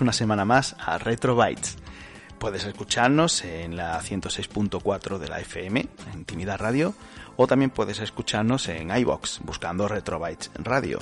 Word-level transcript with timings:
Una 0.00 0.12
semana 0.12 0.44
más 0.44 0.76
a 0.78 0.96
Retro 0.98 1.34
Bytes. 1.34 1.76
Puedes 2.38 2.64
escucharnos 2.64 3.44
en 3.44 3.76
la 3.76 4.00
106.4 4.00 5.18
de 5.18 5.28
la 5.28 5.40
FM, 5.40 5.86
Intimidad 6.14 6.58
Radio, 6.60 6.94
o 7.36 7.48
también 7.48 7.70
puedes 7.70 7.98
escucharnos 7.98 8.68
en 8.68 8.96
iBox, 8.96 9.40
buscando 9.42 9.88
Retro 9.88 10.20
Bytes 10.20 10.52
Radio. 10.54 11.00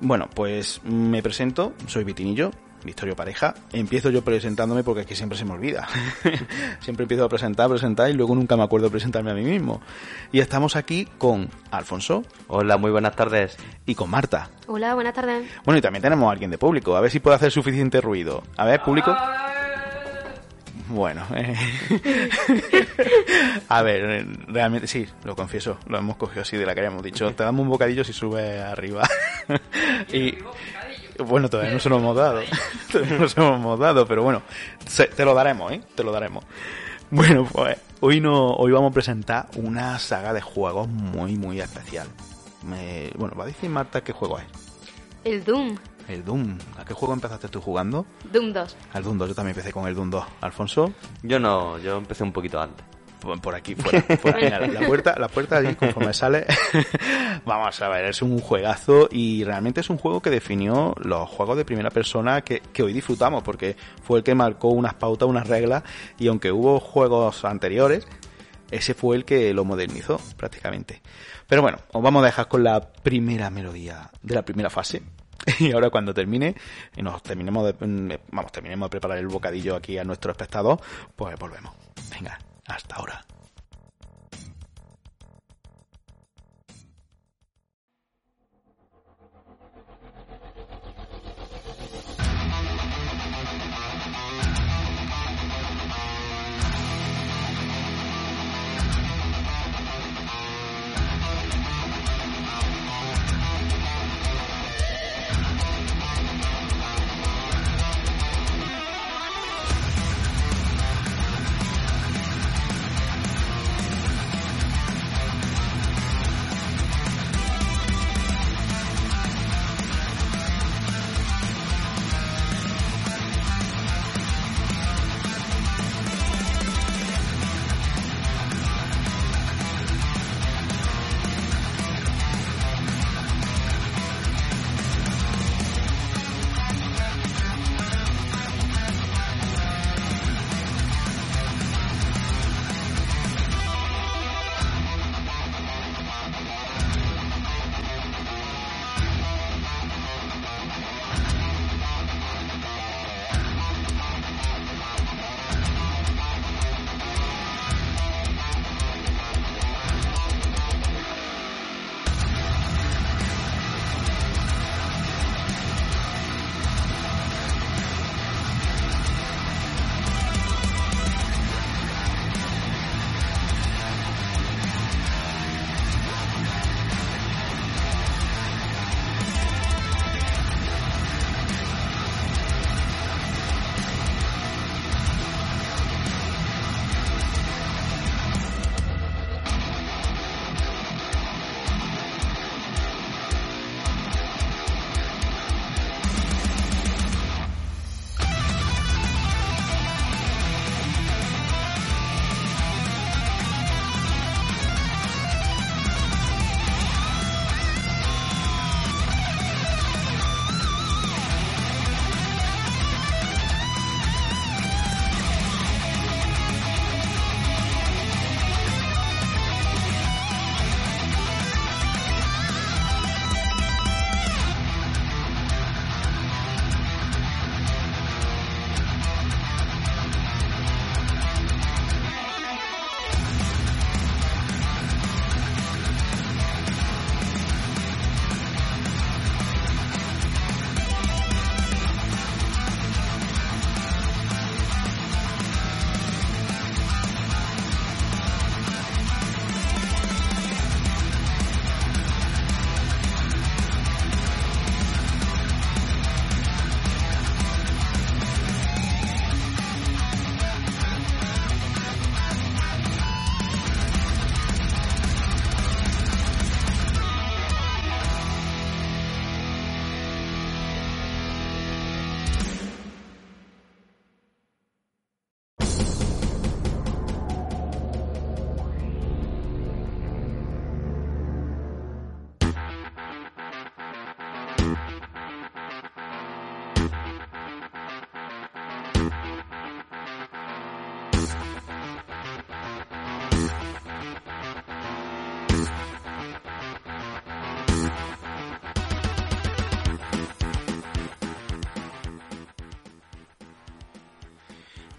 Bueno, 0.00 0.28
pues 0.34 0.82
me 0.82 1.22
presento, 1.22 1.72
soy 1.86 2.02
Vitinillo, 2.02 2.50
Victorio 2.84 3.16
Pareja. 3.16 3.54
Empiezo 3.72 4.10
yo 4.10 4.22
presentándome 4.22 4.84
porque 4.84 5.02
aquí 5.02 5.14
siempre 5.14 5.38
se 5.38 5.44
me 5.44 5.52
olvida. 5.52 5.86
siempre 6.80 7.04
empiezo 7.04 7.24
a 7.24 7.28
presentar, 7.28 7.68
presentar 7.68 8.10
y 8.10 8.14
luego 8.14 8.34
nunca 8.34 8.56
me 8.56 8.62
acuerdo 8.62 8.86
de 8.86 8.90
presentarme 8.90 9.30
a 9.30 9.34
mí 9.34 9.42
mismo. 9.42 9.80
Y 10.32 10.40
estamos 10.40 10.76
aquí 10.76 11.06
con 11.18 11.48
Alfonso. 11.70 12.24
Hola, 12.48 12.76
muy 12.76 12.90
buenas 12.90 13.16
tardes. 13.16 13.56
Y 13.86 13.94
con 13.94 14.10
Marta. 14.10 14.50
Hola, 14.66 14.94
buenas 14.94 15.14
tardes. 15.14 15.48
Bueno, 15.64 15.78
y 15.78 15.82
también 15.82 16.02
tenemos 16.02 16.28
a 16.28 16.32
alguien 16.32 16.50
de 16.50 16.58
público. 16.58 16.96
A 16.96 17.00
ver 17.00 17.10
si 17.10 17.20
puede 17.20 17.36
hacer 17.36 17.50
suficiente 17.50 18.00
ruido. 18.00 18.42
A 18.56 18.64
ver, 18.64 18.82
público. 18.82 19.14
Bueno, 20.88 21.22
eh. 21.34 21.56
a 23.68 23.82
ver, 23.82 24.26
realmente 24.46 24.86
sí, 24.86 25.06
lo 25.24 25.34
confieso, 25.34 25.78
lo 25.86 25.98
hemos 25.98 26.16
cogido 26.16 26.42
así 26.42 26.58
de 26.58 26.66
la 26.66 26.74
que 26.74 26.80
habíamos 26.80 27.02
dicho. 27.02 27.34
Te 27.34 27.44
damos 27.44 27.62
un 27.62 27.70
bocadillo 27.70 28.04
si 28.04 28.12
sube 28.12 28.60
arriba. 28.60 29.08
y 30.12 30.36
bueno, 31.18 31.48
todavía 31.48 31.72
no 31.72 31.80
se 31.80 31.88
lo 31.88 31.98
hemos 31.98 32.16
dado. 32.16 32.40
todavía 32.92 33.18
no 33.18 33.28
se 33.28 33.40
lo 33.40 33.54
hemos 33.54 33.78
dado, 33.78 34.06
pero 34.06 34.22
bueno, 34.22 34.42
se, 34.86 35.06
te 35.06 35.24
lo 35.24 35.34
daremos, 35.34 35.72
¿eh? 35.72 35.80
Te 35.94 36.04
lo 36.04 36.12
daremos. 36.12 36.44
Bueno, 37.10 37.46
pues 37.50 37.78
hoy 38.00 38.20
no, 38.20 38.52
hoy 38.52 38.72
vamos 38.72 38.90
a 38.90 38.94
presentar 38.94 39.48
una 39.56 39.98
saga 39.98 40.32
de 40.32 40.40
juegos 40.40 40.88
muy, 40.88 41.36
muy 41.36 41.60
especial. 41.60 42.08
Me, 42.64 43.10
bueno, 43.16 43.36
va 43.36 43.44
a 43.44 43.46
decir 43.48 43.68
Marta 43.68 44.02
qué 44.02 44.12
juego 44.12 44.38
es. 44.38 44.46
El 45.24 45.44
Doom. 45.44 45.76
El 46.08 46.24
Doom. 46.24 46.58
¿A 46.78 46.84
qué 46.84 46.94
juego 46.94 47.14
empezaste 47.14 47.48
tú 47.48 47.60
jugando? 47.60 48.06
Doom 48.32 48.52
2. 48.52 48.76
Al 48.92 49.04
Doom 49.04 49.18
2, 49.18 49.28
yo 49.28 49.34
también 49.34 49.56
empecé 49.56 49.72
con 49.72 49.86
el 49.86 49.94
Doom 49.94 50.10
2. 50.10 50.24
Alfonso. 50.40 50.92
Yo 51.22 51.38
no, 51.38 51.78
yo 51.78 51.98
empecé 51.98 52.22
un 52.22 52.32
poquito 52.32 52.60
antes. 52.60 52.84
Por, 53.22 53.54
aquí, 53.54 53.74
fuera. 53.74 54.02
fuera. 54.16 54.38
Mira, 54.38 54.60
la, 54.60 54.66
la 54.80 54.86
puerta, 54.86 55.14
la 55.18 55.28
puerta 55.28 55.56
allí, 55.58 55.74
conforme 55.74 56.12
sale. 56.12 56.46
Vamos 57.44 57.80
a 57.80 57.88
ver, 57.88 58.06
es 58.06 58.20
un 58.22 58.38
juegazo 58.38 59.08
y 59.10 59.44
realmente 59.44 59.80
es 59.80 59.90
un 59.90 59.98
juego 59.98 60.20
que 60.20 60.30
definió 60.30 60.94
los 60.98 61.28
juegos 61.28 61.56
de 61.56 61.64
primera 61.64 61.90
persona 61.90 62.42
que, 62.42 62.60
que 62.72 62.82
hoy 62.82 62.92
disfrutamos, 62.92 63.42
porque 63.42 63.76
fue 64.02 64.18
el 64.18 64.24
que 64.24 64.34
marcó 64.34 64.68
unas 64.68 64.94
pautas, 64.94 65.28
unas 65.28 65.46
reglas, 65.46 65.82
y 66.18 66.28
aunque 66.28 66.50
hubo 66.50 66.80
juegos 66.80 67.44
anteriores, 67.44 68.06
ese 68.72 68.94
fue 68.94 69.16
el 69.16 69.24
que 69.24 69.52
lo 69.54 69.64
modernizó 69.64 70.18
prácticamente. 70.36 71.02
Pero 71.46 71.62
bueno, 71.62 71.78
os 71.92 72.02
vamos 72.02 72.22
a 72.22 72.26
dejar 72.26 72.48
con 72.48 72.64
la 72.64 72.80
primera 72.80 73.50
melodía 73.50 74.10
de 74.22 74.34
la 74.34 74.42
primera 74.42 74.70
fase. 74.70 75.02
Y 75.58 75.72
ahora 75.72 75.90
cuando 75.90 76.14
termine 76.14 76.54
y 76.96 77.02
nos 77.02 77.20
terminemos 77.20 77.66
de, 77.66 78.20
vamos, 78.30 78.52
terminemos 78.52 78.86
de 78.86 78.90
preparar 78.90 79.18
el 79.18 79.26
bocadillo 79.26 79.74
aquí 79.74 79.98
a 79.98 80.04
nuestro 80.04 80.30
espectador, 80.30 80.80
pues 81.16 81.36
volvemos. 81.36 81.74
Venga, 82.10 82.38
hasta 82.74 82.96
ahora. 82.96 83.26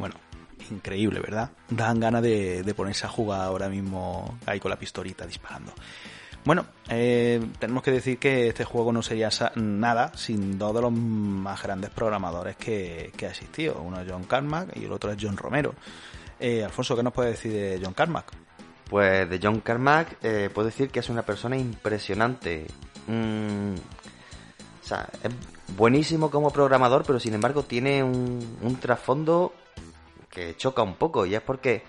Bueno, 0.04 0.16
increíble, 0.70 1.22
¿verdad? 1.22 1.52
Dan 1.70 1.98
ganas 2.02 2.22
de, 2.22 2.62
de 2.62 2.74
ponerse 2.74 3.06
a 3.06 3.10
jugar 3.10 3.40
ahora 3.40 3.70
mismo 3.70 4.38
ahí 4.46 4.60
con 4.60 4.70
la 4.70 4.78
pistolita 4.78 5.26
disparando. 5.26 5.72
Bueno, 6.44 6.66
eh, 6.90 7.42
tenemos 7.58 7.84
que 7.84 7.92
decir 7.92 8.18
que 8.18 8.50
este 8.50 8.66
juego 8.66 8.92
no 8.92 9.02
sería 9.02 9.30
nada 9.56 10.12
sin 10.18 10.60
dos 10.60 10.76
de 10.76 10.82
los 10.82 10.92
más 10.92 11.64
grandes 11.64 11.90
programadores 11.90 12.58
que, 12.58 13.14
que 13.16 13.28
ha 13.28 13.30
existido. 13.30 13.82
Uno 13.82 14.02
es 14.02 14.12
John 14.12 14.26
Carmack 14.26 14.76
y 14.76 14.84
el 14.84 14.92
otro 14.92 15.10
es 15.10 15.18
John 15.22 15.38
Romero. 15.38 15.74
Eh, 16.38 16.66
Alfonso, 16.66 16.98
¿qué 16.98 17.04
nos 17.04 17.14
puede 17.14 17.30
decir 17.30 17.54
de 17.54 17.80
John 17.82 17.94
Carmack? 17.94 18.34
Pues 18.90 19.30
de 19.30 19.40
John 19.42 19.62
Carmack 19.62 20.18
eh, 20.22 20.50
puedo 20.54 20.66
decir 20.66 20.90
que 20.90 21.00
es 21.00 21.08
una 21.08 21.22
persona 21.22 21.56
impresionante. 21.56 22.68
Mm, 23.08 23.76
o 23.76 24.86
sea, 24.86 25.08
es 25.24 25.32
buenísimo 25.78 26.30
como 26.30 26.52
programador, 26.52 27.06
pero 27.08 27.22
sin 27.22 27.36
embargo 27.36 27.64
tiene 27.64 28.04
un, 28.04 28.58
un 28.62 28.76
trasfondo 28.82 29.54
que 30.34 30.58
choca 30.58 30.82
un 30.82 30.96
poco 30.96 31.26
y 31.26 31.36
es 31.36 31.42
porque 31.42 31.84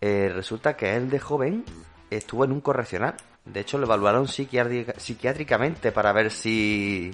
eh, 0.00 0.30
resulta 0.34 0.76
que 0.76 0.96
él 0.96 1.08
de 1.08 1.20
joven 1.20 1.64
estuvo 2.10 2.44
en 2.44 2.52
un 2.52 2.60
correccional. 2.60 3.14
De 3.44 3.60
hecho, 3.60 3.78
lo 3.78 3.86
evaluaron 3.86 4.26
psiquiátricamente 4.26 5.92
para 5.92 6.12
ver 6.12 6.32
si, 6.32 7.12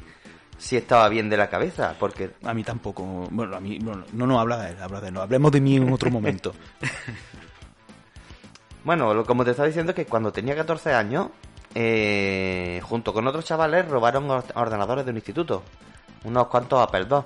si 0.56 0.78
estaba 0.78 1.08
bien 1.10 1.28
de 1.28 1.36
la 1.36 1.50
cabeza. 1.50 1.94
Porque 1.98 2.30
a 2.42 2.54
mí 2.54 2.64
tampoco. 2.64 3.04
Bueno, 3.30 3.54
a 3.54 3.60
mí 3.60 3.78
no, 3.78 4.02
no, 4.12 4.40
habla 4.40 4.56
de 4.58 4.70
él, 4.70 4.76
habla 4.80 5.00
de 5.00 5.08
él. 5.08 5.16
Hablemos 5.18 5.52
de 5.52 5.60
mí 5.60 5.76
en 5.76 5.92
otro 5.92 6.10
momento. 6.10 6.54
bueno, 8.84 9.24
como 9.26 9.44
te 9.44 9.50
estaba 9.50 9.66
diciendo, 9.66 9.94
que 9.94 10.06
cuando 10.06 10.32
tenía 10.32 10.56
14 10.56 10.94
años, 10.94 11.28
eh, 11.74 12.80
junto 12.82 13.12
con 13.12 13.26
otros 13.26 13.44
chavales, 13.44 13.86
robaron 13.88 14.30
ordenadores 14.54 15.04
de 15.04 15.10
un 15.10 15.18
instituto. 15.18 15.62
Unos 16.24 16.46
cuantos 16.46 16.80
Apple 16.80 17.06
II. 17.10 17.18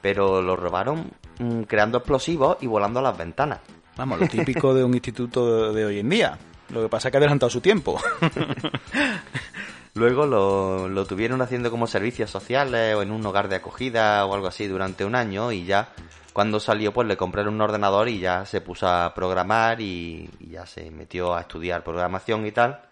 Pero 0.00 0.42
los 0.42 0.58
robaron 0.58 1.10
mm, 1.38 1.62
creando 1.62 1.98
explosivos 1.98 2.58
y 2.60 2.66
volando 2.66 3.00
a 3.00 3.02
las 3.02 3.18
ventanas. 3.18 3.60
Vamos, 3.96 4.20
lo 4.20 4.28
típico 4.28 4.74
de 4.74 4.84
un 4.84 4.94
instituto 4.94 5.72
de 5.72 5.84
hoy 5.84 5.98
en 5.98 6.08
día. 6.08 6.38
Lo 6.70 6.82
que 6.82 6.88
pasa 6.88 7.08
es 7.08 7.12
que 7.12 7.16
ha 7.16 7.20
adelantado 7.20 7.50
su 7.50 7.60
tiempo. 7.60 7.98
Luego 9.94 10.26
lo, 10.26 10.88
lo, 10.88 11.06
tuvieron 11.06 11.42
haciendo 11.42 11.70
como 11.70 11.86
servicios 11.88 12.30
sociales 12.30 12.94
o 12.94 13.02
en 13.02 13.10
un 13.10 13.24
hogar 13.26 13.48
de 13.48 13.56
acogida 13.56 14.24
o 14.26 14.34
algo 14.34 14.46
así 14.46 14.68
durante 14.68 15.04
un 15.04 15.16
año 15.16 15.50
y 15.50 15.64
ya 15.64 15.88
cuando 16.32 16.60
salió 16.60 16.92
pues 16.92 17.08
le 17.08 17.16
compraron 17.16 17.54
un 17.54 17.60
ordenador 17.60 18.08
y 18.08 18.20
ya 18.20 18.46
se 18.46 18.60
puso 18.60 18.86
a 18.86 19.12
programar 19.12 19.80
y, 19.80 20.30
y 20.38 20.50
ya 20.50 20.66
se 20.66 20.88
metió 20.92 21.34
a 21.34 21.40
estudiar 21.40 21.82
programación 21.82 22.46
y 22.46 22.52
tal. 22.52 22.82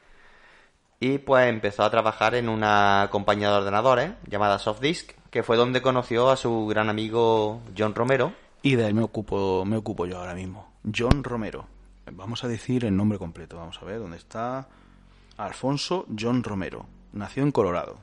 Y 0.99 1.19
pues 1.19 1.49
empezó 1.49 1.85
a 1.85 1.91
trabajar 1.91 2.35
en 2.35 2.49
una 2.49 3.09
compañía 3.13 3.51
de 3.51 3.57
ordenadores 3.59 4.11
llamada 4.27 4.59
Softdisk, 4.59 5.13
que 5.37 5.43
fue 5.43 5.59
donde 5.59 5.83
conoció 5.83 6.31
a 6.31 6.37
su 6.39 6.67
gran 6.67 6.89
amigo 6.89 7.61
John 7.77 7.95
Romero. 7.95 8.33
Y 8.63 8.75
de 8.77 8.87
él 8.87 8.95
me 8.95 9.03
ocupo, 9.03 9.67
me 9.67 9.77
ocupo 9.77 10.07
yo 10.07 10.19
ahora 10.19 10.35
mismo. 10.35 10.73
John 10.83 11.23
Romero. 11.23 11.67
Vamos 12.11 12.43
a 12.43 12.49
decir 12.49 12.87
el 12.87 12.97
nombre 12.97 13.19
completo. 13.19 13.59
Vamos 13.59 13.79
a 13.83 13.85
ver 13.85 13.99
dónde 13.99 14.17
está. 14.17 14.67
Alfonso 15.37 16.07
John 16.19 16.43
Romero. 16.43 16.87
Nació 17.13 17.43
en 17.43 17.53
Colorado. 17.53 17.99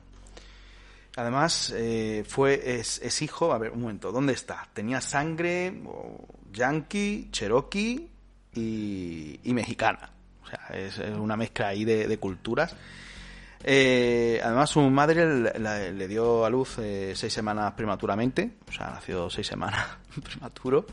Además, 1.16 1.74
eh, 1.76 2.24
fue, 2.24 2.78
es, 2.78 3.20
hijo, 3.20 3.52
a 3.52 3.58
ver, 3.58 3.72
un 3.72 3.80
momento, 3.80 4.12
¿dónde 4.12 4.32
está? 4.32 4.68
Tenía 4.72 5.00
sangre 5.00 5.82
yankee, 6.52 7.30
cherokee 7.32 8.10
y, 8.52 9.52
mexicana. 9.52 10.12
O 10.44 10.46
sea, 10.46 10.68
es, 10.72 10.98
una 11.18 11.36
mezcla 11.36 11.66
ahí 11.66 11.84
de, 11.84 12.16
culturas. 12.18 12.76
Eh, 13.66 14.40
además, 14.44 14.68
su 14.68 14.80
madre 14.82 15.24
le, 15.58 16.08
dio 16.08 16.44
a 16.44 16.50
luz 16.50 16.78
eh, 16.78 17.14
seis 17.16 17.32
semanas 17.32 17.72
prematuramente, 17.72 18.58
o 18.68 18.72
sea, 18.72 18.90
nació 18.90 19.30
seis 19.30 19.46
semanas 19.46 19.86
prematuro. 20.22 20.84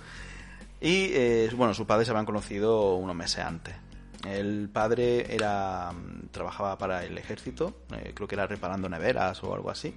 Y 0.81 1.11
eh, 1.13 1.49
bueno, 1.55 1.73
sus 1.75 1.85
padres 1.85 2.07
se 2.07 2.11
habían 2.11 2.25
conocido 2.25 2.95
unos 2.95 3.15
meses 3.15 3.45
antes. 3.45 3.75
El 4.27 4.69
padre 4.69 5.33
era 5.33 5.91
mm, 5.91 6.29
trabajaba 6.31 6.77
para 6.77 7.03
el 7.03 7.17
ejército, 7.17 7.81
eh, 7.93 8.13
creo 8.15 8.27
que 8.27 8.35
era 8.35 8.47
reparando 8.47 8.89
neveras 8.89 9.43
o 9.43 9.53
algo 9.53 9.69
así. 9.69 9.93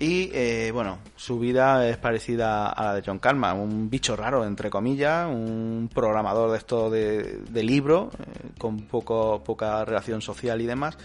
Y 0.00 0.30
eh, 0.32 0.70
bueno, 0.72 0.98
su 1.16 1.38
vida 1.38 1.88
es 1.88 1.96
parecida 1.96 2.68
a 2.68 2.84
la 2.84 2.94
de 2.94 3.02
John 3.04 3.18
Calma, 3.18 3.52
un 3.52 3.90
bicho 3.90 4.16
raro, 4.16 4.44
entre 4.44 4.70
comillas, 4.70 5.28
un 5.28 5.90
programador 5.92 6.52
de 6.52 6.58
esto 6.58 6.88
de, 6.88 7.40
de 7.48 7.62
libro, 7.62 8.10
con 8.58 8.82
poco, 8.82 9.42
poca 9.44 9.84
relación 9.84 10.22
social 10.22 10.60
y 10.60 10.66
demás 10.66 10.96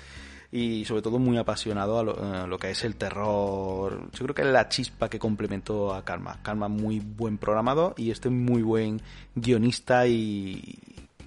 y 0.55 0.85
sobre 0.85 1.01
todo 1.01 1.17
muy 1.17 1.35
apasionado 1.39 1.97
a 1.97 2.45
lo, 2.45 2.59
que 2.59 2.69
es 2.69 2.83
el 2.83 2.95
terror. 2.95 4.07
Yo 4.11 4.23
creo 4.23 4.35
que 4.35 4.43
es 4.43 4.47
la 4.49 4.69
chispa 4.69 5.09
que 5.09 5.17
complementó 5.17 5.91
a 5.91 6.05
Karma. 6.05 6.43
Karma 6.43 6.67
muy 6.67 6.99
buen 6.99 7.39
programador 7.39 7.95
y 7.97 8.11
este 8.11 8.29
muy 8.29 8.61
buen 8.61 9.01
guionista 9.33 10.05
y, 10.05 10.77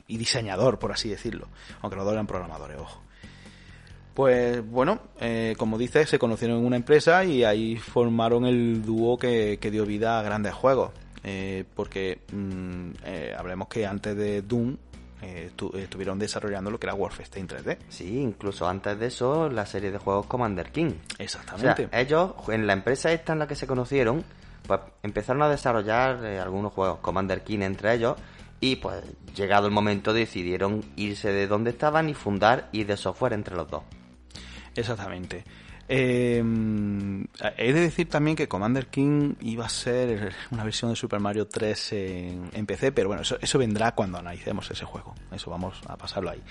diseñador, 0.06 0.78
por 0.78 0.92
así 0.92 1.08
decirlo. 1.08 1.48
Aunque 1.82 1.96
los 1.96 2.04
dos 2.04 2.12
eran 2.12 2.28
programadores, 2.28 2.78
ojo. 2.78 3.02
Pues 4.14 4.64
bueno, 4.64 5.00
eh, 5.20 5.56
como 5.58 5.76
dices, 5.76 6.08
se 6.08 6.20
conocieron 6.20 6.58
en 6.58 6.64
una 6.64 6.76
empresa 6.76 7.24
y 7.24 7.42
ahí 7.42 7.74
formaron 7.74 8.46
el 8.46 8.84
dúo 8.84 9.18
que, 9.18 9.58
dio 9.60 9.84
vida 9.84 10.20
a 10.20 10.22
grandes 10.22 10.54
juegos. 10.54 10.92
Eh, 11.24 11.64
porque 11.74 12.20
mm, 12.32 12.90
eh, 13.04 13.34
hablemos 13.36 13.66
que 13.66 13.84
antes 13.84 14.16
de 14.16 14.42
Doom 14.42 14.76
eh, 15.22 15.50
estuvieron 15.74 16.18
desarrollando 16.18 16.70
lo 16.70 16.78
que 16.78 16.86
era 16.86 16.94
Wolfenstein 16.94 17.48
3D. 17.48 17.78
Sí, 17.88 18.20
incluso 18.20 18.68
antes 18.68 18.98
de 18.98 19.06
eso, 19.06 19.48
la 19.48 19.66
serie 19.66 19.90
de 19.90 19.98
juegos 19.98 20.26
Commander 20.26 20.70
King. 20.70 20.92
Exactamente. 21.18 21.88
ellos, 21.92 22.32
en 22.48 22.66
la 22.66 22.72
empresa 22.72 23.12
esta 23.12 23.32
en 23.32 23.38
la 23.38 23.46
que 23.46 23.54
se 23.54 23.66
conocieron, 23.66 24.24
pues 24.66 24.80
empezaron 25.02 25.42
a 25.42 25.48
desarrollar 25.48 26.24
eh, 26.24 26.38
algunos 26.38 26.72
juegos, 26.72 26.98
Commander 27.00 27.42
King 27.42 27.60
entre 27.60 27.94
ellos, 27.94 28.16
y 28.60 28.76
pues 28.76 29.02
llegado 29.34 29.66
el 29.66 29.72
momento 29.72 30.12
decidieron 30.12 30.84
irse 30.96 31.32
de 31.32 31.46
donde 31.46 31.70
estaban 31.70 32.08
y 32.08 32.14
fundar 32.14 32.68
y 32.72 32.84
de 32.84 32.96
software 32.96 33.32
entre 33.32 33.54
los 33.54 33.70
dos. 33.70 33.82
Exactamente. 34.74 35.44
Eh, 35.88 36.42
he 37.56 37.72
de 37.72 37.80
decir 37.80 38.08
también 38.08 38.36
que 38.36 38.48
Commander 38.48 38.88
King 38.88 39.34
iba 39.40 39.66
a 39.66 39.68
ser 39.68 40.34
una 40.50 40.64
versión 40.64 40.90
de 40.90 40.96
Super 40.96 41.20
Mario 41.20 41.46
3 41.46 41.92
en, 41.92 42.66
PC, 42.66 42.92
pero 42.92 43.08
bueno, 43.08 43.22
eso, 43.22 43.58
vendrá 43.58 43.94
cuando 43.94 44.18
analicemos 44.18 44.70
ese 44.70 44.84
juego. 44.84 45.14
Eso 45.30 45.50
vamos 45.50 45.80
a 45.86 45.96
pasarlo 45.96 46.30
ahí. 46.30 46.42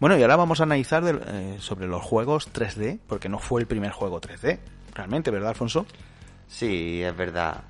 Bueno, 0.00 0.18
y 0.18 0.22
ahora 0.22 0.36
vamos 0.36 0.60
a 0.60 0.64
analizar 0.64 1.04
eh, 1.28 1.56
sobre 1.60 1.86
los 1.86 2.02
juegos 2.02 2.52
3D, 2.52 2.98
porque 3.06 3.28
no 3.28 3.38
fue 3.38 3.60
el 3.60 3.66
primer 3.66 3.92
juego 3.92 4.20
3D, 4.20 4.58
realmente, 4.92 5.30
¿verdad, 5.30 5.50
Alfonso? 5.50 5.86
Sí, 6.48 7.02
es 7.02 7.16
verdad. 7.16 7.62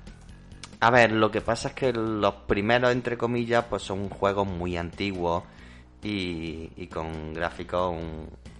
A 0.79 0.89
ver, 0.89 1.11
lo 1.11 1.31
que 1.31 1.41
pasa 1.41 1.69
es 1.69 1.73
que 1.75 1.93
los 1.93 2.33
primeros, 2.47 2.91
entre 2.91 3.17
comillas, 3.17 3.65
pues 3.69 3.83
son 3.83 4.09
juegos 4.09 4.47
muy 4.47 4.75
antiguos 4.75 5.43
y, 6.03 6.87
con 6.87 7.33
gráficos, 7.33 7.95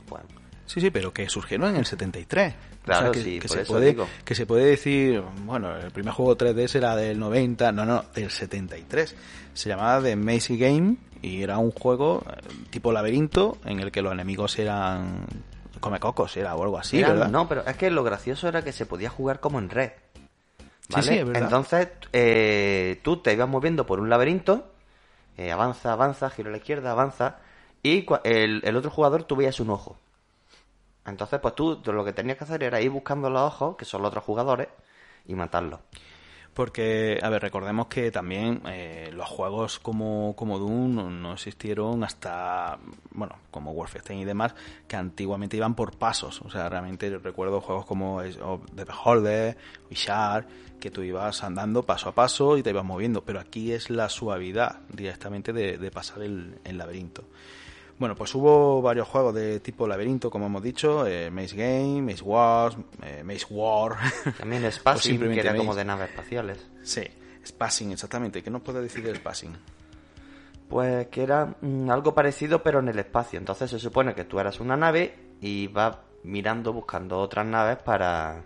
bueno, 0.09 0.25
Sí, 0.65 0.81
sí, 0.81 0.89
pero 0.89 1.13
que 1.13 1.29
surgieron 1.29 1.69
en 1.69 1.77
el 1.77 1.85
73. 1.85 2.55
Claro, 2.83 3.11
que, 3.11 3.23
sí, 3.23 3.39
que 3.39 3.47
se 3.47 3.65
puede, 3.65 3.95
que 4.23 4.35
se 4.35 4.45
puede 4.45 4.65
decir, 4.65 5.21
bueno, 5.43 5.75
el 5.75 5.91
primer 5.91 6.13
juego 6.13 6.37
3D 6.37 6.67
será 6.67 6.95
del 6.95 7.19
90, 7.19 7.71
no, 7.71 7.85
no, 7.85 8.05
del 8.13 8.29
73. 8.29 9.15
Se 9.53 9.69
llamaba 9.69 10.03
The 10.03 10.15
Maze 10.15 10.55
Game 10.57 10.97
y 11.21 11.41
era 11.41 11.57
un 11.57 11.71
juego 11.71 12.23
eh, 12.29 12.41
tipo 12.69 12.91
laberinto 12.91 13.57
en 13.65 13.79
el 13.79 13.91
que 13.91 14.01
los 14.01 14.13
enemigos 14.13 14.59
eran 14.59 15.25
come 15.79 15.99
cocos, 15.99 16.35
era 16.37 16.55
o 16.55 16.63
algo 16.63 16.77
así, 16.77 17.01
¿verdad? 17.01 17.29
No, 17.29 17.47
pero 17.47 17.65
es 17.65 17.75
que 17.77 17.89
lo 17.91 18.03
gracioso 18.03 18.47
era 18.47 18.63
que 18.63 18.71
se 18.71 18.85
podía 18.85 19.09
jugar 19.09 19.39
como 19.39 19.59
en 19.59 19.69
red. 19.69 19.91
¿vale? 20.89 21.03
Sí, 21.03 21.09
sí, 21.09 21.17
es 21.19 21.25
verdad. 21.25 21.43
Entonces, 21.43 21.89
eh, 22.13 22.99
tú 23.03 23.17
te 23.17 23.33
ibas 23.33 23.49
moviendo 23.49 23.85
por 23.85 23.99
un 23.99 24.09
laberinto, 24.09 24.71
eh, 25.37 25.51
avanza, 25.51 25.93
avanza, 25.93 26.29
giro 26.29 26.49
a 26.49 26.51
la 26.51 26.57
izquierda, 26.57 26.91
avanza, 26.91 27.37
y 27.83 28.05
el, 28.23 28.61
el 28.63 28.75
otro 28.75 28.89
jugador 28.89 29.23
tú 29.23 29.35
veías 29.35 29.59
un 29.59 29.69
ojo. 29.69 29.97
Entonces, 31.05 31.39
pues 31.39 31.55
tú 31.55 31.81
lo 31.85 32.03
que 32.03 32.13
tenías 32.13 32.37
que 32.37 32.43
hacer 32.45 32.63
era 32.63 32.81
ir 32.81 32.89
buscando 32.89 33.29
los 33.29 33.41
ojos, 33.41 33.77
que 33.77 33.85
son 33.85 34.01
los 34.01 34.09
otros 34.09 34.23
jugadores, 34.23 34.67
y 35.27 35.35
matarlos. 35.35 35.79
Porque, 36.55 37.19
a 37.21 37.27
ver, 37.27 37.41
recordemos 37.41 37.87
que 37.87 38.11
también 38.11 38.61
eh, 38.65 39.09
los 39.13 39.27
juegos 39.27 39.77
como, 39.77 40.33
como 40.37 40.57
Doom 40.57 41.21
no, 41.21 41.33
existieron 41.33 42.01
hasta, 42.05 42.79
bueno, 43.11 43.35
como 43.51 43.73
Wolfenstein 43.73 44.21
y 44.21 44.25
demás, 44.25 44.55
que 44.87 44.95
antiguamente 44.95 45.57
iban 45.57 45.75
por 45.75 45.97
pasos. 45.97 46.41
O 46.43 46.49
sea, 46.49 46.69
realmente 46.69 47.17
recuerdo 47.17 47.59
juegos 47.59 47.85
como 47.85 48.21
The 48.23 48.85
Beholder, 48.85 49.57
Wishard, 49.89 50.45
que 50.79 50.91
tú 50.91 51.01
ibas 51.01 51.43
andando 51.43 51.83
paso 51.83 52.07
a 52.07 52.15
paso 52.15 52.57
y 52.57 52.63
te 52.63 52.69
ibas 52.69 52.85
moviendo. 52.85 53.25
Pero 53.25 53.41
aquí 53.41 53.73
es 53.73 53.89
la 53.89 54.07
suavidad 54.07 54.79
directamente 54.87 55.51
de, 55.51 55.91
pasar 55.91 56.23
el 56.23 56.77
laberinto. 56.77 57.25
Bueno, 57.97 58.13
pues 58.15 58.35
hubo 58.35 58.81
varios 58.81 59.07
juegos 59.07 59.33
de 59.35 59.61
tipo 59.61 59.87
laberinto, 59.87 60.29
como 60.29 60.47
hemos 60.47 60.61
dicho, 60.61 61.07
eh, 61.07 61.31
Maze 61.31 61.55
Game, 61.55 62.01
Maze 62.01 62.23
Wars, 62.23 62.77
eh, 63.01 63.23
Maze 63.23 63.45
War. 63.49 63.95
También 64.37 64.69
Spacing, 64.71 65.19
que 65.33 65.39
era 65.39 65.55
como 65.55 65.73
de 65.75 65.85
naves 65.85 66.09
espaciales. 66.09 66.67
Sí, 66.83 67.03
Spacing, 67.45 67.91
exactamente. 67.93 68.43
¿Qué 68.43 68.49
nos 68.51 68.61
puede 68.63 68.81
decir 68.81 69.03
de 69.03 69.15
Spacing? 69.15 69.55
Pues 70.67 71.07
que 71.07 71.23
era 71.23 71.55
mm, 71.61 71.89
algo 71.89 72.13
parecido 72.13 72.61
pero 72.61 72.79
en 72.79 72.89
el 72.89 72.99
espacio. 72.99 73.39
Entonces 73.39 73.69
se 73.69 73.79
supone 73.79 74.13
que 74.13 74.25
tú 74.25 74.39
eras 74.39 74.59
una 74.59 74.75
nave 74.75 75.15
y 75.39 75.67
vas 75.67 75.97
mirando, 76.23 76.73
buscando 76.73 77.19
otras 77.19 77.45
naves 77.45 77.77
para... 77.77 78.43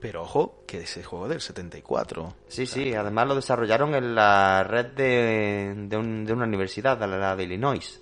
Pero 0.00 0.22
ojo, 0.22 0.64
que 0.66 0.80
ese 0.80 1.02
juego 1.04 1.28
del 1.28 1.40
74. 1.40 2.34
Sí, 2.48 2.66
sí, 2.66 2.92
además 2.94 3.28
lo 3.28 3.34
desarrollaron 3.36 3.94
en 3.94 4.14
la 4.16 4.64
red 4.64 4.86
de, 4.86 5.74
de, 5.86 5.96
un- 5.96 6.24
de 6.24 6.32
una 6.32 6.44
universidad, 6.44 6.96
de 6.98 7.06
la 7.06 7.36
de 7.36 7.44
Illinois. 7.44 8.01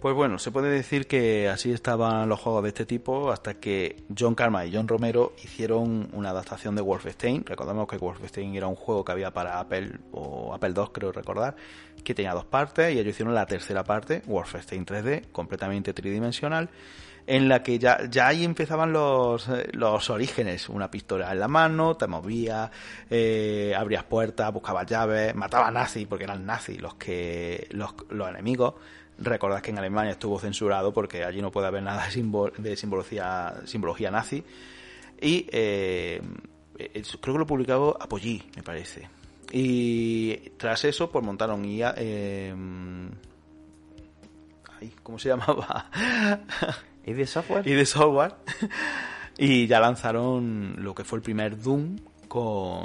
Pues 0.00 0.14
bueno, 0.14 0.38
se 0.38 0.50
puede 0.50 0.68
decir 0.68 1.06
que 1.06 1.48
así 1.48 1.72
estaban 1.72 2.28
los 2.28 2.38
juegos 2.38 2.62
de 2.62 2.68
este 2.68 2.84
tipo 2.84 3.32
hasta 3.32 3.54
que 3.54 4.04
John 4.16 4.34
Carmack 4.34 4.66
y 4.66 4.76
John 4.76 4.86
Romero 4.86 5.32
hicieron 5.42 6.10
una 6.12 6.30
adaptación 6.30 6.76
de 6.76 6.82
Wolfenstein. 6.82 7.46
Recordemos 7.46 7.88
que 7.88 7.96
Wolfenstein 7.96 8.54
era 8.54 8.66
un 8.66 8.76
juego 8.76 9.02
que 9.04 9.12
había 9.12 9.32
para 9.32 9.58
Apple 9.58 9.92
o 10.12 10.52
Apple 10.54 10.74
II, 10.76 10.84
creo 10.92 11.12
recordar, 11.12 11.56
que 12.04 12.14
tenía 12.14 12.34
dos 12.34 12.44
partes 12.44 12.94
y 12.94 12.98
ellos 12.98 13.14
hicieron 13.14 13.34
la 13.34 13.46
tercera 13.46 13.84
parte, 13.84 14.22
Wolfenstein 14.26 14.84
3D, 14.84 15.30
completamente 15.32 15.94
tridimensional, 15.94 16.68
en 17.26 17.48
la 17.48 17.62
que 17.62 17.78
ya, 17.78 18.04
ya 18.08 18.28
ahí 18.28 18.44
empezaban 18.44 18.92
los, 18.92 19.48
eh, 19.48 19.70
los 19.72 20.10
orígenes. 20.10 20.68
Una 20.68 20.90
pistola 20.90 21.32
en 21.32 21.40
la 21.40 21.48
mano, 21.48 21.96
te 21.96 22.06
movías, 22.06 22.70
eh, 23.08 23.74
abrías 23.74 24.04
puertas, 24.04 24.52
buscabas 24.52 24.86
llaves, 24.86 25.34
matabas 25.34 25.72
nazis, 25.72 26.06
porque 26.06 26.24
eran 26.24 26.44
nazis 26.44 26.80
los 26.82 26.94
que 26.96 27.66
los, 27.70 27.94
los 28.10 28.28
enemigos. 28.28 28.74
Recordad 29.18 29.62
que 29.62 29.70
en 29.70 29.78
Alemania 29.78 30.12
estuvo 30.12 30.38
censurado 30.38 30.92
porque 30.92 31.24
allí 31.24 31.40
no 31.40 31.50
puede 31.50 31.66
haber 31.68 31.82
nada 31.82 32.04
de, 32.06 32.10
simbol- 32.12 32.52
de 32.56 32.76
simbología, 32.76 33.54
simbología 33.64 34.10
nazi. 34.10 34.44
Y 35.20 35.46
eh, 35.50 36.20
creo 37.20 37.34
que 37.34 37.38
lo 37.38 37.46
publicaba 37.46 37.94
Apogee, 37.98 38.42
me 38.54 38.62
parece. 38.62 39.08
Y 39.52 40.36
tras 40.58 40.84
eso, 40.84 41.10
pues 41.10 41.24
montaron 41.24 41.64
IA. 41.64 41.94
Eh, 41.96 42.54
ay, 44.80 44.92
¿Cómo 45.02 45.18
se 45.18 45.28
llamaba? 45.30 45.90
¿Y 47.04 47.12
de 47.12 47.26
software? 47.26 47.66
y 47.68 47.72
de 47.72 47.86
software. 47.86 48.34
y 49.38 49.66
ya 49.66 49.80
lanzaron 49.80 50.76
lo 50.78 50.94
que 50.94 51.04
fue 51.04 51.18
el 51.18 51.22
primer 51.22 51.60
Doom 51.60 51.96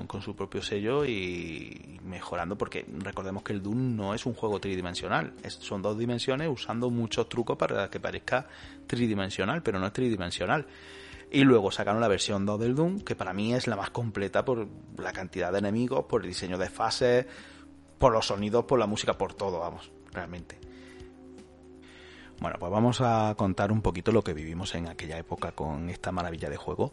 con, 0.08 0.22
su 0.22 0.34
propio 0.34 0.62
sello 0.62 1.04
y 1.04 2.00
mejorando, 2.04 2.58
porque 2.58 2.86
recordemos 3.00 3.44
que 3.44 3.52
el 3.52 3.62
Doom 3.62 3.98
no 3.98 4.14
es 4.14 4.26
un 4.26 4.34
juego 4.34 4.60
tridimensional, 4.62 5.34
son 5.48 5.82
dos 5.82 5.98
dimensiones 5.98 6.48
usando 6.48 6.90
muchos 6.90 7.28
trucos 7.28 7.58
para 7.58 7.90
que 7.90 8.00
parezca 8.00 8.48
tridimensional, 8.88 9.62
pero 9.62 9.78
no 9.80 9.88
es 9.88 9.94
tridimensional. 9.94 10.66
Y 11.34 11.44
luego 11.44 11.72
sacaron 11.72 12.00
la 12.02 12.08
versión 12.08 12.46
2 12.46 12.60
del 12.60 12.76
Doom, 12.76 13.02
que 13.02 13.16
para 13.16 13.34
mí 13.34 13.54
es 13.54 13.68
la 13.68 13.76
más 13.76 13.90
completa 13.90 14.46
por 14.46 14.68
la 14.98 15.12
cantidad 15.12 15.52
de 15.52 15.60
enemigos, 15.60 16.06
por 16.06 16.22
el 16.22 16.28
diseño 16.28 16.58
de 16.58 16.70
fases, 16.70 17.26
por 17.98 18.14
los 18.14 18.28
sonidos, 18.28 18.66
por 18.66 18.80
la 18.80 18.86
música, 18.88 19.18
por 19.18 19.34
todo, 19.34 19.60
vamos, 19.60 19.92
realmente. 20.14 20.71
Bueno, 22.42 22.58
pues 22.60 22.72
vamos 22.72 23.00
a 23.02 23.36
contar 23.38 23.72
un 23.72 23.82
poquito 23.84 24.12
lo 24.12 24.24
que 24.24 24.34
vivimos 24.34 24.74
en 24.76 24.88
aquella 24.90 25.18
época 25.18 25.52
con 25.52 25.90
esta 25.90 26.12
maravilla 26.12 26.50
de 26.50 26.58
juego. 26.58 26.92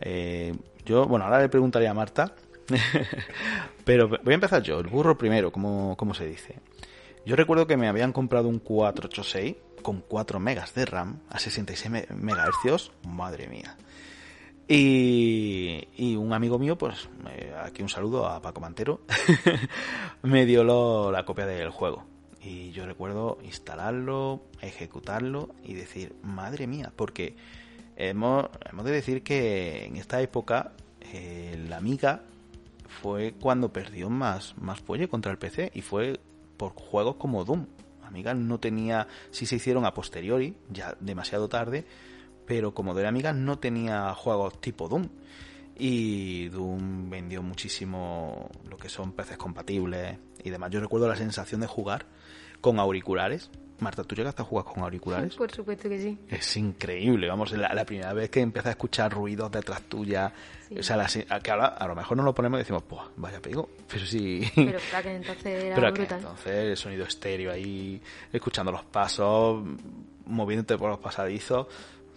Eh, 0.00 0.52
yo, 0.84 1.06
bueno, 1.06 1.24
ahora 1.24 1.40
le 1.40 1.48
preguntaré 1.48 1.86
a 1.86 1.94
Marta, 1.94 2.34
pero 3.84 4.08
voy 4.08 4.32
a 4.32 4.34
empezar 4.34 4.60
yo, 4.62 4.80
el 4.80 4.88
burro 4.88 5.16
primero, 5.16 5.52
como, 5.52 5.96
como 5.96 6.14
se 6.14 6.26
dice. 6.26 6.58
Yo 7.24 7.36
recuerdo 7.36 7.68
que 7.68 7.76
me 7.76 7.86
habían 7.86 8.12
comprado 8.12 8.48
un 8.48 8.58
486 8.58 9.54
con 9.82 10.00
4 10.00 10.40
megas 10.40 10.74
de 10.74 10.84
RAM 10.84 11.20
a 11.30 11.38
66 11.38 11.88
me- 11.90 12.06
megahercios, 12.16 12.90
madre 13.06 13.46
mía. 13.46 13.76
Y, 14.68 16.16
un 16.16 16.32
amigo 16.32 16.58
mío, 16.58 16.76
pues 16.76 17.08
eh, 17.30 17.54
aquí 17.62 17.82
un 17.82 17.88
saludo 17.88 18.26
a 18.26 18.40
Paco 18.42 18.60
Mantero, 18.60 19.02
me 20.22 20.44
dio 20.46 21.12
la 21.12 21.24
copia 21.24 21.46
del 21.46 21.70
juego. 21.70 22.04
Y 22.44 22.72
yo 22.72 22.86
recuerdo 22.86 23.38
instalarlo, 23.44 24.42
ejecutarlo 24.60 25.54
y 25.62 25.74
decir, 25.74 26.16
madre 26.22 26.66
mía, 26.66 26.92
porque 26.96 27.36
hemos, 27.96 28.46
hemos 28.68 28.84
de 28.84 28.90
decir 28.90 29.22
que 29.22 29.84
en 29.84 29.96
esta 29.96 30.20
época 30.20 30.72
eh, 31.00 31.64
la 31.68 31.76
Amiga 31.76 32.24
fue 32.88 33.34
cuando 33.40 33.72
perdió 33.72 34.10
más, 34.10 34.54
más 34.58 34.80
fuelle 34.80 35.08
contra 35.08 35.30
el 35.30 35.38
PC 35.38 35.70
y 35.74 35.82
fue 35.82 36.20
por 36.56 36.72
juegos 36.72 37.16
como 37.16 37.44
Doom. 37.44 37.66
Amiga 38.02 38.34
no 38.34 38.60
tenía, 38.60 39.06
sí 39.30 39.46
se 39.46 39.56
hicieron 39.56 39.86
a 39.86 39.94
posteriori, 39.94 40.54
ya 40.68 40.96
demasiado 41.00 41.48
tarde, 41.48 41.86
pero 42.46 42.74
como 42.74 42.92
de 42.94 43.06
Amiga 43.06 43.32
no 43.32 43.58
tenía 43.58 44.12
juegos 44.14 44.60
tipo 44.60 44.88
Doom. 44.88 45.08
Y 45.78 46.48
Doom 46.48 47.08
vendió 47.08 47.42
muchísimo 47.42 48.50
lo 48.68 48.76
que 48.76 48.88
son 48.88 49.12
PCs 49.12 49.38
compatibles 49.38 50.18
y 50.44 50.50
demás. 50.50 50.70
Yo 50.70 50.80
recuerdo 50.80 51.08
la 51.08 51.16
sensación 51.16 51.62
de 51.62 51.66
jugar 51.66 52.06
con 52.62 52.78
auriculares. 52.78 53.50
Marta, 53.80 54.04
¿tú 54.04 54.14
llegaste 54.14 54.40
a 54.42 54.44
jugar 54.44 54.64
con 54.64 54.84
auriculares? 54.84 55.34
Por 55.34 55.50
supuesto 55.50 55.88
que 55.88 55.98
sí. 56.00 56.16
Es 56.28 56.56
increíble, 56.56 57.26
vamos, 57.28 57.50
la, 57.52 57.74
la 57.74 57.84
primera 57.84 58.12
vez 58.12 58.30
que 58.30 58.40
empecé 58.40 58.68
a 58.68 58.70
escuchar 58.72 59.12
ruidos 59.12 59.50
detrás 59.50 59.82
tuya, 59.82 60.32
Sí. 60.68 60.78
o 60.78 60.82
sea, 60.84 60.96
la 60.96 61.06
que 61.08 61.50
ahora 61.50 61.66
a 61.66 61.86
lo 61.88 61.94
mejor 61.96 62.16
no 62.16 62.22
lo 62.22 62.32
ponemos 62.32 62.58
y 62.58 62.60
decimos, 62.60 62.84
pues 62.88 63.02
vaya 63.16 63.40
pego, 63.42 63.68
pero 63.90 64.06
sí, 64.06 64.48
Pero 64.54 64.78
para 64.90 65.02
que 65.02 65.14
entonces 65.16 65.64
era 65.64 65.74
pero 65.74 65.92
que 65.92 66.02
entonces 66.04 66.46
el 66.46 66.76
sonido 66.76 67.04
estéreo 67.04 67.50
ahí, 67.52 68.00
escuchando 68.32 68.70
los 68.70 68.84
pasos, 68.84 69.64
moviéndote 70.26 70.78
por 70.78 70.88
los 70.88 71.00
pasadizos, 71.00 71.66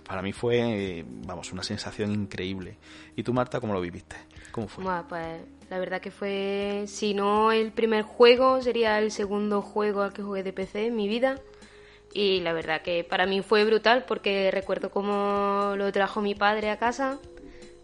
para 0.08 0.22
mí 0.22 0.32
fue, 0.34 1.04
vamos, 1.25 1.52
una 1.52 1.64
sensación 1.64 2.14
increíble. 2.14 2.78
¿Y 3.16 3.24
tú, 3.24 3.34
Marta, 3.34 3.60
cómo 3.60 3.74
lo 3.74 3.82
viviste? 3.82 4.16
¿Cómo? 4.56 4.70
Buah, 4.78 5.04
pues 5.10 5.42
la 5.70 5.80
verdad 5.80 6.00
que 6.00 6.12
fue, 6.12 6.86
si 6.88 7.14
no 7.14 7.52
el 7.52 7.74
primer 7.74 8.04
juego, 8.04 8.62
sería 8.62 9.00
el 9.00 9.12
segundo 9.12 9.62
juego 9.62 10.02
al 10.02 10.14
que 10.14 10.22
jugué 10.22 10.44
de 10.44 10.54
PC 10.54 10.86
en 10.86 10.96
mi 10.96 11.10
vida. 11.10 11.42
Y 12.14 12.40
la 12.40 12.54
verdad 12.54 12.82
que 12.82 13.04
para 13.04 13.26
mí 13.26 13.42
fue 13.42 13.66
brutal 13.66 14.06
porque 14.08 14.50
recuerdo 14.52 14.92
cómo 14.92 15.74
lo 15.76 15.92
trajo 15.92 16.22
mi 16.22 16.36
padre 16.36 16.70
a 16.70 16.78
casa 16.78 17.20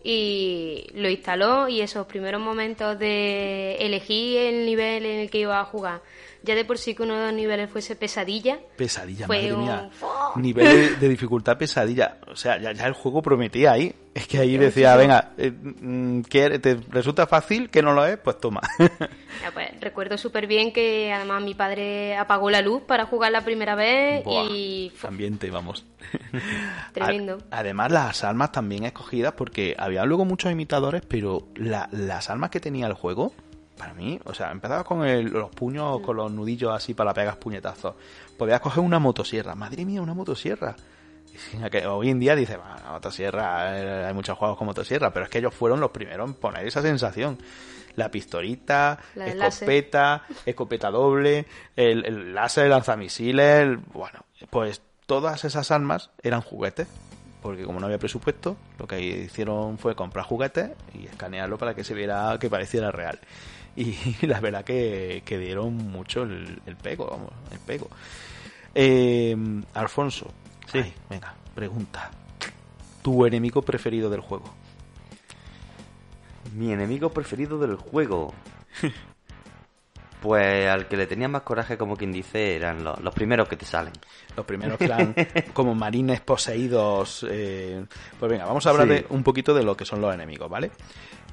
y 0.01 0.87
lo 0.93 1.09
instaló 1.09 1.67
y 1.67 1.81
esos 1.81 2.07
primeros 2.07 2.41
momentos 2.41 2.97
de 2.97 3.75
elegir 3.81 4.37
el 4.37 4.65
nivel 4.65 5.05
en 5.05 5.19
el 5.19 5.29
que 5.29 5.39
iba 5.39 5.59
a 5.59 5.65
jugar. 5.65 6.01
Ya 6.43 6.55
de 6.55 6.65
por 6.65 6.77
sí 6.79 6.95
que 6.95 7.03
uno 7.03 7.15
de 7.17 7.25
los 7.27 7.33
niveles 7.35 7.69
fuese 7.69 7.95
pesadilla. 7.95 8.59
Pesadilla, 8.75 9.27
Fue 9.27 9.37
madre 9.37 9.53
un- 9.53 9.61
mía. 9.61 9.89
Nivel 10.37 10.65
de, 10.65 10.95
de 10.95 11.09
dificultad 11.09 11.57
pesadilla. 11.57 12.17
O 12.27 12.35
sea, 12.35 12.57
ya, 12.59 12.71
ya 12.71 12.87
el 12.87 12.93
juego 12.93 13.21
prometía 13.21 13.73
ahí. 13.73 13.93
Es 14.15 14.27
que 14.27 14.39
ahí 14.39 14.57
decía, 14.57 14.95
venga, 14.95 15.31
eh, 15.37 15.51
mm, 15.51 16.21
¿quiere- 16.21 16.59
¿te 16.59 16.79
resulta 16.89 17.27
fácil 17.27 17.69
que 17.69 17.81
no 17.83 17.93
lo 17.93 18.05
es? 18.05 18.17
Pues 18.17 18.39
toma. 18.39 18.61
Ya, 19.41 19.49
pues, 19.51 19.69
recuerdo 19.81 20.17
súper 20.19 20.45
bien 20.45 20.71
que 20.71 21.11
además 21.11 21.41
mi 21.41 21.55
padre 21.55 22.15
apagó 22.15 22.51
la 22.51 22.61
luz 22.61 22.83
para 22.83 23.05
jugar 23.05 23.31
la 23.31 23.41
primera 23.43 23.73
vez 23.73 24.23
Buah, 24.23 24.43
y 24.51 24.91
ambiente, 25.07 25.49
vamos. 25.49 25.83
Tremendo. 26.93 27.37
Además, 27.51 27.91
las 27.91 28.23
armas 28.23 28.51
también 28.51 28.83
escogidas, 28.85 29.33
porque 29.33 29.75
había 29.79 30.05
luego 30.05 30.25
muchos 30.25 30.51
imitadores, 30.51 31.01
pero 31.07 31.47
la- 31.55 31.89
las 31.91 32.29
armas 32.29 32.49
que 32.51 32.59
tenía 32.59 32.87
el 32.87 32.93
juego, 32.93 33.33
para 33.81 33.93
mí, 33.95 34.19
o 34.25 34.33
sea, 34.33 34.51
empezabas 34.51 34.83
con 34.85 35.03
el- 35.03 35.25
los 35.31 35.49
puños, 35.49 36.01
con 36.01 36.15
los 36.17 36.31
nudillos 36.31 36.71
así 36.71 36.93
para 36.93 37.13
pegas 37.15 37.35
puñetazos. 37.37 37.95
Podías 38.37 38.59
coger 38.61 38.83
una 38.83 38.99
motosierra. 38.99 39.55
Madre 39.55 39.85
mía, 39.85 40.01
una 40.03 40.13
motosierra. 40.13 40.75
Que 41.71 41.87
hoy 41.87 42.09
en 42.09 42.19
día 42.19 42.35
dice, 42.35 42.57
"Bueno, 42.57 42.75
motosierra, 42.91 43.79
eh, 43.79 44.05
hay 44.05 44.13
muchos 44.13 44.37
juegos 44.37 44.55
con 44.57 44.67
motosierra, 44.67 45.11
pero 45.11 45.23
es 45.25 45.31
que 45.31 45.39
ellos 45.39 45.53
fueron 45.55 45.79
los 45.79 45.89
primeros 45.89 46.27
en 46.29 46.35
poner 46.35 46.67
esa 46.67 46.81
sensación. 46.83 47.39
La 47.95 48.11
pistolita, 48.11 48.99
La 49.15 49.33
láser. 49.33 49.67
escopeta, 49.69 50.23
escopeta 50.45 50.91
doble, 50.91 51.47
el, 51.75 52.05
el 52.05 52.33
láser, 52.35 52.69
lanzamisiles, 52.69 53.61
el- 53.61 53.77
bueno, 53.77 54.19
pues 54.51 54.81
todas 55.07 55.43
esas 55.43 55.71
armas 55.71 56.11
eran 56.21 56.41
juguetes, 56.41 56.87
porque 57.41 57.63
como 57.63 57.79
no 57.79 57.87
había 57.87 57.97
presupuesto, 57.97 58.55
lo 58.77 58.85
que 58.85 59.01
hicieron 59.01 59.77
fue 59.79 59.95
comprar 59.95 60.25
juguetes 60.25 60.71
y 60.93 61.07
escanearlo 61.07 61.57
para 61.57 61.73
que 61.73 61.83
se 61.83 61.93
viera 61.95 62.37
que 62.39 62.49
pareciera 62.49 62.91
real. 62.91 63.19
Y 63.75 63.95
la 64.27 64.39
verdad 64.39 64.63
que, 64.63 65.23
que 65.25 65.37
dieron 65.37 65.75
mucho 65.75 66.23
el, 66.23 66.61
el 66.65 66.75
pego, 66.75 67.07
vamos, 67.09 67.31
el 67.51 67.59
pego. 67.59 67.89
Eh, 68.75 69.35
Alfonso, 69.73 70.27
Sí. 70.71 70.79
ay, 70.79 70.93
venga, 71.09 71.33
pregunta. 71.55 72.11
¿Tu 73.01 73.25
enemigo 73.25 73.61
preferido 73.61 74.09
del 74.09 74.21
juego? 74.21 74.45
Mi 76.55 76.71
enemigo 76.71 77.09
preferido 77.09 77.57
del 77.59 77.75
juego. 77.75 78.33
Pues 80.21 80.67
al 80.69 80.87
que 80.87 80.97
le 80.97 81.07
tenía 81.07 81.27
más 81.27 81.41
coraje, 81.41 81.79
como 81.79 81.97
quien 81.97 82.11
dice, 82.11 82.55
eran 82.55 82.83
los, 82.83 82.99
los 83.01 83.11
primeros 83.11 83.47
que 83.47 83.57
te 83.57 83.65
salen. 83.65 83.91
Los 84.37 84.45
primeros 84.45 84.77
que 84.77 84.83
eran 84.85 85.15
como 85.53 85.73
marines 85.73 86.21
poseídos. 86.21 87.25
eh, 87.27 87.83
Pues 88.19 88.31
venga, 88.31 88.45
vamos 88.45 88.63
a 88.67 88.69
hablar 88.69 88.85
Sí. 88.87 88.93
de 88.93 89.05
un 89.09 89.23
poquito 89.23 89.51
de 89.55 89.63
lo 89.63 89.75
que 89.75 89.83
son 89.83 89.99
los 89.99 90.13
enemigos, 90.13 90.47
¿vale? 90.47 90.69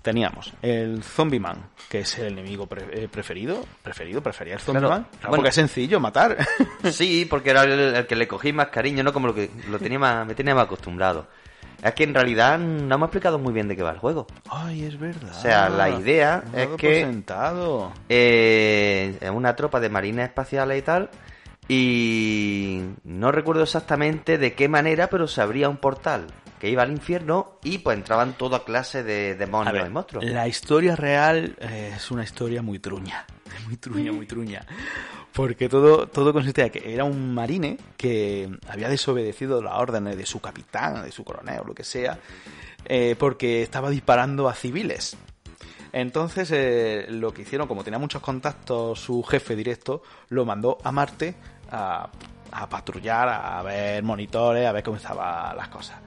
Teníamos 0.09 0.53
el 0.63 1.03
Zombie 1.03 1.39
Man, 1.41 1.71
que 1.89 2.01
es 2.01 2.19
el 2.19 2.29
enemigo 2.33 2.67
pre- 2.67 3.05
eh, 3.05 3.09
preferido. 3.09 3.65
¿Preferido? 3.83 4.23
¿Prefería 4.23 4.55
el 4.55 4.61
Zombie 4.61 4.81
Claro. 4.81 4.95
Man? 4.95 5.03
Claro, 5.11 5.29
Bueno. 5.29 5.37
porque 5.37 5.49
es 5.51 5.55
sencillo 5.55 6.01
matar. 6.01 6.37
Sí, 6.91 7.27
porque 7.29 7.51
era 7.51 7.65
el, 7.65 7.71
el 7.79 8.07
que 8.07 8.17
le 8.17 8.27
cogí 8.27 8.53
más 8.53 8.69
cariño, 8.69 9.03
¿no? 9.03 9.13
Como 9.13 9.27
lo 9.27 9.35
que 9.35 9.51
lo 9.69 9.79
tenía 9.79 9.99
más, 9.99 10.27
me 10.27 10.35
tenía 10.35 10.55
más 10.55 10.65
acostumbrado. 10.65 11.27
Es 11.83 11.93
que 11.95 12.05
en 12.05 12.15
realidad 12.15 12.59
no 12.59 12.99
me 12.99 13.05
ha 13.05 13.07
explicado 13.07 13.39
muy 13.39 13.53
bien 13.53 13.69
de 13.69 13.77
qué 13.77 13.83
va 13.85 13.91
el 13.93 13.99
juego. 13.99 14.27
Ay, 14.51 14.85
es 14.85 14.99
verdad. 14.99 15.31
O 15.31 15.41
sea, 15.41 15.69
la 15.69 15.91
idea 15.91 16.43
es 16.55 16.69
que-. 16.77 17.07
Eh, 18.09 19.17
es 19.21 19.31
una 19.31 19.55
tropa 19.55 19.79
de 19.79 19.89
marines 19.89 20.27
espaciales 20.29 20.79
y 20.79 20.83
tal. 20.83 21.11
Y 21.69 22.81
no 23.05 23.31
recuerdo 23.31 23.63
exactamente 23.63 24.39
de 24.39 24.55
qué 24.55 24.69
manera, 24.69 25.09
pero 25.09 25.29
se 25.29 25.41
abría 25.43 25.69
un 25.69 25.77
portal 25.77 26.27
que 26.59 26.69
iba 26.69 26.83
al 26.83 26.91
infierno 26.91 27.59
y 27.63 27.79
pues 27.79 27.97
entraban 27.97 28.35
toda 28.35 28.65
clase 28.65 29.03
de 29.03 29.35
demonios 29.35 29.87
y 29.87 29.91
monstruos. 29.91 30.25
La 30.25 30.49
historia 30.49 30.97
real 30.97 31.57
eh, 31.61 31.93
es 31.97 32.11
una 32.11 32.25
historia 32.25 32.63
muy 32.63 32.79
truña. 32.79 33.25
Muy 33.67 33.77
truña, 33.77 34.13
muy 34.13 34.27
truña. 34.27 34.65
Porque 35.33 35.69
todo, 35.69 36.07
todo 36.07 36.33
consistía 36.33 36.67
en 36.67 36.71
que 36.71 36.95
era 36.95 37.05
un 37.05 37.35
marine 37.35 37.77
que 37.97 38.49
había 38.69 38.89
desobedecido 38.89 39.61
las 39.63 39.75
órdenes 39.75 40.17
de 40.17 40.25
su 40.25 40.41
capitán, 40.41 41.03
de 41.03 41.13
su 41.13 41.25
coronel 41.25 41.61
o 41.61 41.65
lo 41.65 41.75
que 41.75 41.85
sea, 41.85 42.19
eh, 42.85 43.17
porque 43.19 43.63
estaba 43.63 43.91
disparando 43.91 44.49
a 44.49 44.55
civiles. 44.55 45.17
Entonces, 45.93 46.51
eh, 46.53 47.07
lo 47.09 47.33
que 47.33 47.43
hicieron, 47.43 47.67
como 47.69 47.85
tenía 47.85 47.99
muchos 47.99 48.23
contactos, 48.23 49.01
su 49.01 49.23
jefe 49.23 49.57
directo 49.57 50.03
lo 50.29 50.45
mandó 50.45 50.79
a 50.85 50.93
Marte 50.93 51.35
a, 51.71 52.09
a 52.53 52.69
patrullar, 52.69 53.29
a 53.29 53.63
ver 53.63 54.03
monitores, 54.03 54.67
a 54.67 54.73
ver 54.73 54.83
cómo 54.83 54.97
estaban 54.97 55.57
las 55.57 55.69
cosas. 55.69 55.99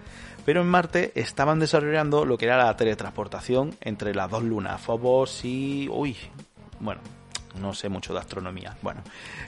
Pero 0.45 0.61
en 0.61 0.67
Marte 0.67 1.11
estaban 1.15 1.59
desarrollando 1.59 2.25
lo 2.25 2.37
que 2.37 2.45
era 2.45 2.57
la 2.57 2.75
teletransportación 2.75 3.75
entre 3.81 4.15
las 4.15 4.29
dos 4.29 4.43
lunas, 4.43 4.81
Phobos 4.81 5.45
y... 5.45 5.87
Uy, 5.89 6.17
bueno, 6.79 7.01
no 7.59 7.73
sé 7.73 7.89
mucho 7.89 8.13
de 8.13 8.19
astronomía. 8.19 8.75
Bueno, 8.81 9.01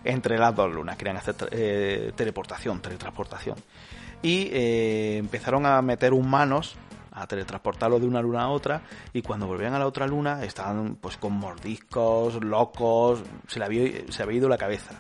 entre 0.03 0.38
las 0.38 0.55
dos 0.55 0.71
lunas 0.71 0.97
querían 0.97 1.17
hacer 1.17 1.35
eh, 1.51 2.12
teleportación, 2.15 2.81
teletransportación. 2.81 3.57
Y 4.21 4.50
eh, 4.53 5.17
empezaron 5.17 5.65
a 5.65 5.81
meter 5.81 6.13
humanos 6.13 6.75
a 7.12 7.27
teletransportarlos 7.27 8.01
de 8.01 8.07
una 8.07 8.21
luna 8.21 8.43
a 8.43 8.50
otra 8.50 8.81
y 9.13 9.21
cuando 9.21 9.45
volvían 9.45 9.73
a 9.75 9.79
la 9.79 9.85
otra 9.85 10.07
luna 10.07 10.43
estaban 10.43 10.95
pues 10.95 11.17
con 11.17 11.33
mordiscos, 11.33 12.43
locos, 12.43 13.21
se 13.47 13.59
le 13.59 13.65
había, 13.65 14.12
se 14.12 14.23
había 14.23 14.38
ido 14.38 14.49
la 14.49 14.58
cabeza. 14.58 14.95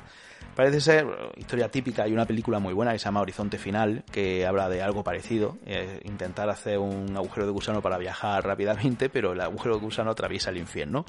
Parece 0.55 0.81
ser 0.81 1.07
historia 1.35 1.69
típica, 1.69 2.03
hay 2.03 2.13
una 2.13 2.25
película 2.25 2.59
muy 2.59 2.73
buena 2.73 2.93
que 2.93 2.99
se 2.99 3.05
llama 3.05 3.21
Horizonte 3.21 3.57
Final, 3.57 4.03
que 4.11 4.45
habla 4.45 4.69
de 4.69 4.83
algo 4.83 5.03
parecido, 5.03 5.57
eh, 5.65 5.99
intentar 6.03 6.47
hacer 6.49 6.77
un 6.77 7.17
agujero 7.17 7.47
de 7.47 7.51
gusano 7.51 7.81
para 7.81 7.97
viajar 7.97 8.45
rápidamente, 8.45 9.09
pero 9.09 9.33
el 9.33 9.41
agujero 9.41 9.75
de 9.75 9.81
gusano 9.81 10.11
atraviesa 10.11 10.51
el 10.51 10.57
infierno. 10.57 11.05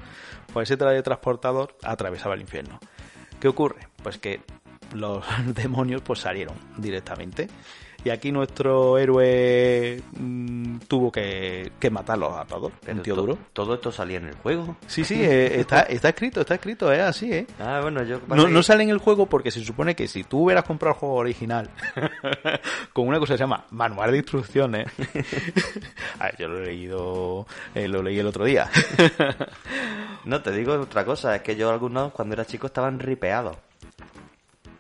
Pues 0.53 0.71
ese 0.71 0.79
teletransportador 0.79 1.77
atravesaba 1.83 2.35
el 2.35 2.41
infierno. 2.41 2.81
¿Qué 3.39 3.49
ocurre? 3.49 3.89
Pues 4.03 4.17
que 4.17 4.41
los 4.95 5.23
demonios 5.55 6.01
pues 6.01 6.21
salieron 6.21 6.57
directamente 6.79 7.49
y 8.05 8.11
aquí 8.11 8.31
nuestro 8.31 8.99
héroe 8.99 10.03
mm, 10.19 10.79
tuvo 10.89 11.11
que, 11.11 11.73
que 11.81 11.91
matarlos 11.91 12.35
a 12.37 12.45
todos, 12.45 12.73
un 12.87 13.03
tío 13.03 13.15
to- 13.15 13.21
duro. 13.23 13.39
Todo 13.53 13.75
esto 13.75 13.91
salía 13.91 14.19
en 14.19 14.27
el 14.27 14.35
juego. 14.35 14.77
Sí, 14.87 15.05
sí, 15.05 15.23
eh, 15.23 15.59
está, 15.61 15.81
está 15.83 16.11
escrito, 16.11 16.43
está 16.43 16.55
escrito, 16.55 16.93
es 16.93 17.01
así, 17.01 17.33
¿eh? 17.33 17.47
Ah, 17.59 17.81
bueno, 17.83 18.03
yo... 18.03 18.21
No, 18.29 18.49
no 18.49 18.63
sale 18.63 18.83
en 18.85 18.91
el 18.91 18.99
juego 18.99 19.27
porque 19.27 19.51
se 19.51 19.65
supone 19.65 19.95
que 19.97 20.07
si 20.07 20.23
tú 20.25 20.45
hubieras 20.45 20.65
comprado 20.65 20.95
el 20.95 20.99
juego 21.01 21.15
original 21.17 21.71
con 22.93 23.09
una 23.09 23.19
cosa 23.19 23.33
que 23.35 23.39
se 23.39 23.43
llama 23.45 23.65
manual 23.71 24.11
de 24.13 24.19
instrucciones, 24.19 24.87
a 26.19 26.25
ver, 26.27 26.37
yo 26.39 26.49
lo 26.49 26.59
he 26.63 26.67
leído, 26.67 27.47
eh, 27.75 27.89
lo 27.89 28.03
leí 28.03 28.19
el 28.19 28.27
otro 28.27 28.45
día. 28.45 28.69
No, 30.25 30.41
te 30.41 30.53
digo 30.53 30.73
otra 30.81 31.05
cosa, 31.05 31.37
es 31.37 31.43
que 31.43 31.55
yo 31.55 31.69
algunos 31.71 32.11
cuando 32.13 32.33
era 32.35 32.47
chico 32.47 32.67
estaban 32.69 32.99
ripeados. 32.99 33.57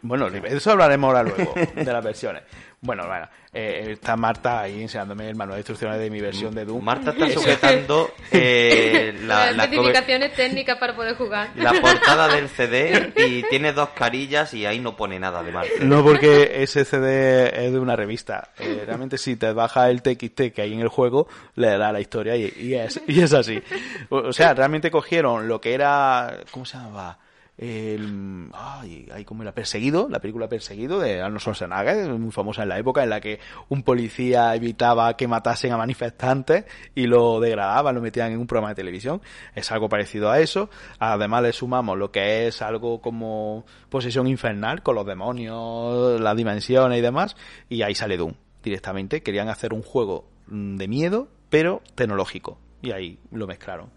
bueno, 0.00 0.30
de 0.30 0.38
eso 0.56 0.70
hablaremos 0.70 1.08
ahora 1.08 1.22
luego, 1.22 1.52
de 1.74 1.84
las 1.84 2.02
versiones. 2.02 2.42
Bueno, 2.84 3.06
bueno, 3.06 3.26
eh, 3.54 3.92
está 3.92 4.14
Marta 4.14 4.60
ahí 4.60 4.82
enseñándome 4.82 5.26
el 5.26 5.36
manual 5.36 5.56
de 5.56 5.60
instrucciones 5.60 5.98
de 5.98 6.10
mi 6.10 6.20
versión 6.20 6.54
de 6.54 6.66
Doom. 6.66 6.84
Marta 6.84 7.12
está 7.12 7.30
sujetando 7.30 8.10
eh, 8.30 9.14
la, 9.22 9.46
Las 9.46 9.56
la 9.56 9.64
especificaciones 9.64 10.34
técnicas 10.34 10.76
para 10.76 10.94
poder 10.94 11.16
jugar. 11.16 11.48
la 11.56 11.72
portada 11.72 12.28
del 12.28 12.46
CD 12.50 13.10
y 13.16 13.42
tiene 13.44 13.72
dos 13.72 13.88
carillas 13.90 14.52
y 14.52 14.66
ahí 14.66 14.80
no 14.80 14.96
pone 14.96 15.18
nada 15.18 15.42
de 15.42 15.50
Marta. 15.50 15.72
No, 15.80 16.04
porque 16.04 16.62
ese 16.62 16.84
CD 16.84 17.66
es 17.66 17.72
de 17.72 17.78
una 17.78 17.96
revista. 17.96 18.50
Eh, 18.58 18.82
realmente, 18.84 19.16
si 19.16 19.36
te 19.36 19.50
baja 19.54 19.88
el 19.88 20.02
TXT 20.02 20.52
que 20.54 20.60
hay 20.60 20.74
en 20.74 20.80
el 20.80 20.88
juego, 20.88 21.26
le 21.54 21.78
da 21.78 21.90
la 21.90 22.00
historia 22.00 22.36
y, 22.36 22.52
y 22.54 22.74
es, 22.74 23.00
y 23.06 23.22
es 23.22 23.32
así. 23.32 23.62
O, 24.10 24.18
o 24.18 24.32
sea, 24.34 24.52
realmente 24.52 24.90
cogieron 24.90 25.48
lo 25.48 25.58
que 25.58 25.72
era. 25.72 26.40
¿Cómo 26.50 26.66
se 26.66 26.76
llamaba? 26.76 27.18
El, 27.56 28.50
ay, 28.52 29.08
ay, 29.14 29.24
¿cómo 29.24 29.42
era? 29.42 29.54
Perseguido, 29.54 30.08
la 30.10 30.18
película 30.18 30.48
Perseguido 30.48 30.98
de 30.98 31.22
Arnold 31.22 31.40
Schwarzenegger, 31.40 32.08
muy 32.14 32.32
famosa 32.32 32.64
en 32.64 32.68
la 32.68 32.78
época 32.78 33.04
en 33.04 33.10
la 33.10 33.20
que 33.20 33.38
un 33.68 33.84
policía 33.84 34.54
evitaba 34.56 35.16
que 35.16 35.28
matasen 35.28 35.72
a 35.72 35.76
manifestantes 35.76 36.64
y 36.96 37.06
lo 37.06 37.38
degradaban, 37.38 37.94
lo 37.94 38.00
metían 38.00 38.32
en 38.32 38.40
un 38.40 38.48
programa 38.48 38.70
de 38.70 38.74
televisión. 38.74 39.22
Es 39.54 39.70
algo 39.70 39.88
parecido 39.88 40.30
a 40.30 40.40
eso. 40.40 40.68
Además 40.98 41.44
le 41.44 41.52
sumamos 41.52 41.96
lo 41.96 42.10
que 42.10 42.48
es 42.48 42.60
algo 42.60 43.00
como 43.00 43.64
posesión 43.88 44.26
infernal 44.26 44.82
con 44.82 44.96
los 44.96 45.06
demonios, 45.06 46.20
las 46.20 46.36
dimensiones 46.36 46.98
y 46.98 47.02
demás. 47.02 47.36
Y 47.68 47.82
ahí 47.82 47.94
sale 47.94 48.16
Doom 48.16 48.34
directamente. 48.64 49.22
Querían 49.22 49.48
hacer 49.48 49.72
un 49.72 49.82
juego 49.82 50.26
de 50.48 50.88
miedo, 50.88 51.28
pero 51.50 51.82
tecnológico. 51.94 52.58
Y 52.82 52.90
ahí 52.90 53.18
lo 53.30 53.46
mezclaron. 53.46 53.90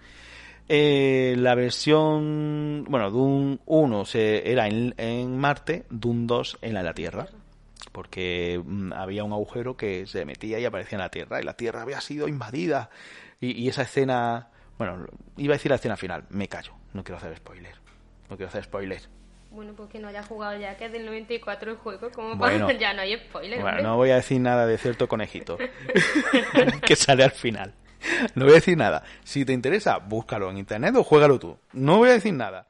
Eh, 0.70 1.36
la 1.38 1.56
versión, 1.56 2.86
bueno, 2.90 3.10
Doom 3.10 3.60
1 3.66 4.06
se, 4.06 4.52
era 4.52 4.68
en, 4.68 4.94
en 4.98 5.38
Marte, 5.38 5.86
Doom 5.90 6.28
2 6.28 6.60
en 6.62 6.74
la, 6.74 6.84
la 6.84 6.94
Tierra. 6.94 7.28
Porque 7.92 8.62
mm, 8.64 8.94
había 8.94 9.24
un 9.24 9.32
agujero 9.32 9.78
que 9.78 10.06
se 10.06 10.26
metía 10.26 10.60
y 10.60 10.66
aparecía 10.66 10.98
en 10.98 11.02
la 11.04 11.10
Tierra. 11.10 11.40
Y 11.42 11.44
la 11.44 11.54
Tierra 11.54 11.82
había 11.82 12.02
sido 12.02 12.28
invadida. 12.28 12.90
Y, 13.40 13.52
y 13.64 13.70
esa 13.70 13.84
escena, 13.84 14.50
bueno, 14.78 15.06
iba 15.38 15.54
a 15.54 15.58
decir 15.58 15.70
la 15.72 15.76
escena 15.76 15.96
final. 15.96 16.26
Me 16.30 16.48
callo, 16.48 16.74
no 16.94 17.04
quiero 17.04 17.18
hacer 17.18 17.36
spoiler. 17.38 17.76
No 18.30 18.36
quiero 18.36 18.50
hacer 18.50 18.64
spoiler. 18.66 19.02
Bueno, 19.50 19.74
pues 19.74 19.90
que 19.90 19.98
no 20.00 20.10
haya 20.10 20.22
jugado 20.22 20.60
ya, 20.60 20.76
que 20.76 20.86
es 20.86 20.92
del 20.92 21.06
94 21.06 21.72
el 21.72 21.78
juego, 21.78 22.12
como 22.12 22.36
Bueno. 22.36 22.68
para... 22.68 22.78
ya 22.80 22.94
no 22.94 23.02
hay 23.02 23.18
spoiler. 23.18 23.62
Bueno, 23.62 23.70
hombre. 23.70 23.84
no 23.84 23.96
voy 23.96 24.10
a 24.12 24.16
decir 24.16 24.42
nada 24.42 24.68
de 24.68 24.78
cierto 24.78 25.08
conejito 25.08 25.58
que 26.86 26.96
sale 26.96 27.24
al 27.24 27.32
final. 27.32 27.74
No 28.36 28.46
voy 28.46 28.54
a 28.54 28.56
decir 28.56 28.78
nada. 28.78 29.04
Si 29.24 29.46
te 29.46 29.54
interesa, 29.54 29.98
búscalo 29.98 30.50
en 30.50 30.58
internet 30.58 30.96
o 30.96 31.04
juégalo 31.04 31.40
tú. 31.40 31.58
No 31.74 31.98
voy 31.98 32.10
a 32.10 32.14
decir 32.14 32.34
nada. 32.34 32.68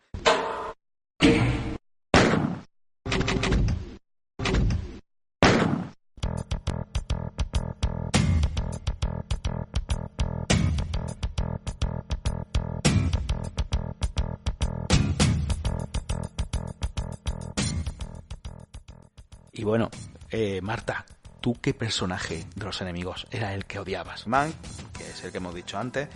Y 19.54 19.64
bueno, 19.64 19.90
eh, 20.30 20.62
Marta, 20.62 21.04
¿tú 21.42 21.58
qué 21.62 21.74
personaje 21.74 22.46
de 22.56 22.66
los 22.66 22.82
enemigos 22.82 23.28
era 23.32 23.54
el 23.54 23.66
que 23.66 23.80
odiabas? 23.80 24.28
Mank, 24.28 24.56
que 24.98 25.10
es 25.10 25.24
el 25.24 25.32
que 25.32 25.38
hemos 25.38 25.54
dicho 25.54 25.78
antes, 25.78 26.08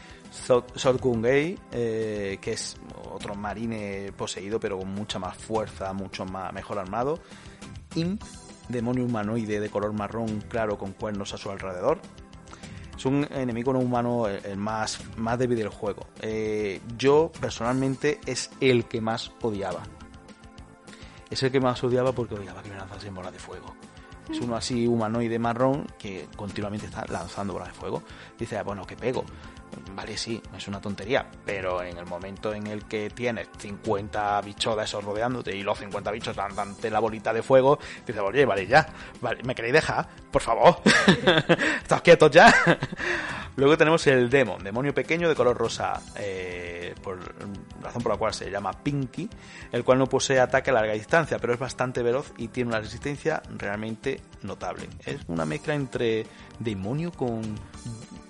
Gay, 1.21 1.59
eh, 1.71 2.37
que 2.41 2.53
es 2.53 2.77
otro 3.11 3.35
marine 3.35 4.11
poseído 4.15 4.59
pero 4.59 4.77
con 4.79 4.93
mucha 4.93 5.19
más 5.19 5.37
fuerza, 5.37 5.93
mucho 5.93 6.25
más 6.25 6.51
mejor 6.53 6.79
armado, 6.79 7.19
Imp, 7.95 8.21
demonio 8.69 9.05
humanoide 9.05 9.59
de 9.59 9.69
color 9.69 9.93
marrón 9.93 10.41
claro 10.47 10.77
con 10.77 10.93
cuernos 10.93 11.33
a 11.33 11.37
su 11.37 11.49
alrededor. 11.51 11.99
Es 12.95 13.05
un 13.05 13.27
enemigo 13.31 13.73
no 13.73 13.79
humano 13.79 14.27
el, 14.27 14.45
el 14.45 14.57
más, 14.57 14.99
más 15.17 15.39
débil 15.39 15.57
del 15.57 15.69
juego. 15.69 16.07
Eh, 16.21 16.79
yo 16.97 17.31
personalmente 17.39 18.19
es 18.27 18.51
el 18.59 18.85
que 18.85 19.01
más 19.01 19.31
odiaba 19.41 19.81
es 21.31 21.41
el 21.43 21.51
que 21.51 21.61
más 21.61 21.81
odiaba 21.83 22.11
porque 22.11 22.35
odiaba 22.35 22.61
que 22.61 22.69
me 22.69 22.75
lanzasen 22.75 23.15
bolas 23.15 23.31
de 23.31 23.39
fuego. 23.39 23.73
Es 24.29 24.39
uno 24.39 24.55
así 24.55 24.87
humanoide 24.87 25.39
marrón 25.39 25.87
que 25.97 26.27
continuamente 26.35 26.85
está 26.85 27.05
lanzando 27.09 27.53
bolas 27.53 27.69
de 27.69 27.73
fuego. 27.73 28.03
Dice, 28.37 28.57
"Ah, 28.57 28.63
bueno, 28.63 28.85
¿qué 28.85 28.95
pego? 28.95 29.25
Vale, 29.95 30.17
sí, 30.17 30.41
es 30.57 30.67
una 30.67 30.81
tontería, 30.81 31.25
pero 31.45 31.81
en 31.81 31.97
el 31.97 32.05
momento 32.05 32.53
en 32.53 32.67
el 32.67 32.85
que 32.85 33.09
tienes 33.09 33.47
50 33.57 34.41
bichos 34.41 34.75
de 34.75 34.83
esos 34.83 35.03
rodeándote 35.03 35.55
y 35.55 35.63
los 35.63 35.79
50 35.79 36.11
bichos 36.11 36.35
dan 36.35 36.53
dándote 36.55 36.89
la 36.89 36.99
bolita 36.99 37.33
de 37.33 37.41
fuego, 37.41 37.79
dices, 38.05 38.21
oye, 38.21 38.45
vale, 38.45 38.67
ya, 38.67 38.87
vale, 39.21 39.41
¿me 39.43 39.55
queréis 39.55 39.73
dejar? 39.73 40.07
Por 40.29 40.41
favor, 40.41 40.81
¿estás 41.81 42.01
quietos 42.01 42.31
ya? 42.31 42.53
Luego 43.55 43.77
tenemos 43.77 44.05
el 44.07 44.29
Demon, 44.29 44.63
demonio 44.63 44.93
pequeño 44.93 45.29
de 45.29 45.35
color 45.35 45.57
rosa, 45.57 46.01
eh, 46.17 46.80
por 47.01 47.19
razón 47.81 48.01
por 48.01 48.11
la 48.11 48.17
cual 48.17 48.33
se 48.33 48.49
llama 48.49 48.71
Pinky, 48.71 49.29
el 49.71 49.83
cual 49.83 49.99
no 49.99 50.07
posee 50.07 50.39
ataque 50.39 50.69
a 50.69 50.73
larga 50.73 50.93
distancia, 50.93 51.39
pero 51.39 51.53
es 51.53 51.59
bastante 51.59 52.03
veloz 52.03 52.33
y 52.37 52.49
tiene 52.49 52.69
una 52.69 52.79
resistencia 52.79 53.41
realmente 53.57 54.21
notable. 54.43 54.87
Es 55.05 55.21
una 55.27 55.45
mezcla 55.45 55.73
entre 55.73 56.25
demonio 56.59 57.11
con, 57.11 57.41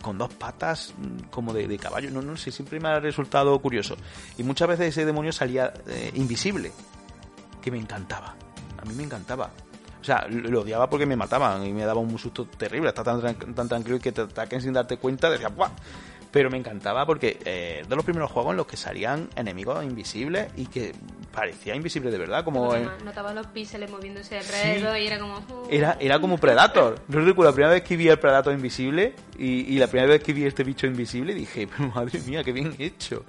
con 0.01 0.17
dos 0.17 0.33
patas 0.33 0.93
como 1.29 1.53
de, 1.53 1.77
caballo, 1.77 2.11
no, 2.11 2.21
no 2.21 2.37
sé, 2.37 2.51
siempre 2.51 2.79
me 2.79 2.89
ha 2.89 2.99
resultado 2.99 3.57
curioso. 3.59 3.95
Y 4.37 4.43
muchas 4.43 4.67
veces 4.67 4.89
ese 4.89 5.05
demonio 5.05 5.31
salía 5.31 5.73
eh, 5.87 6.11
invisible, 6.15 6.71
que 7.61 7.71
me 7.71 7.77
encantaba, 7.77 8.35
a 8.77 8.85
mí 8.85 8.93
me 8.95 9.03
encantaba. 9.03 9.51
O 10.01 10.03
sea, 10.03 10.25
lo 10.27 10.61
odiaba 10.61 10.89
porque 10.89 11.05
me 11.05 11.15
mataban 11.15 11.63
y 11.63 11.71
me 11.71 11.85
daba 11.85 11.99
un 11.99 12.17
susto 12.17 12.45
terrible. 12.45 12.89
Está 12.89 13.03
tan, 13.03 13.21
tan 13.53 13.69
tranquilo 13.69 13.99
que 13.99 14.11
te 14.11 14.21
ataquen 14.21 14.59
sin 14.59 14.73
darte 14.73 14.97
cuenta. 14.97 15.29
Decía, 15.29 15.49
¡buah! 15.49 15.69
Pero 16.31 16.49
me 16.49 16.57
encantaba 16.57 17.05
porque 17.05 17.39
eh, 17.43 17.83
de 17.87 17.95
los 17.95 18.05
primeros 18.05 18.31
juegos 18.31 18.51
en 18.51 18.57
los 18.57 18.65
que 18.65 18.77
salían 18.77 19.29
enemigos 19.35 19.83
invisibles 19.83 20.47
y 20.55 20.65
que 20.65 20.93
parecía 21.33 21.75
invisible 21.75 22.09
de 22.09 22.17
verdad, 22.17 22.43
como... 22.43 22.73
Notaba 23.03 23.33
los 23.33 23.47
píxeles 23.47 23.89
moviéndose 23.91 24.37
alrededor 24.37 24.97
y 24.97 25.07
era 25.07 25.19
como... 25.19 25.35
Oh". 25.35 25.67
Era, 25.69 25.97
era 25.99 26.19
como 26.19 26.37
Predator. 26.37 27.01
Yo 27.07 27.19
recuerdo 27.25 27.51
la 27.51 27.55
primera 27.55 27.73
vez 27.73 27.83
que 27.83 27.97
vi 27.97 28.07
el 28.07 28.17
Predator 28.17 28.53
invisible 28.53 29.13
y, 29.37 29.73
y 29.73 29.77
la 29.77 29.87
primera 29.87 30.07
vez 30.07 30.23
que 30.23 30.33
vi 30.33 30.45
este 30.45 30.63
bicho 30.63 30.87
invisible 30.87 31.33
dije, 31.33 31.67
pero 31.77 31.89
madre 31.89 32.19
mía, 32.21 32.43
qué 32.43 32.53
bien 32.53 32.75
hecho. 32.79 33.25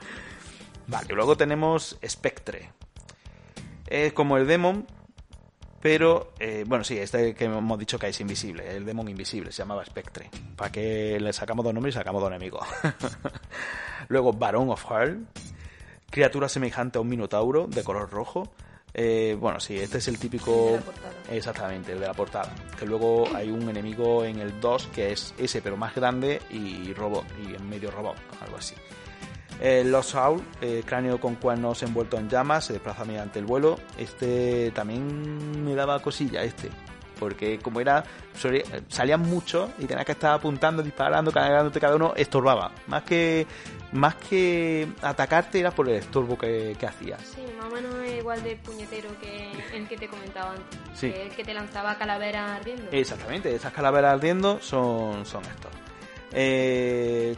Vale, 0.87 1.15
luego 1.15 1.37
tenemos 1.37 1.99
Spectre. 2.07 2.71
Es 3.87 4.13
como 4.13 4.37
el 4.37 4.47
Demon, 4.47 4.87
pero, 5.83 6.33
eh, 6.39 6.63
bueno, 6.65 6.85
sí, 6.85 6.97
este 6.97 7.35
que 7.35 7.47
hemos 7.47 7.77
dicho 7.77 7.99
que 7.99 8.07
es 8.07 8.21
invisible, 8.21 8.77
el 8.77 8.85
Demon 8.85 9.09
invisible, 9.09 9.51
se 9.51 9.59
llamaba 9.59 9.85
Spectre. 9.85 10.31
Para 10.55 10.71
que 10.71 11.19
le 11.19 11.33
sacamos 11.33 11.65
dos 11.65 11.75
nombres 11.75 11.97
y 11.97 11.99
sacamos 11.99 12.23
dos 12.23 12.31
enemigos. 12.31 12.65
Luego, 14.09 14.33
Baron 14.33 14.71
of 14.71 14.85
Hell, 14.89 15.27
criatura 16.09 16.49
semejante 16.49 16.99
a 16.99 17.01
un 17.01 17.09
minotauro 17.09 17.67
de 17.67 17.83
color 17.83 18.09
rojo. 18.09 18.53
Eh, 18.95 19.37
bueno, 19.41 19.59
sí, 19.59 19.77
este 19.77 19.99
es 19.99 20.07
el 20.07 20.21
típico. 20.21 20.79
Exactamente, 21.29 21.93
el 21.93 21.99
de 21.99 22.07
la 22.07 22.15
portada. 22.15 22.55
Que 22.79 22.87
luego 22.87 23.25
hay 23.35 23.51
un 23.51 23.69
enemigo 23.69 24.25
en 24.25 24.39
el 24.39 24.61
2 24.61 24.87
que 24.95 25.11
es 25.11 25.35
ese, 25.37 25.63
pero 25.63 25.77
más 25.77 25.97
grande 25.97 26.41
y 26.51 26.93
robot, 26.93 27.25
y 27.45 27.57
en 27.57 27.69
medio 27.69 27.91
robot, 27.91 28.17
algo 28.41 28.57
así. 28.57 28.77
Eh, 29.61 29.85
Los 29.85 30.07
Soul, 30.07 30.43
eh, 30.61 30.83
cráneo 30.85 31.21
con 31.21 31.37
cuernos 31.37 31.83
envuelto 31.83 32.19
en 32.19 32.29
llamas, 32.29 32.67
se 32.67 32.75
desplaza 32.75 33.05
mediante 33.05 33.39
el 33.39 33.45
vuelo. 33.45 33.79
Este 33.97 34.71
también 34.73 35.65
me 35.65 35.75
daba 35.75 36.01
cosilla, 36.01 36.43
este 36.43 36.71
porque 37.23 37.61
como 37.61 37.81
era 37.81 38.03
salían 38.89 39.21
muchos 39.21 39.71
y 39.79 39.85
tenías 39.85 40.05
que 40.05 40.11
estar 40.11 40.35
apuntando, 40.35 40.83
disparando, 40.83 41.31
cargándote 41.31 41.79
cada 41.79 41.95
uno, 41.95 42.15
estorbaba. 42.17 42.73
Más 42.89 43.05
que 43.05 43.47
más 43.93 44.17
que 44.17 44.89
atacarte 45.01 45.61
era 45.61 45.71
por 45.71 45.89
el 45.89 45.97
estorbo 45.97 46.37
que, 46.37 46.75
que 46.77 46.85
hacías. 46.85 47.21
Sí, 47.23 47.43
más 47.57 47.71
o 47.71 47.75
menos 47.75 47.95
igual 48.19 48.43
de 48.43 48.57
puñetero 48.57 49.09
que 49.21 49.53
el 49.73 49.87
que 49.87 49.97
te 49.97 50.09
comentaba 50.09 50.51
antes. 50.51 50.81
Sí. 50.95 51.13
Que 51.13 51.23
el 51.23 51.29
que 51.31 51.45
te 51.45 51.55
lanzaba 51.55 51.97
calaveras 51.97 52.59
ardiendo. 52.59 52.91
Exactamente, 52.91 53.55
esas 53.55 53.73
calaveras 53.73 54.15
ardiendo 54.15 54.59
son, 54.61 55.25
son 55.25 55.45
estos. 55.45 55.71
Eh, 56.33 57.37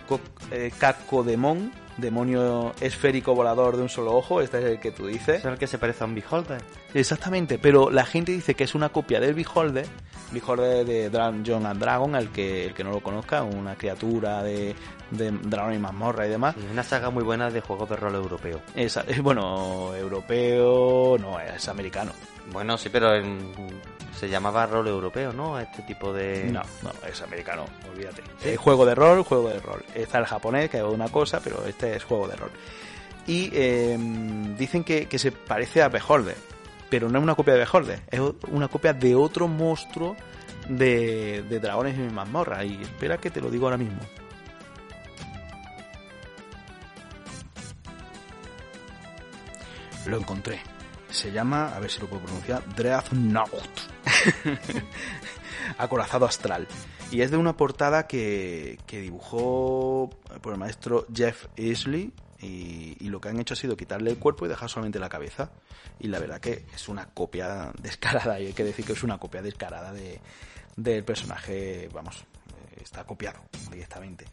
eh, 0.50 0.72
Cacodemon, 0.79 1.72
demonio 1.96 2.72
esférico 2.80 3.35
volador 3.35 3.76
de 3.76 3.83
un 3.83 3.88
solo 3.88 4.14
ojo, 4.14 4.40
este 4.40 4.59
es 4.59 4.64
el 4.64 4.80
que 4.80 4.90
tú 4.90 5.07
dices. 5.07 5.38
Es 5.38 5.44
el 5.44 5.59
que 5.59 5.66
se 5.66 5.78
parece 5.78 6.04
a 6.04 6.07
un 6.07 6.14
Beholder. 6.14 6.62
Exactamente, 6.92 7.59
pero 7.59 7.90
la 7.90 8.04
gente 8.04 8.33
dice 8.33 8.54
que 8.54 8.64
es 8.64 8.74
una 8.74 8.88
copia 8.88 9.20
del 9.20 9.35
Beholder, 9.35 9.87
Beholder 10.33 10.85
de 10.85 11.42
John 11.46 11.66
and 11.66 11.80
Dragon, 11.80 12.14
el 12.16 12.30
que, 12.30 12.66
el 12.66 12.74
que 12.74 12.85
no 12.85 12.90
lo 12.90 13.00
conozca, 13.00 13.42
una 13.42 13.76
criatura 13.76 14.42
de, 14.42 14.74
de 15.11 15.30
Dragon 15.30 15.74
y 15.74 15.78
mazmorra 15.78 16.26
y 16.26 16.30
demás. 16.30 16.57
una 16.70 16.83
saga 16.83 17.11
muy 17.11 17.22
buena 17.22 17.50
de 17.50 17.61
juegos 17.61 17.88
de 17.88 17.96
rol 17.96 18.14
europeo. 18.14 18.61
Es, 18.74 18.98
bueno, 19.22 19.94
europeo 19.94 21.16
no, 21.18 21.38
es 21.38 21.68
americano. 21.68 22.12
Bueno, 22.52 22.76
sí, 22.76 22.88
pero 22.90 23.14
se 24.18 24.29
llamaba 24.29 24.66
rol 24.66 24.87
europeo, 24.88 25.33
¿no? 25.33 25.59
Este 25.59 25.83
tipo 25.83 26.12
de... 26.12 26.44
No, 26.44 26.62
no, 26.83 26.92
es 27.07 27.20
americano, 27.22 27.64
olvídate. 27.90 28.22
Es 28.44 28.59
juego 28.59 28.87
de 28.87 28.94
rol, 28.94 29.22
juego 29.22 29.48
de 29.48 29.61
rol. 29.61 29.85
Está 29.94 30.18
el 30.18 30.27
japonés, 30.27 30.70
que 30.70 30.79
es 30.79 30.85
una 30.85 31.09
cosa, 31.09 31.40
pero 31.40 31.64
este 31.66 31.96
es 31.96 32.05
juego 32.05 32.29
de 32.29 32.37
rol. 32.37 32.50
Y 33.27 33.50
em, 33.55 34.57
dicen 34.57 34.85
que, 34.85 35.09
se 35.18 35.33
parece 35.33 35.83
a 35.83 35.88
Beholder, 35.88 36.37
pero 36.90 37.09
no 37.09 37.18
es 37.18 37.22
una 37.22 37.35
copia 37.35 37.55
de 37.55 37.61
Beholder, 37.61 38.03
es 38.11 38.20
una 38.48 38.68
copia 38.68 38.92
de 38.92 39.14
otro 39.14 39.48
monstruo 39.48 40.16
de, 40.68 41.42
de 41.48 41.61
dragones 41.61 41.96
y 41.98 42.12
mazmorra. 42.12 42.64
Y 42.64 42.83
espera 42.83 43.18
que 43.18 43.31
te 43.31 43.40
lo 43.40 43.50
digo 43.50 43.66
ahora 43.66 43.79
mismo. 43.79 44.00
Lo 50.07 50.18
encontré. 50.18 50.73
Se 51.14 51.31
llama, 51.31 51.68
a 51.68 51.79
ver 51.79 51.92
si 51.92 52.00
lo 52.00 52.09
puedo 52.09 52.24
pronunciar, 52.24 52.74
Dreadnought. 52.74 53.79
Acorazado 55.79 56.27
astral. 56.27 56.66
Y 57.12 57.20
es 57.20 57.31
de 57.31 57.37
una 57.37 57.57
portada 57.57 58.09
que, 58.09 58.81
que 58.85 59.00
dibujó 59.00 60.11
por 60.42 60.53
el 60.53 60.59
maestro 60.59 61.07
Jeff 61.14 61.46
Isley. 61.55 62.12
Y, 62.40 63.09
lo 63.09 63.20
que 63.20 63.29
han 63.29 63.38
hecho 63.38 63.55
ha 63.55 63.57
sido 63.57 63.77
quitarle 63.77 64.11
el 64.11 64.18
cuerpo 64.18 64.44
y 64.44 64.48
dejar 64.48 64.68
solamente 64.68 64.98
la 64.98 65.09
cabeza. 65.09 65.53
Y 66.00 66.09
la 66.09 66.18
verdad 66.18 66.40
que 66.40 66.66
es 66.74 66.88
una 66.88 67.07
copia 67.07 67.70
descarada. 67.81 68.40
Y 68.40 68.46
hay 68.46 68.53
que 68.53 68.64
decir 68.64 68.85
que 68.85 68.94
es 68.94 69.05
una 69.05 69.18
copia 69.18 69.40
descarada 69.40 69.92
de, 69.92 70.20
del 70.77 71.05
personaje. 71.05 71.88
Vamos, 71.94 72.24
está 72.77 73.05
copiado 73.05 73.38
directamente. 73.70 74.27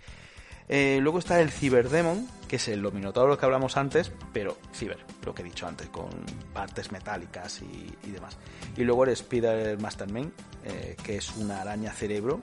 Eh, 0.74 1.00
luego 1.02 1.20
está 1.20 1.42
el 1.42 1.52
Cyberdemon, 1.52 2.30
que 2.48 2.56
es 2.56 2.70
el 2.70 2.82
Minotauro 2.94 3.38
que 3.38 3.46
hablamos 3.46 3.76
antes, 3.76 4.10
pero 4.32 4.58
Cyber, 4.74 5.00
lo 5.26 5.36
que 5.36 5.42
he 5.42 5.46
dicho 5.46 5.68
antes, 5.68 5.90
con 5.90 6.08
partes 6.54 6.94
metálicas 6.94 7.62
y, 7.62 8.10
demás. 8.10 8.38
Y 8.78 8.86
luego 8.86 9.04
el 9.04 9.10
Spider 9.10 9.78
Masterman, 9.82 10.32
eh, 10.64 10.96
que 11.04 11.18
es 11.18 11.36
una 11.36 11.60
araña 11.60 11.92
cerebro 11.92 12.40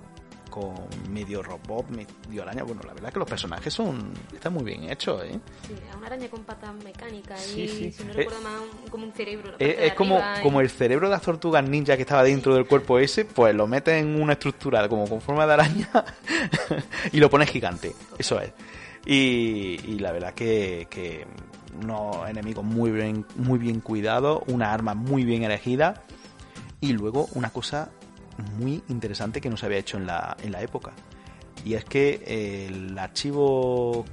con 0.48 0.74
medio 1.10 1.42
robot, 1.42 1.86
medio 1.90 2.42
araña. 2.42 2.62
Bueno, 2.62 2.82
la 2.86 2.94
verdad 2.94 3.12
que 3.12 3.18
los 3.18 3.28
personajes 3.28 3.72
son 3.72 4.12
están 4.32 4.52
muy 4.52 4.64
bien 4.64 4.90
hechos, 4.90 5.22
¿eh? 5.24 5.38
Sí, 5.66 5.74
una 5.96 6.06
araña 6.06 6.28
con 6.28 6.44
patas 6.44 6.74
mecánicas 6.84 7.56
y, 7.56 7.92
si 7.92 8.04
no 8.04 8.12
recuerdo 8.12 8.40
mal, 8.40 8.90
como 8.90 9.04
un 9.04 9.12
cerebro. 9.12 9.54
es 9.58 9.94
como, 9.94 10.20
como 10.42 10.60
el 10.60 10.70
cerebro 10.70 11.08
de 11.08 11.14
las 11.14 11.22
tortugas 11.22 11.68
ninja 11.68 11.96
que 11.96 12.02
estaba 12.02 12.22
dentro 12.22 12.54
del 12.54 12.66
cuerpo 12.66 12.98
ese, 12.98 13.24
pues 13.24 13.54
lo 13.54 13.66
metes 13.66 14.00
en 14.02 14.20
una 14.20 14.34
estructura 14.34 14.88
como 14.88 15.08
con 15.08 15.20
forma 15.20 15.46
de 15.46 15.52
araña 15.52 15.88
y 17.12 17.18
lo 17.18 17.30
pones 17.30 17.50
gigante. 17.50 17.94
Eso 18.18 18.40
es. 18.40 18.52
Y, 19.06 19.98
la 19.98 20.12
verdad 20.12 20.34
que, 20.34 20.86
que 20.90 21.26
unos 21.82 22.28
enemigos 22.28 22.64
muy 22.64 22.90
bien, 22.90 23.24
muy 23.36 23.58
bien 23.58 23.80
cuidados, 23.80 24.42
una 24.46 24.72
arma 24.72 24.94
muy 24.94 25.24
bien 25.24 25.44
elegida 25.44 26.02
y 26.80 26.92
luego 26.92 27.28
una 27.34 27.50
cosa 27.50 27.90
muy 28.56 28.82
interesante 28.88 29.40
que 29.40 29.50
no 29.50 29.56
se 29.56 29.66
había 29.66 29.78
hecho 29.78 29.96
en 29.96 30.06
la, 30.06 30.36
en 30.42 30.52
la 30.52 30.62
época. 30.62 30.92
Y 31.64 31.74
es 31.74 31.84
que 31.84 32.66
el 32.66 32.98
archivo 32.98 34.04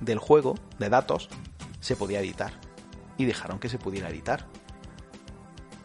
del 0.00 0.18
juego, 0.18 0.56
de 0.78 0.88
datos, 0.88 1.28
se 1.80 1.96
podía 1.96 2.20
editar. 2.20 2.52
Y 3.16 3.24
dejaron 3.24 3.58
que 3.58 3.68
se 3.68 3.78
pudiera 3.78 4.08
editar. 4.08 4.46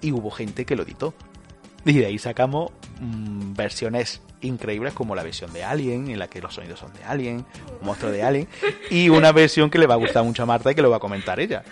Y 0.02 0.12
hubo 0.12 0.32
gente 0.32 0.65
que 0.65 0.76
lo 0.76 0.84
editó. 0.84 1.13
Y 1.86 1.93
de 2.00 2.08
ahí 2.08 2.17
sacamos 2.17 2.71
mm, 3.00 3.54
versiones 3.54 4.21
increíbles 4.41 4.93
como 4.93 5.15
la 5.15 5.24
versión 5.24 5.52
de 5.54 5.63
Alien, 5.63 6.10
en 6.10 6.19
la 6.19 6.28
que 6.28 6.41
los 6.41 6.54
sonidos 6.56 6.80
son 6.80 6.93
de 6.93 7.04
Alien, 7.04 7.45
monstruo 7.82 8.12
de 8.12 8.24
Alien, 8.24 8.48
y 8.89 9.10
una 9.10 9.32
versión 9.32 9.69
que 9.69 9.78
le 9.78 9.88
va 9.88 9.95
a 9.95 9.98
gustar 9.98 10.24
mucho 10.24 10.43
a 10.43 10.45
Marta 10.45 10.71
y 10.71 10.76
que 10.76 10.82
lo 10.82 10.89
va 10.89 10.98
a 10.98 11.00
comentar 11.00 11.39
ella. 11.39 11.63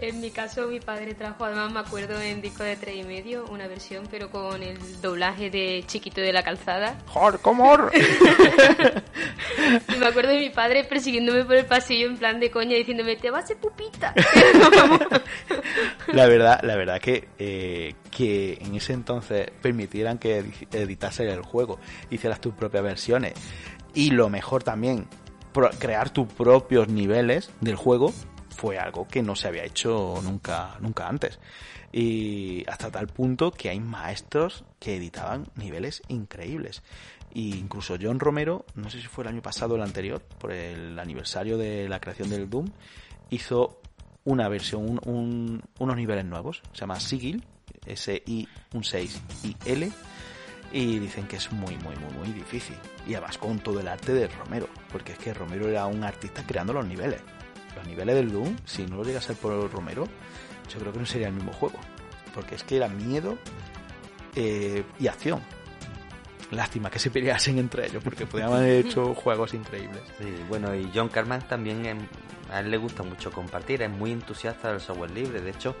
En 0.00 0.20
mi 0.20 0.30
caso, 0.30 0.68
mi 0.68 0.78
padre 0.78 1.14
trajo, 1.14 1.44
además 1.44 1.72
me 1.72 1.80
acuerdo 1.80 2.20
en 2.20 2.40
disco 2.40 2.62
de 2.62 2.76
tres 2.76 2.94
y 2.94 3.02
medio, 3.02 3.46
una 3.46 3.66
versión, 3.66 4.06
pero 4.08 4.30
con 4.30 4.62
el 4.62 4.78
doblaje 5.00 5.50
de 5.50 5.82
Chiquito 5.88 6.20
de 6.20 6.32
la 6.32 6.44
Calzada. 6.44 6.96
¡Hardcore! 7.12 7.98
y 9.88 9.96
me 9.98 10.06
acuerdo 10.06 10.30
de 10.30 10.38
mi 10.38 10.50
padre 10.50 10.84
persiguiéndome 10.84 11.44
por 11.44 11.56
el 11.56 11.66
pasillo 11.66 12.06
en 12.06 12.16
plan 12.16 12.38
de 12.38 12.48
coña, 12.48 12.76
diciéndome, 12.76 13.16
te 13.16 13.32
vas 13.32 13.50
a 13.50 13.56
pupita. 13.56 14.14
la 16.12 16.26
verdad, 16.28 16.60
la 16.62 16.76
verdad 16.76 17.00
que, 17.00 17.26
eh, 17.40 17.94
que 18.12 18.52
en 18.60 18.76
ese 18.76 18.92
entonces 18.92 19.50
permitieran 19.60 20.18
que 20.18 20.44
editase 20.70 21.28
el 21.28 21.42
juego, 21.42 21.80
hicieras 22.08 22.40
tus 22.40 22.54
propias 22.54 22.84
versiones. 22.84 23.32
Y 23.94 24.10
lo 24.10 24.28
mejor 24.28 24.62
también, 24.62 25.08
crear 25.80 26.10
tus 26.10 26.28
propios 26.32 26.86
niveles 26.86 27.50
del 27.60 27.74
juego 27.74 28.12
fue 28.58 28.76
algo 28.76 29.06
que 29.06 29.22
no 29.22 29.36
se 29.36 29.46
había 29.46 29.64
hecho 29.64 30.20
nunca, 30.22 30.76
nunca 30.80 31.06
antes. 31.06 31.38
Y 31.92 32.68
hasta 32.68 32.90
tal 32.90 33.06
punto 33.06 33.52
que 33.52 33.68
hay 33.70 33.78
maestros 33.78 34.64
que 34.80 34.96
editaban 34.96 35.46
niveles 35.54 36.02
increíbles. 36.08 36.82
E 37.32 37.40
incluso 37.40 37.96
John 38.00 38.18
Romero, 38.18 38.66
no 38.74 38.90
sé 38.90 39.00
si 39.00 39.06
fue 39.06 39.22
el 39.22 39.28
año 39.28 39.42
pasado 39.42 39.74
o 39.74 39.76
el 39.76 39.82
anterior, 39.82 40.20
por 40.20 40.50
el 40.50 40.98
aniversario 40.98 41.56
de 41.56 41.88
la 41.88 42.00
creación 42.00 42.30
del 42.30 42.50
Doom, 42.50 42.66
hizo 43.30 43.80
una 44.24 44.48
versión, 44.48 45.00
unos 45.04 45.96
niveles 45.96 46.24
nuevos. 46.24 46.60
Se 46.72 46.80
llama 46.80 46.98
Sigil, 46.98 47.44
S-I, 47.86 48.48
un 48.74 48.82
6 48.82 49.22
y 49.44 49.56
L. 49.66 49.90
Y 50.72 50.98
dicen 50.98 51.28
que 51.28 51.36
es 51.36 51.52
muy, 51.52 51.76
muy, 51.76 51.94
muy, 51.94 52.12
muy 52.12 52.32
difícil. 52.32 52.76
Y 53.06 53.14
además 53.14 53.38
con 53.38 53.60
todo 53.60 53.78
el 53.78 53.86
arte 53.86 54.12
de 54.12 54.26
Romero. 54.26 54.68
Porque 54.90 55.12
es 55.12 55.18
que 55.18 55.32
Romero 55.32 55.68
era 55.68 55.86
un 55.86 56.02
artista 56.02 56.44
creando 56.44 56.72
los 56.72 56.84
niveles 56.84 57.22
los 57.76 57.86
niveles 57.86 58.14
del 58.14 58.32
Doom, 58.32 58.56
si 58.64 58.86
no 58.86 58.96
lo 58.96 59.04
llega 59.04 59.18
a 59.18 59.22
ser 59.22 59.36
por 59.36 59.70
Romero, 59.72 60.06
yo 60.72 60.80
creo 60.80 60.92
que 60.92 60.98
no 60.98 61.06
sería 61.06 61.28
el 61.28 61.34
mismo 61.34 61.52
juego. 61.52 61.78
Porque 62.34 62.54
es 62.54 62.62
que 62.62 62.76
era 62.76 62.88
miedo 62.88 63.38
eh, 64.34 64.84
y 64.98 65.06
acción. 65.06 65.40
Lástima 66.50 66.90
que 66.90 66.98
se 66.98 67.10
peleasen 67.10 67.58
entre 67.58 67.86
ellos, 67.86 68.02
porque 68.02 68.26
podrían 68.26 68.52
haber 68.52 68.86
hecho 68.86 69.14
juegos 69.14 69.54
increíbles. 69.54 70.00
Sí, 70.18 70.34
bueno, 70.48 70.74
y 70.74 70.90
John 70.94 71.08
Carmack 71.08 71.48
también, 71.48 72.08
a 72.50 72.60
él 72.60 72.70
le 72.70 72.76
gusta 72.76 73.02
mucho 73.02 73.30
compartir, 73.30 73.82
es 73.82 73.90
muy 73.90 74.12
entusiasta 74.12 74.70
del 74.70 74.80
software 74.80 75.10
libre. 75.10 75.40
De 75.40 75.50
hecho, 75.50 75.76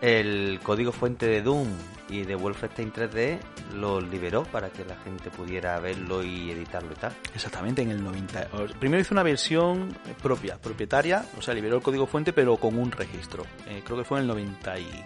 el 0.00 0.60
código 0.62 0.92
fuente 0.92 1.26
de 1.26 1.42
Doom 1.42 1.68
y 2.08 2.22
de 2.22 2.34
Wolfenstein 2.34 2.92
3D 2.92 3.38
lo 3.74 4.00
liberó 4.00 4.44
para 4.44 4.70
que 4.70 4.84
la 4.84 4.96
gente 4.96 5.30
pudiera 5.30 5.78
verlo 5.78 6.22
y 6.22 6.50
editarlo 6.50 6.92
y 6.92 6.96
tal. 6.96 7.12
Exactamente, 7.34 7.82
en 7.82 7.90
el 7.90 8.02
90. 8.02 8.48
Primero 8.78 9.00
hizo 9.00 9.14
una 9.14 9.22
versión 9.22 9.96
propia, 10.22 10.56
propietaria, 10.58 11.24
o 11.38 11.42
sea, 11.42 11.54
liberó 11.54 11.76
el 11.76 11.82
código 11.82 12.06
fuente 12.06 12.32
pero 12.32 12.56
con 12.56 12.78
un 12.78 12.90
registro. 12.90 13.44
Eh, 13.68 13.82
creo 13.84 13.98
que 13.98 14.04
fue 14.04 14.18
en 14.18 14.22
el 14.22 14.28
90 14.28 14.78
y 14.78 15.04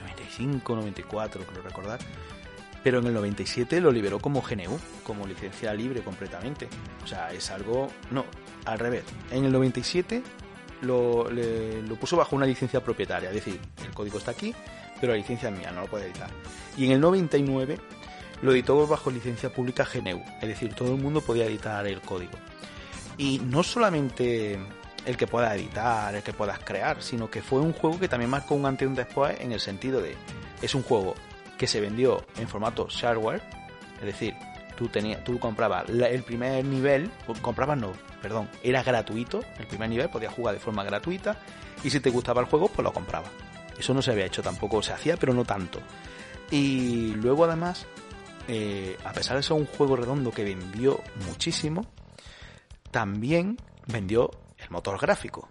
95, 0.00 0.76
94, 0.76 1.42
creo 1.44 1.62
recordar. 1.62 1.98
Pero 2.84 3.00
en 3.00 3.06
el 3.06 3.14
97 3.14 3.80
lo 3.80 3.90
liberó 3.90 4.20
como 4.20 4.40
GNU, 4.40 4.78
como 5.02 5.26
licencia 5.26 5.74
libre 5.74 6.00
completamente. 6.02 6.68
O 7.02 7.06
sea, 7.06 7.32
es 7.32 7.50
algo... 7.50 7.88
No, 8.12 8.24
al 8.64 8.78
revés. 8.78 9.02
En 9.32 9.44
el 9.44 9.52
97 9.52 10.22
lo, 10.82 11.28
puso 12.00 12.16
bajo 12.16 12.36
una 12.36 12.46
licencia 12.46 12.82
propietaria, 12.82 13.28
es 13.28 13.34
decir, 13.34 13.60
el 13.84 13.94
código 13.94 14.18
está 14.18 14.32
aquí, 14.32 14.54
pero 15.00 15.12
la 15.12 15.18
licencia 15.18 15.48
es 15.48 15.58
mía, 15.58 15.70
no 15.70 15.82
lo 15.82 15.86
puede 15.86 16.06
editar. 16.06 16.30
Y 16.76 16.86
en 16.86 16.92
el 16.92 17.00
99 17.00 17.78
lo 18.42 18.52
editó 18.52 18.86
bajo 18.86 19.10
licencia 19.10 19.52
pública 19.52 19.84
GNU, 19.84 20.22
es 20.40 20.48
decir, 20.48 20.74
todo 20.74 20.94
el 20.94 21.02
mundo 21.02 21.20
podía 21.20 21.46
editar 21.46 21.86
el 21.86 22.00
código. 22.00 22.32
Y 23.16 23.40
no 23.40 23.62
solamente 23.62 24.58
el 25.04 25.16
que 25.16 25.26
pueda 25.26 25.54
editar, 25.54 26.14
el 26.14 26.22
que 26.22 26.32
puedas 26.32 26.58
crear, 26.60 27.02
sino 27.02 27.30
que 27.30 27.42
fue 27.42 27.60
un 27.60 27.72
juego 27.72 27.98
que 27.98 28.08
también 28.08 28.30
marcó 28.30 28.54
un 28.54 28.66
antes 28.66 28.86
y 28.86 28.88
un 28.88 28.94
después 28.94 29.40
en 29.40 29.52
el 29.52 29.60
sentido 29.60 30.00
de 30.00 30.16
es 30.62 30.74
un 30.74 30.82
juego 30.82 31.14
que 31.56 31.66
se 31.66 31.80
vendió 31.80 32.24
en 32.36 32.48
formato 32.48 32.86
shareware, 32.88 33.42
es 33.98 34.06
decir, 34.06 34.34
tú 34.78 34.88
tenías, 34.88 35.24
tú 35.24 35.40
comprabas 35.40 35.88
el 35.88 36.22
primer 36.22 36.64
nivel, 36.64 37.10
comprabas 37.42 37.76
no, 37.76 37.92
perdón, 38.22 38.48
era 38.62 38.84
gratuito, 38.84 39.40
el 39.58 39.66
primer 39.66 39.88
nivel 39.88 40.08
podías 40.08 40.32
jugar 40.32 40.54
de 40.54 40.60
forma 40.60 40.84
gratuita 40.84 41.36
y 41.82 41.90
si 41.90 41.98
te 41.98 42.10
gustaba 42.10 42.42
el 42.42 42.46
juego, 42.46 42.68
pues 42.68 42.84
lo 42.84 42.92
comprabas. 42.92 43.28
Eso 43.76 43.92
no 43.92 44.00
se 44.00 44.12
había 44.12 44.26
hecho 44.26 44.40
tampoco, 44.40 44.80
se 44.80 44.92
hacía, 44.92 45.16
pero 45.16 45.34
no 45.34 45.44
tanto. 45.44 45.80
Y 46.52 47.12
luego 47.14 47.44
además, 47.44 47.86
eh, 48.46 48.96
a 49.04 49.12
pesar 49.12 49.36
de 49.36 49.42
ser 49.42 49.56
un 49.56 49.66
juego 49.66 49.96
redondo 49.96 50.30
que 50.30 50.44
vendió 50.44 51.02
muchísimo, 51.26 51.84
también 52.92 53.56
vendió 53.88 54.30
el 54.58 54.70
motor 54.70 54.96
gráfico. 55.00 55.48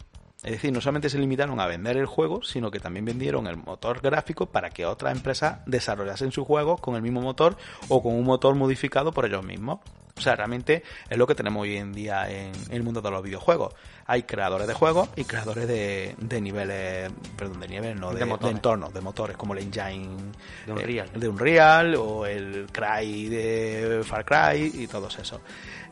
Es 0.47 0.53
decir, 0.53 0.71
no 0.71 0.79
solamente 0.79 1.09
se 1.09 1.19
limitaron 1.19 1.59
a 1.59 1.65
vender 1.65 1.97
el 1.97 2.05
juego, 2.05 2.41
sino 2.41 2.71
que 2.71 2.79
también 2.79 3.03
vendieron 3.03 3.47
el 3.47 3.57
motor 3.57 3.99
gráfico 3.99 4.45
para 4.45 4.69
que 4.69 4.85
otras 4.85 5.13
empresas 5.13 5.59
desarrollasen 5.65 6.31
sus 6.31 6.47
juegos 6.47 6.79
con 6.79 6.95
el 6.95 7.01
mismo 7.01 7.19
motor 7.19 7.57
o 7.89 8.01
con 8.01 8.15
un 8.15 8.23
motor 8.23 8.55
modificado 8.55 9.11
por 9.11 9.25
ellos 9.25 9.43
mismos. 9.43 9.81
O 10.17 10.21
sea, 10.21 10.37
realmente 10.37 10.83
es 11.09 11.17
lo 11.17 11.27
que 11.27 11.35
tenemos 11.35 11.63
hoy 11.63 11.75
en 11.75 11.91
día 11.91 12.29
en, 12.29 12.53
el 12.69 12.81
mundo 12.81 13.01
de 13.01 13.11
los 13.11 13.21
videojuegos. 13.21 13.73
Hay 14.05 14.23
creadores 14.23 14.67
de 14.67 14.73
juegos 14.73 15.09
y 15.17 15.25
creadores 15.25 15.67
de, 15.67 16.15
niveles, 16.41 17.11
perdón, 17.35 17.59
de 17.59 17.67
niveles, 17.67 17.99
no, 17.99 18.13
de, 18.13 18.23
de, 18.23 18.49
entornos, 18.49 18.93
de 18.93 19.01
motores, 19.01 19.35
como 19.35 19.53
el 19.53 19.59
engine 19.59 20.31
de 20.65 20.71
Unreal. 20.71 21.09
Eh, 21.13 21.19
de 21.19 21.27
Unreal 21.27 21.95
o 21.95 22.25
el 22.25 22.67
Cry 22.71 23.27
de 23.27 24.01
Far 24.05 24.23
Cry 24.23 24.71
y 24.73 24.87
todos 24.87 25.19
esos. 25.19 25.41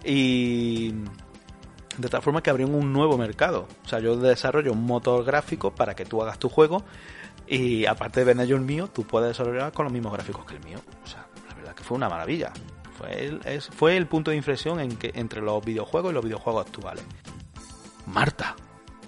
Y 0.05 0.93
de 1.97 2.09
tal 2.09 2.21
forma 2.21 2.41
que 2.41 2.49
abrió 2.49 2.67
un 2.67 2.91
nuevo 2.91 3.17
mercado. 3.17 3.67
O 3.83 3.87
sea, 3.87 3.99
yo 3.99 4.17
desarrollo 4.17 4.71
un 4.71 4.85
motor 4.85 5.23
gráfico 5.23 5.71
para 5.73 5.95
que 5.95 6.05
tú 6.05 6.21
hagas 6.21 6.39
tu 6.39 6.49
juego 6.49 6.83
y 7.47 7.85
aparte 7.85 8.21
de 8.21 8.25
vender 8.25 8.51
el 8.51 8.61
mío, 8.61 8.89
tú 8.91 9.03
puedes 9.03 9.29
desarrollar 9.29 9.71
con 9.71 9.85
los 9.85 9.93
mismos 9.93 10.13
gráficos 10.13 10.45
que 10.45 10.55
el 10.55 10.63
mío. 10.63 10.79
O 11.03 11.07
sea, 11.07 11.27
la 11.47 11.55
verdad 11.55 11.75
que 11.75 11.83
fue 11.83 11.97
una 11.97 12.09
maravilla. 12.09 12.51
Fue 12.97 13.25
el, 13.25 13.61
fue 13.61 13.97
el 13.97 14.07
punto 14.07 14.31
de 14.31 14.37
inflexión 14.37 14.79
en 14.79 14.95
que, 14.97 15.11
entre 15.15 15.41
los 15.41 15.63
videojuegos 15.63 16.11
y 16.11 16.15
los 16.15 16.23
videojuegos 16.23 16.65
actuales. 16.65 17.03
Marta, 18.07 18.55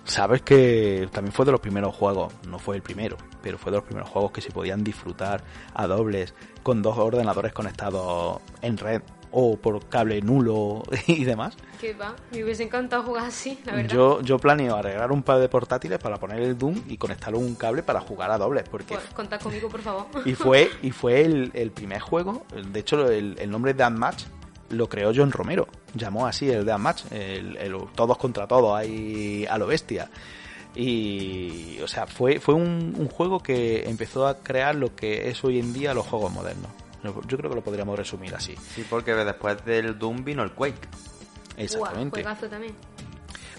sabes 0.04 0.42
que 0.42 1.08
también 1.12 1.32
fue 1.32 1.46
de 1.46 1.52
los 1.52 1.62
primeros 1.62 1.96
juegos, 1.96 2.34
no 2.48 2.60
fue 2.60 2.76
el 2.76 2.82
primero, 2.82 3.18
pero 3.42 3.58
fue 3.58 3.72
de 3.72 3.78
los 3.78 3.86
primeros 3.86 4.10
juegos 4.10 4.32
que 4.32 4.42
se 4.42 4.52
podían 4.52 4.84
disfrutar 4.84 5.44
a 5.74 5.88
dobles 5.88 6.34
con 6.64 6.82
dos 6.82 6.98
ordenadores 6.98 7.54
conectados 7.54 8.42
en 8.62 8.78
red 8.78 9.02
o 9.32 9.58
por 9.58 9.88
cable 9.88 10.22
nulo 10.22 10.84
y 11.08 11.24
demás. 11.24 11.56
Que 11.80 11.94
va, 11.94 12.16
me 12.32 12.44
hubiese 12.44 12.64
encantado 12.64 13.04
jugar 13.04 13.26
así, 13.26 13.60
la 13.66 13.76
verdad. 13.76 13.94
Yo, 13.94 14.22
yo 14.22 14.40
planeo 14.40 14.76
arreglar 14.76 15.12
un 15.12 15.24
par 15.24 15.40
de 15.40 15.50
portátiles 15.50 16.00
para 16.00 16.18
poner 16.18 16.42
el 16.42 16.58
Doom 16.58 16.84
y 16.88 16.98
conectarlo 16.98 17.38
a 17.38 17.42
un 17.42 17.56
cable 17.56 17.84
para 17.84 18.02
jugar 18.02 18.32
a 18.32 18.38
dobles. 18.38 18.68
Porque 18.70 18.96
pues, 18.96 19.06
contad 19.14 19.40
conmigo, 19.40 19.70
por 19.70 19.82
favor. 19.82 20.06
Y 20.26 20.36
fue, 20.36 20.70
y 20.82 20.92
fue 20.92 21.22
el, 21.22 21.52
el 21.54 21.72
primer 21.72 22.00
juego, 22.00 22.46
de 22.54 22.80
hecho 22.80 23.10
el, 23.10 23.38
el 23.40 23.50
nombre 23.50 23.74
de 23.74 23.90
Match 23.90 24.24
lo 24.70 24.90
creó 24.90 25.12
John 25.16 25.32
Romero, 25.32 25.68
llamó 25.94 26.28
así 26.28 26.50
el 26.50 26.66
de 26.66 26.78
Match, 26.78 27.04
el, 27.12 27.58
todos 27.96 28.18
contra 28.18 28.48
todos, 28.48 28.78
ahí 28.78 29.46
a 29.50 29.58
lo 29.58 29.68
bestia. 29.68 30.10
Y, 30.76 31.80
o 31.82 31.88
sea, 31.88 32.06
fue, 32.06 32.40
fue 32.40 32.54
un, 32.54 32.94
un 32.98 33.08
juego 33.08 33.42
que 33.42 33.90
empezó 33.90 34.28
a 34.28 34.40
crear 34.40 34.76
lo 34.76 34.96
que 34.96 35.30
es 35.30 35.44
hoy 35.44 35.60
en 35.60 35.74
día 35.74 35.94
los 35.94 36.06
juegos 36.06 36.32
modernos. 36.32 36.70
Yo 37.28 37.38
creo 37.38 37.50
que 37.50 37.56
lo 37.56 37.64
podríamos 37.64 37.98
resumir 37.98 38.34
así. 38.36 38.56
Sí, 38.76 38.86
porque 38.90 39.14
después 39.14 39.64
del 39.66 39.98
Doom 39.98 40.24
vino 40.24 40.44
el 40.44 40.52
Quake. 40.52 40.88
Exactamente. 41.58 42.24
también. 42.50 42.76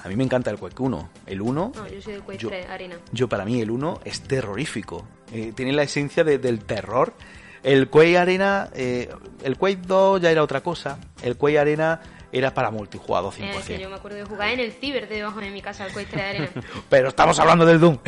A 0.04 0.08
mí 0.08 0.16
me 0.16 0.24
encanta 0.24 0.50
el 0.50 0.58
Quake 0.58 0.80
1. 0.80 1.11
El 1.26 1.42
1. 1.42 1.72
No, 1.74 1.88
yo 1.88 2.00
soy 2.00 2.12
del 2.14 2.22
Quake 2.22 2.46
3, 2.46 2.70
Arena. 2.70 2.96
Yo, 3.12 3.28
para 3.28 3.44
mí, 3.44 3.61
el 3.61 3.70
1 3.70 4.00
es 4.04 4.22
terrorífico. 4.22 5.06
Eh, 5.32 5.52
tiene 5.54 5.72
la 5.72 5.82
esencia 5.82 6.24
del 6.24 6.64
terror. 6.64 7.14
El 7.62 7.88
Quake 7.88 8.16
Arena. 8.16 8.70
Eh, 8.74 9.08
el 9.42 9.56
Quake 9.58 9.80
2 9.87 10.20
ya 10.20 10.30
era 10.30 10.42
otra 10.42 10.62
cosa. 10.62 10.98
El 11.22 11.37
Quake 11.37 11.58
Arena 11.58 12.00
era 12.30 12.52
para 12.54 12.70
multijugador 12.70 13.32
100%. 13.32 13.70
Eh, 13.70 13.80
yo 13.80 13.90
me 13.90 13.96
acuerdo 13.96 14.18
de 14.18 14.24
jugar 14.24 14.50
en 14.50 14.61
el 14.61 14.72
ciber 14.72 15.08
debajo 15.08 15.40
de 15.40 15.50
mi 15.50 15.62
casa, 15.62 15.87
el 15.87 15.92
Quake 15.92 16.08
3 16.11 16.22
Arena. 16.22 16.48
Pero 16.88 17.08
estamos 17.08 17.38
hablando 17.40 17.66
del 17.66 17.80
Doom. 17.80 17.98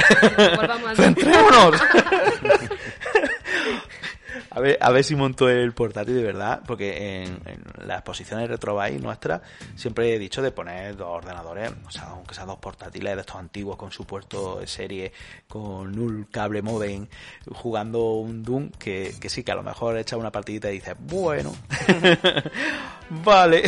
Volvamos 0.56 0.90
al 0.90 0.96
¡Centrémonos! 0.96 1.82
A 4.52 4.60
ver, 4.60 4.78
a 4.80 4.90
ver 4.90 5.04
si 5.04 5.14
monto 5.14 5.48
el 5.48 5.72
portátil 5.72 6.16
de 6.16 6.22
verdad, 6.24 6.62
porque 6.66 7.22
en, 7.22 7.40
las 7.86 7.98
exposiciones 7.98 8.48
Retrobyte 8.48 9.00
nuestras 9.00 9.42
siempre 9.76 10.14
he 10.14 10.18
dicho 10.18 10.42
de 10.42 10.50
poner 10.50 10.96
dos 10.96 11.08
ordenadores, 11.08 11.72
o 11.86 11.90
sea, 11.90 12.08
aunque 12.08 12.34
sean 12.34 12.48
dos 12.48 12.58
portátiles 12.58 13.14
de 13.14 13.20
estos 13.20 13.36
antiguos 13.36 13.76
con 13.76 13.92
su 13.92 14.04
puerto 14.04 14.58
de 14.58 14.66
serie, 14.66 15.12
con 15.48 15.96
un 15.98 16.24
cable 16.24 16.62
modem, 16.62 17.06
jugando 17.52 18.14
un 18.14 18.42
Doom, 18.42 18.70
que, 18.70 19.14
que 19.20 19.28
sí, 19.28 19.44
que 19.44 19.52
a 19.52 19.56
lo 19.56 19.62
mejor 19.62 19.96
echa 19.96 20.16
una 20.16 20.32
partidita 20.32 20.68
y 20.70 20.74
dices, 20.74 20.96
bueno, 20.98 21.54
vale. 23.24 23.62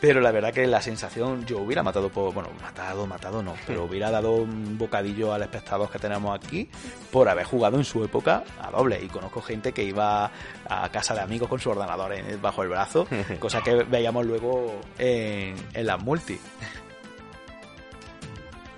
Pero 0.00 0.20
la 0.20 0.32
verdad 0.32 0.52
que 0.52 0.66
la 0.66 0.80
sensación, 0.80 1.44
yo 1.44 1.58
hubiera 1.58 1.82
matado 1.82 2.08
por, 2.08 2.32
bueno, 2.32 2.48
matado, 2.62 3.06
matado 3.06 3.42
no, 3.42 3.54
pero 3.66 3.84
hubiera 3.84 4.10
dado 4.10 4.32
un 4.32 4.78
bocadillo 4.78 5.34
al 5.34 5.42
espectador 5.42 5.90
que 5.90 5.98
tenemos 5.98 6.34
aquí 6.34 6.68
por 7.10 7.28
haber 7.28 7.44
jugado 7.44 7.76
en 7.76 7.84
su 7.84 8.02
época 8.02 8.42
a 8.60 8.70
doble. 8.70 8.98
Y 9.02 9.08
conozco 9.08 9.42
gente 9.42 9.72
que 9.72 9.84
iba 9.84 10.30
a 10.68 10.88
casa 10.90 11.14
de 11.14 11.20
amigos 11.20 11.48
con 11.48 11.60
su 11.60 11.70
ordenador 11.70 12.12
bajo 12.40 12.62
el 12.62 12.70
brazo, 12.70 13.06
cosa 13.38 13.60
que 13.60 13.74
veíamos 13.84 14.24
luego 14.24 14.80
en, 14.98 15.54
en 15.74 15.86
las 15.86 16.02
multi. 16.02 16.38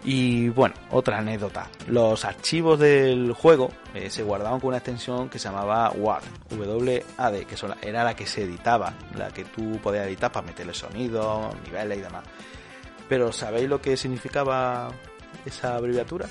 Y 0.05 0.49
bueno, 0.49 0.75
otra 0.91 1.19
anécdota. 1.19 1.69
Los 1.87 2.25
archivos 2.25 2.79
del 2.79 3.33
juego 3.33 3.71
eh, 3.95 4.11
se 4.11 4.25
guardaban 4.25 4.59
con 4.59 4.69
una 4.69 4.79
extensión 4.79 5.29
que 5.29 5.39
se 5.39 5.49
llamaba 5.49 5.91
WAD, 5.93 6.23
WAD, 6.51 7.35
que 7.45 7.57
era 7.83 8.03
la 8.03 8.17
que 8.17 8.27
se 8.27 8.43
editaba, 8.43 8.95
la 9.17 9.31
que 9.31 9.45
tú 9.45 9.79
podías 9.81 10.07
editar 10.07 10.33
para 10.33 10.47
meterle 10.47 10.75
sonido, 10.75 11.55
niveles 11.65 11.99
y 11.99 12.01
demás. 12.01 12.25
Pero 13.09 13.33
¿sabéis 13.33 13.69
lo 13.69 13.81
que 13.81 13.97
significaba 13.97 14.91
esa 15.47 15.77
abreviatura? 15.77 16.27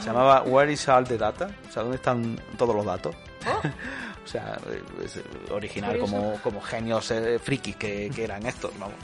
Se 0.00 0.06
llamaba 0.06 0.42
Where 0.42 0.72
is 0.72 0.88
all 0.88 1.04
the 1.04 1.18
data? 1.18 1.50
O 1.68 1.72
sea, 1.72 1.82
¿dónde 1.82 1.96
están 1.96 2.40
todos 2.56 2.76
los 2.76 2.84
datos? 2.84 3.16
Oh. 3.44 3.66
o 4.24 4.28
sea, 4.28 4.56
es 5.04 5.20
original 5.50 5.98
como, 5.98 6.34
como 6.42 6.60
genios 6.60 7.10
eh, 7.10 7.40
frikis 7.40 7.74
que, 7.74 8.08
que 8.14 8.22
eran 8.22 8.46
estos, 8.46 8.70
vamos. 8.78 8.96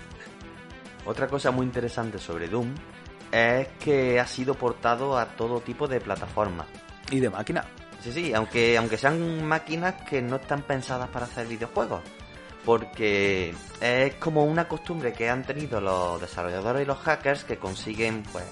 Otra 1.06 1.26
cosa 1.26 1.50
muy 1.50 1.66
interesante 1.66 2.18
sobre 2.18 2.46
Doom 2.48 2.72
es 3.34 3.68
que 3.80 4.20
ha 4.20 4.26
sido 4.28 4.54
portado 4.54 5.18
a 5.18 5.26
todo 5.26 5.60
tipo 5.60 5.88
de 5.88 6.00
plataformas. 6.00 6.66
Y 7.10 7.18
de 7.18 7.30
máquinas. 7.30 7.66
Sí, 8.00 8.12
sí, 8.12 8.32
aunque, 8.32 8.78
aunque 8.78 8.96
sean 8.96 9.44
máquinas 9.44 9.94
que 10.08 10.22
no 10.22 10.36
están 10.36 10.62
pensadas 10.62 11.08
para 11.08 11.26
hacer 11.26 11.48
videojuegos. 11.48 12.00
Porque 12.64 13.52
es 13.80 14.14
como 14.14 14.44
una 14.44 14.68
costumbre 14.68 15.12
que 15.12 15.28
han 15.28 15.42
tenido 15.42 15.80
los 15.80 16.20
desarrolladores 16.20 16.82
y 16.82 16.84
los 16.86 16.98
hackers 16.98 17.44
que 17.44 17.58
consiguen 17.58 18.22
pues, 18.32 18.44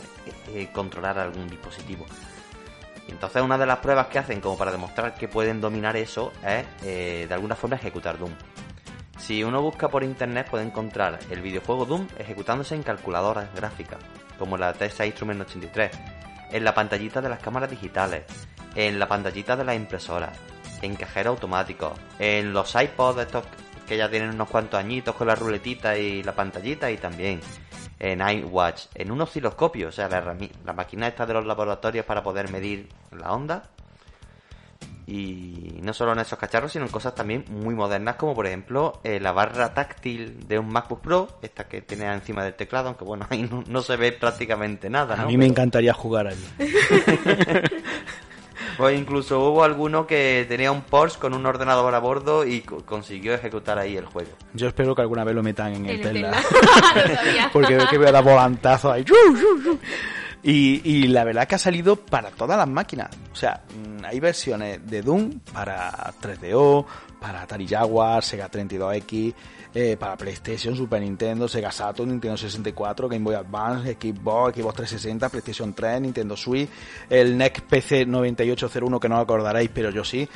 eh, 0.53 0.68
controlar 0.73 1.18
algún 1.18 1.49
dispositivo. 1.49 2.05
entonces 3.09 3.40
una 3.40 3.57
de 3.57 3.66
las 3.66 3.79
pruebas 3.79 4.09
que 4.09 4.18
hacen 4.18 4.40
como 4.40 4.59
para 4.59 4.73
demostrar 4.73 5.14
que 5.14 5.29
pueden 5.29 5.61
dominar 5.61 5.97
eso 5.97 6.33
es 6.45 6.66
eh, 6.83 7.27
de 7.27 7.35
alguna 7.35 7.55
forma 7.55 7.77
ejecutar 7.77 8.18
Doom. 8.18 8.33
Si 9.16 9.45
uno 9.45 9.62
busca 9.62 9.88
por 9.88 10.03
internet 10.03 10.49
puede 10.51 10.64
encontrar 10.64 11.18
el 11.31 11.40
videojuego 11.40 11.87
Doom 11.87 12.09
ejecutándose 12.18 12.75
en 12.75 12.83
calculadoras 12.83 13.55
gráficas 13.55 13.99
como 14.42 14.59
la 14.59 14.72
TSA 14.72 15.07
Instrument 15.07 15.40
83, 15.42 15.92
en 16.50 16.64
la 16.64 16.74
pantallita 16.74 17.20
de 17.20 17.28
las 17.28 17.38
cámaras 17.38 17.70
digitales, 17.70 18.24
en 18.74 18.98
la 18.98 19.07
pantallita 19.07 19.55
de 19.55 19.62
las 19.62 19.76
impresoras, 19.76 20.37
en 20.83 20.96
cajeros 20.96 21.35
automáticos, 21.35 21.92
en 22.18 22.52
los 22.52 22.74
iPods 22.74 23.20
estos 23.20 23.44
que 23.87 23.96
ya 23.96 24.11
tienen 24.11 24.31
unos 24.31 24.50
cuantos 24.50 24.81
añitos 24.81 25.14
con 25.14 25.28
la 25.28 25.37
ruletita 25.37 25.96
y 25.96 26.24
la 26.24 26.35
pantallita 26.35 26.90
y 26.90 26.96
también 26.96 27.40
en 28.00 28.20
iWatch, 28.20 28.87
en 28.96 29.12
un 29.12 29.20
osciloscopio, 29.20 29.90
o 29.90 29.92
sea, 29.92 30.09
la, 30.09 30.37
la 30.64 30.72
máquina 30.72 31.07
esta 31.07 31.24
de 31.24 31.35
los 31.35 31.46
laboratorios 31.46 32.05
para 32.05 32.24
poder 32.24 32.50
medir 32.50 32.88
la 33.12 33.33
onda, 33.33 33.62
Y 35.07 35.79
no 35.83 35.92
solo 35.92 36.12
en 36.12 36.21
esos 36.21 36.38
cacharros, 36.38 36.73
sino 36.73 36.85
en 36.85 36.90
cosas 36.90 37.14
también 37.14 37.45
muy 37.49 37.75
modernas, 37.75 38.16
como 38.16 38.35
por 38.35 38.47
ejemplo 38.47 39.01
eh, 39.05 39.21
la 39.21 39.33
barra 39.33 39.75
táctil 39.75 40.47
de 40.47 40.59
un 40.59 40.68
MacBook 40.68 41.01
Pro, 41.01 41.29
esta 41.42 41.64
que 41.64 41.83
tiene 41.83 42.12
encima 42.12 42.45
del 42.45 42.55
teclado, 42.55 42.88
aunque 42.88 43.05
bueno, 43.05 43.27
ahí 43.31 43.49
no, 43.66 43.83
se 43.83 43.97
ve 43.97 44.12
prácticamente 44.12 44.88
nada. 44.88 45.21
A 45.21 45.27
mí 45.27 45.37
me 45.37 45.47
encantaría 45.47 45.92
jugar 45.92 46.29
allí. 46.29 46.47
Pues 48.77 48.99
incluso 48.99 49.40
hubo 49.40 49.64
alguno 49.64 50.07
que 50.07 50.47
tenía 50.49 50.73
un 50.73 50.83
Porsche 50.83 51.18
con 51.18 51.35
un 51.35 51.45
ordenador 51.45 51.95
a 51.95 51.99
bordo 51.99 52.47
y 52.47 52.61
consiguió 52.61 53.35
ejecutar 53.35 53.79
ahí 53.79 53.97
el 53.97 54.07
juego. 54.07 54.31
Yo 54.55 54.68
espero 54.68 54.95
que 54.95 55.03
alguna 55.03 55.25
vez 55.25 55.35
lo 55.35 55.42
metan 55.42 55.75
en 55.75 55.87
el, 55.87 56.01
Tesla. 56.01 56.33
Porque 57.53 57.77
veo 57.77 57.88
que 57.88 57.99
voy 57.99 58.07
a 58.07 58.12
dar 58.12 58.25
volantazo 58.25 58.92
ahí. 58.92 59.05
Y, 60.44 61.07
la 61.07 61.22
verdad 61.24 61.46
que 61.46 61.55
ha 61.55 61.59
salido 61.59 61.96
para 61.96 62.31
todas 62.31 62.59
las 62.59 62.68
máquinas. 62.68 63.11
O 63.33 63.37
sea, 63.37 63.62
mm, 63.68 64.05
hay 64.05 64.18
versiones 64.18 64.85
de 64.88 65.02
Doom 65.02 65.38
para 65.52 66.12
3DO, 66.20 66.87
para 67.22 67.42
Atari 67.42 67.68
Jaguar, 67.68 68.24
Sega 68.24 68.50
32X, 68.50 69.35
eh, 69.74 69.96
para 69.96 70.16
PlayStation, 70.16 70.76
Super 70.76 71.00
Nintendo, 71.00 71.46
Sega 71.46 71.70
Saturn, 71.70 72.11
Nintendo 72.11 72.37
64, 72.37 73.08
Game 73.08 73.24
Boy 73.24 73.37
Advance, 73.37 73.94
Xbox, 73.94 74.56
Xbox 74.56 74.74
360, 74.74 75.28
PlayStation 75.28 75.72
3, 75.72 76.00
Nintendo 76.00 76.37
Switch, 76.37 76.68
el 77.08 77.38
NEC 77.38 77.62
PC 77.62 78.04
9801 78.04 79.00
que 79.00 79.08
no 79.08 79.18
acordaréis, 79.18 79.70
pero 79.72 79.90
yo 79.90 80.04
sí. 80.04 80.28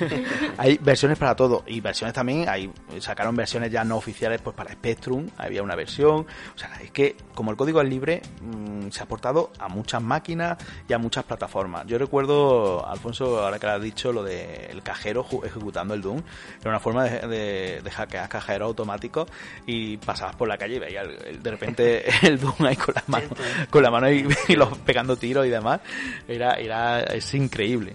hay 0.56 0.78
versiones 0.78 1.18
para 1.18 1.36
todo 1.36 1.62
y 1.66 1.80
versiones 1.80 2.14
también, 2.14 2.48
hay 2.48 2.72
sacaron 3.00 3.36
versiones 3.36 3.70
ya 3.70 3.84
no 3.84 3.98
oficiales 3.98 4.40
pues 4.40 4.56
para 4.56 4.72
Spectrum, 4.72 5.28
había 5.36 5.62
una 5.62 5.76
versión, 5.76 6.26
o 6.54 6.58
sea, 6.58 6.80
es 6.82 6.90
que 6.90 7.16
como 7.34 7.50
el 7.50 7.56
código 7.58 7.82
es 7.82 7.88
libre, 7.88 8.22
mm, 8.40 8.88
se 8.90 9.02
ha 9.02 9.06
portado 9.06 9.50
a 9.58 9.68
muchas 9.68 10.02
máquinas 10.02 10.56
y 10.88 10.94
a 10.94 10.98
muchas 10.98 11.24
plataformas. 11.24 11.86
Yo 11.86 11.98
recuerdo, 11.98 12.86
Alfonso, 12.86 13.44
ahora 13.44 13.58
que 13.58 13.66
lo 13.66 13.72
has 13.74 13.82
dicho, 13.82 14.12
lo 14.12 14.24
del 14.24 14.82
cajero 14.82 15.26
ejecutando 15.44 15.94
el 15.94 16.00
Doom, 16.00 16.22
era 16.60 16.70
una 16.70 16.80
forma 16.80 17.04
de, 17.04 17.26
de, 17.26 17.80
de 17.82 17.90
hackear 17.90 18.28
cajeros 18.28 18.68
automático 18.68 19.26
y 19.66 19.96
pasabas 19.98 20.36
por 20.36 20.48
la 20.48 20.58
calle 20.58 20.76
y 20.76 20.78
veías 20.78 21.08
de 21.42 21.50
repente 21.50 22.04
el 22.26 22.38
Doom 22.38 22.66
ahí 22.66 22.76
con 22.76 22.94
la 22.94 23.04
mano, 23.06 23.28
con 23.70 23.82
la 23.82 23.90
mano 23.90 24.10
y, 24.10 24.26
los 24.56 24.78
pegando 24.78 25.16
tiros 25.16 25.46
y 25.46 25.50
demás. 25.50 25.80
Era, 26.28 26.54
era, 26.54 27.00
es 27.00 27.32
increíble. 27.34 27.94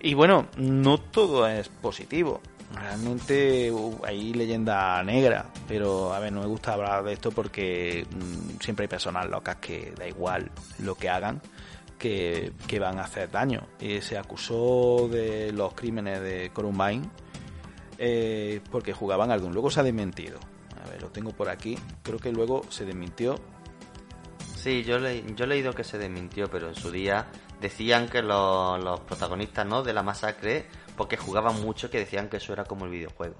Y 0.00 0.14
bueno, 0.14 0.46
no 0.56 0.98
todo 0.98 1.46
es 1.48 1.68
positivo. 1.68 2.40
Realmente 2.74 3.72
uh, 3.72 3.98
hay 4.04 4.34
leyenda 4.34 5.02
negra, 5.02 5.46
pero 5.66 6.12
a 6.12 6.20
ver, 6.20 6.32
no 6.32 6.40
me 6.40 6.46
gusta 6.46 6.74
hablar 6.74 7.02
de 7.02 7.14
esto 7.14 7.30
porque 7.30 8.06
mm, 8.10 8.60
siempre 8.60 8.84
hay 8.84 8.88
personas 8.88 9.26
locas 9.28 9.56
que 9.56 9.92
da 9.96 10.06
igual 10.06 10.50
lo 10.80 10.94
que 10.94 11.08
hagan, 11.08 11.40
que, 11.98 12.52
que 12.66 12.78
van 12.78 12.98
a 12.98 13.04
hacer 13.04 13.30
daño. 13.30 13.66
Y 13.80 14.00
se 14.02 14.18
acusó 14.18 15.08
de 15.10 15.50
los 15.52 15.72
crímenes 15.74 16.20
de 16.20 16.50
Columbine 16.52 17.08
eh, 17.98 18.60
porque 18.70 18.92
jugaban 18.92 19.30
algún. 19.30 19.52
Luego 19.52 19.70
se 19.70 19.80
ha 19.80 19.82
desmentido. 19.82 20.38
A 20.82 20.88
ver, 20.88 21.02
lo 21.02 21.08
tengo 21.08 21.32
por 21.32 21.48
aquí. 21.48 21.76
Creo 22.02 22.18
que 22.18 22.32
luego 22.32 22.62
se 22.70 22.84
desmintió. 22.84 23.38
Sí, 24.56 24.84
yo, 24.84 24.98
le, 24.98 25.24
yo 25.34 25.44
he 25.44 25.48
leído 25.48 25.72
que 25.72 25.84
se 25.84 25.98
desmintió, 25.98 26.48
pero 26.50 26.68
en 26.68 26.74
su 26.74 26.90
día 26.90 27.26
decían 27.60 28.08
que 28.08 28.22
los, 28.22 28.82
los 28.82 29.00
protagonistas 29.00 29.66
¿no? 29.66 29.82
de 29.82 29.92
la 29.92 30.02
masacre, 30.02 30.66
porque 30.96 31.16
jugaban 31.16 31.60
mucho, 31.60 31.90
que 31.90 31.98
decían 31.98 32.28
que 32.28 32.38
eso 32.38 32.52
era 32.52 32.64
como 32.64 32.84
el 32.84 32.90
videojuego. 32.90 33.36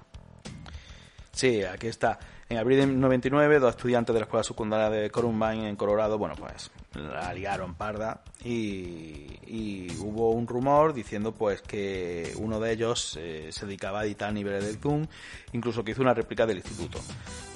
Sí, 1.39 1.63
aquí 1.63 1.87
está. 1.87 2.19
En 2.49 2.57
abril 2.57 2.79
de 2.79 2.85
99, 2.85 3.59
dos 3.59 3.69
estudiantes 3.69 4.13
de 4.13 4.19
la 4.19 4.25
escuela 4.25 4.43
secundaria 4.43 4.89
de 4.89 5.09
Columbine 5.09 5.69
en 5.69 5.77
Colorado, 5.77 6.17
bueno, 6.17 6.35
pues 6.35 6.69
la 6.95 7.33
liaron 7.33 7.75
parda 7.75 8.19
y, 8.43 9.87
hubo 9.99 10.31
un 10.31 10.45
rumor 10.47 10.93
diciendo 10.93 11.31
pues 11.31 11.61
que 11.61 12.33
uno 12.39 12.59
de 12.59 12.73
ellos 12.73 13.17
eh, 13.17 13.51
se 13.53 13.65
dedicaba 13.65 14.01
a 14.01 14.05
editar 14.05 14.33
niveles 14.33 14.65
del 14.65 14.81
Doom, 14.81 15.07
incluso 15.53 15.81
que 15.81 15.91
hizo 15.91 16.01
una 16.01 16.13
réplica 16.13 16.45
del 16.45 16.57
instituto. 16.57 16.99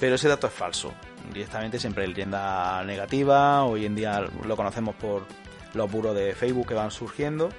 Pero 0.00 0.14
ese 0.14 0.28
dato 0.28 0.46
es 0.46 0.54
falso. 0.54 0.94
Directamente 1.34 1.78
siempre 1.78 2.08
leyenda 2.08 2.82
negativa, 2.84 3.64
hoy 3.64 3.84
en 3.84 3.94
día 3.94 4.24
lo 4.46 4.56
conocemos 4.56 4.94
por 4.94 5.26
los 5.74 5.92
buros 5.92 6.14
de 6.14 6.34
Facebook 6.34 6.68
que 6.68 6.74
van 6.74 6.90
surgiendo. 6.90 7.50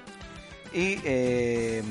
Y 0.73 0.97
eh, 1.03 1.83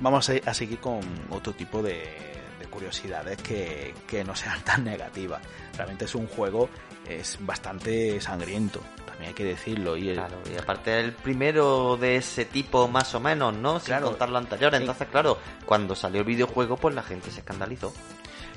vamos 0.00 0.30
a 0.30 0.54
seguir 0.54 0.78
con 0.78 1.00
otro 1.30 1.52
tipo 1.52 1.82
de, 1.82 2.35
curiosidades 2.76 3.40
que, 3.40 3.94
que 4.06 4.22
no 4.22 4.36
sean 4.36 4.60
tan 4.62 4.84
negativas. 4.84 5.40
Realmente 5.74 6.04
es 6.04 6.14
un 6.14 6.26
juego, 6.26 6.68
es 7.08 7.38
bastante 7.40 8.20
sangriento, 8.20 8.80
también 9.06 9.28
hay 9.28 9.34
que 9.34 9.44
decirlo. 9.44 9.96
Y, 9.96 10.12
claro, 10.12 10.36
y 10.52 10.58
aparte 10.58 11.00
el 11.00 11.12
primero 11.12 11.96
de 11.96 12.16
ese 12.16 12.44
tipo 12.44 12.86
más 12.86 13.14
o 13.14 13.20
menos, 13.20 13.54
¿no? 13.54 13.80
Sin 13.80 13.96
contar 14.00 14.28
lo 14.28 14.36
anterior. 14.36 14.74
Entonces, 14.74 15.08
claro, 15.08 15.38
cuando 15.64 15.94
salió 15.94 16.20
el 16.20 16.26
videojuego, 16.26 16.76
pues 16.76 16.94
la 16.94 17.02
gente 17.02 17.30
se 17.30 17.40
escandalizó. 17.40 17.94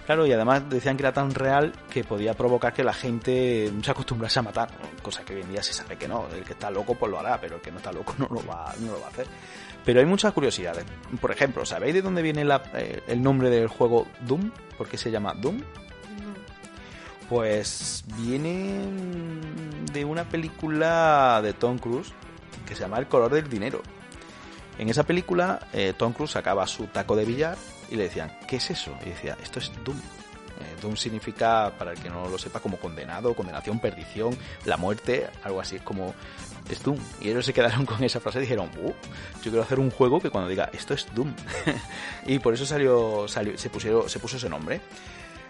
Claro, 0.06 0.26
y 0.26 0.34
además 0.34 0.68
decían 0.68 0.98
que 0.98 1.04
era 1.04 1.14
tan 1.14 1.34
real 1.34 1.72
que 1.90 2.04
podía 2.04 2.34
provocar 2.34 2.74
que 2.74 2.84
la 2.84 2.94
gente 2.94 3.72
se 3.82 3.92
acostumbrase 3.92 4.40
a 4.40 4.42
matar, 4.42 4.70
cosa 5.04 5.24
que 5.24 5.36
hoy 5.36 5.42
en 5.42 5.52
día 5.52 5.62
se 5.64 5.72
sabe 5.72 5.98
que 5.98 6.08
no. 6.08 6.28
El 6.36 6.44
que 6.44 6.54
está 6.54 6.70
loco 6.72 6.96
pues 6.96 7.12
lo 7.12 7.20
hará, 7.20 7.40
pero 7.40 7.58
el 7.58 7.62
que 7.62 7.72
no 7.72 7.78
está 7.78 7.92
loco 7.92 8.16
no 8.18 8.28
lo 8.30 8.46
va, 8.46 8.74
no 8.80 8.94
lo 8.94 9.00
va 9.00 9.06
a 9.06 9.10
hacer. 9.12 9.28
Pero 9.86 10.00
hay 10.00 10.06
muchas 10.06 10.34
curiosidades. 10.34 10.86
Por 11.20 11.32
ejemplo, 11.32 11.66
¿sabéis 11.66 11.94
de 11.94 12.02
dónde 12.02 12.22
viene 12.22 12.46
eh, 12.74 13.02
el 13.08 13.22
nombre 13.22 13.50
del 13.50 13.68
juego 13.68 14.08
Doom? 14.22 14.52
¿Por 14.78 14.88
qué 14.88 14.98
se 14.98 15.12
llama 15.12 15.34
Doom? 15.34 15.62
Pues 17.30 18.04
viene 18.18 18.86
de 19.94 20.06
una 20.06 20.24
película 20.24 21.42
de 21.44 21.54
Tom 21.54 21.78
Cruise 21.78 22.12
que 22.66 22.76
se 22.76 22.82
llama 22.82 23.00
El 23.00 23.08
color 23.08 23.32
del 23.32 23.50
dinero. 23.50 23.82
En 24.78 24.90
esa 24.90 25.04
película, 25.04 25.68
eh, 25.74 25.94
Tom 25.98 26.14
Cruise 26.14 26.32
sacaba 26.32 26.66
su 26.66 26.88
taco 26.88 27.16
de 27.16 27.26
billar 27.26 27.58
y 27.90 27.96
le 27.96 28.04
decían, 28.04 28.32
¿qué 28.48 28.58
es 28.58 28.72
eso? 28.72 28.96
Y 29.06 29.10
decía, 29.10 29.38
esto 29.44 29.60
es 29.60 29.72
Doom. 29.84 29.98
Eh, 29.98 30.76
Doom 30.82 30.96
significa, 30.96 31.74
para 31.78 31.92
el 31.92 32.00
que 32.00 32.10
no 32.10 32.30
lo 32.30 32.38
sepa, 32.38 32.60
como 32.60 32.78
condenado, 32.78 33.34
condenación, 33.34 33.80
perdición, 33.80 34.38
la 34.66 34.78
muerte, 34.78 35.28
algo 35.44 35.60
así, 35.60 35.78
es 35.78 35.82
como 35.82 36.14
es 36.70 36.84
Doom. 36.84 36.98
Y 37.22 37.30
ellos 37.30 37.46
se 37.46 37.54
quedaron 37.54 37.86
con 37.88 38.04
esa 38.04 38.20
frase 38.20 38.40
y 38.40 38.42
dijeron, 38.42 38.70
uh, 38.82 38.90
yo 38.90 39.52
quiero 39.52 39.62
hacer 39.62 39.80
un 39.80 39.92
juego 39.92 40.20
que 40.20 40.30
cuando 40.30 40.50
diga 40.50 40.70
esto 40.74 40.94
es 40.94 41.08
Doom. 41.14 41.34
y 42.26 42.40
por 42.40 42.54
eso 42.54 42.66
salió, 42.66 43.28
salió 43.28 43.58
se, 43.58 43.70
pusieron, 43.70 44.10
se 44.10 44.20
puso 44.20 44.38
ese 44.38 44.50
nombre. 44.50 44.82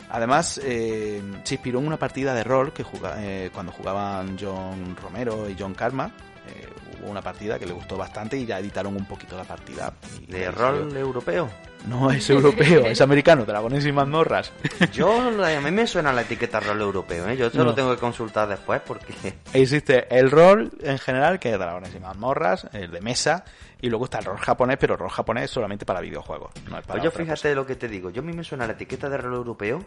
Además, 0.09 0.59
eh, 0.63 1.22
se 1.43 1.55
inspiró 1.55 1.80
en 1.80 1.88
una 1.88 1.97
partida 1.97 2.34
de 2.34 2.43
rol 2.43 2.74
que 2.74 2.84
eh, 3.17 3.51
cuando 3.53 3.72
jugaban 3.72 4.38
John 4.39 4.95
Romero 4.95 5.47
y 5.49 5.55
John 5.57 5.76
Karma. 5.76 6.11
Eh, 6.47 6.67
hubo 6.99 7.11
una 7.11 7.22
partida 7.22 7.59
que 7.59 7.67
le 7.67 7.74
gustó 7.74 7.95
bastante 7.95 8.36
y 8.36 8.45
ya 8.45 8.57
editaron 8.57 8.95
un 8.95 9.05
poquito 9.05 9.38
la 9.38 9.43
partida. 9.43 9.93
¿De 10.28 10.49
rol 10.49 10.97
europeo? 10.97 11.49
No, 11.88 12.11
es 12.11 12.30
europeo, 12.30 12.86
es 12.86 12.99
americano, 13.01 13.45
dragones 13.45 13.86
y 13.86 13.91
mazmorras. 13.91 14.51
Yo, 14.93 15.11
a 15.21 15.61
mí 15.61 15.71
me 15.71 15.88
suena 15.88 16.11
la 16.11 16.21
etiqueta 16.21 16.59
rol 16.59 16.82
europeo, 16.82 17.27
¿eh? 17.30 17.38
yo 17.38 17.47
esto 17.47 17.63
lo 17.63 17.73
tengo 17.73 17.93
que 17.93 17.99
consultar 17.99 18.47
después 18.47 18.82
porque... 18.86 19.13
Existe 19.53 20.07
el 20.15 20.30
rol 20.30 20.71
en 20.82 20.97
general, 20.97 21.39
que 21.39 21.51
es 21.51 21.59
dragones 21.59 21.93
y 21.95 21.99
mazmorras, 21.99 22.67
el 22.73 22.91
de 22.91 23.01
mesa, 23.01 23.45
y 23.82 23.89
luego 23.89 24.05
está 24.05 24.19
el 24.19 24.25
rol 24.25 24.38
japonés, 24.38 24.77
pero 24.80 24.93
el 24.95 24.99
rol 24.99 25.09
japonés 25.09 25.49
solamente 25.49 25.86
para 25.86 26.01
videojuegos. 26.01 26.51
No 26.69 26.77
es 26.77 26.86
para 26.86 27.01
pues 27.01 27.03
yo 27.03 27.11
fíjate 27.11 27.55
lo 27.55 27.65
que 27.65 27.75
te 27.75 27.88
digo, 27.88 28.09
yo 28.09 28.21
a 28.21 28.25
mí 28.25 28.34
me 28.34 28.43
suena 28.43 28.67
la 28.67 28.73
etiqueta 28.73 29.09
de 29.09 29.17
rol 29.17 29.36
europeo 29.36 29.84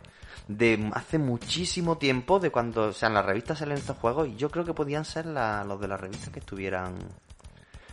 de 0.49 0.91
hace 0.95 1.19
muchísimo 1.19 1.99
tiempo, 1.99 2.41
de 2.41 2.51
cuando, 2.51 2.89
o 2.89 2.93
sea, 2.93 3.09
en 3.09 3.15
las 3.15 3.27
revistas 3.27 3.59
salen 3.59 3.79
estos 3.79 3.99
juegos, 3.99 4.29
y 4.29 4.37
yo 4.37 4.51
creo 4.51 4.65
que 4.65 4.75
podían 4.75 5.05
ser 5.05 5.27
los 5.27 5.81
de 5.81 5.89
las 5.89 6.01
revistas 6.01 6.31
que 6.31 6.41
estuvieran... 6.41 6.97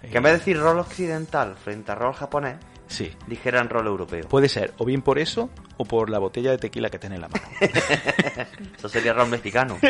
Que 0.02 0.18
en 0.18 0.24
vez 0.24 0.32
de 0.32 0.40
decir 0.40 0.58
rol 0.58 0.80
occidental 0.80 1.56
frente 1.58 1.92
a 1.92 1.96
rol 1.96 2.14
japonés, 2.14 2.56
Sí. 2.90 3.12
Dijeran 3.28 3.70
rol 3.70 3.88
europeo. 3.88 4.28
Puede 4.28 4.50
ser, 4.50 4.74
o 4.80 4.86
bien 4.86 5.02
por 5.02 5.20
eso, 5.20 5.50
o 5.78 5.86
por 5.86 6.10
la 6.10 6.20
botella 6.20 6.52
de 6.52 6.58
tequila 6.58 6.90
que 6.90 7.00
tiene 7.00 7.16
en 7.16 7.22
la 7.22 7.30
mano. 7.30 7.46
eso 8.78 8.90
sería 8.90 9.14
rol 9.14 9.30
mexicano. 9.30 9.78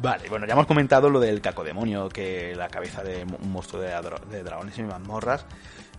Vale, 0.00 0.28
bueno, 0.28 0.46
ya 0.46 0.54
hemos 0.54 0.66
comentado 0.66 1.08
lo 1.08 1.20
del 1.20 1.40
cacodemonio, 1.40 2.08
que 2.08 2.54
la 2.56 2.68
cabeza 2.68 3.02
de 3.02 3.24
un 3.24 3.52
monstruo 3.52 3.80
de, 3.80 4.42
dragones 4.42 4.78
y 4.78 4.82
mazmorras. 4.82 5.46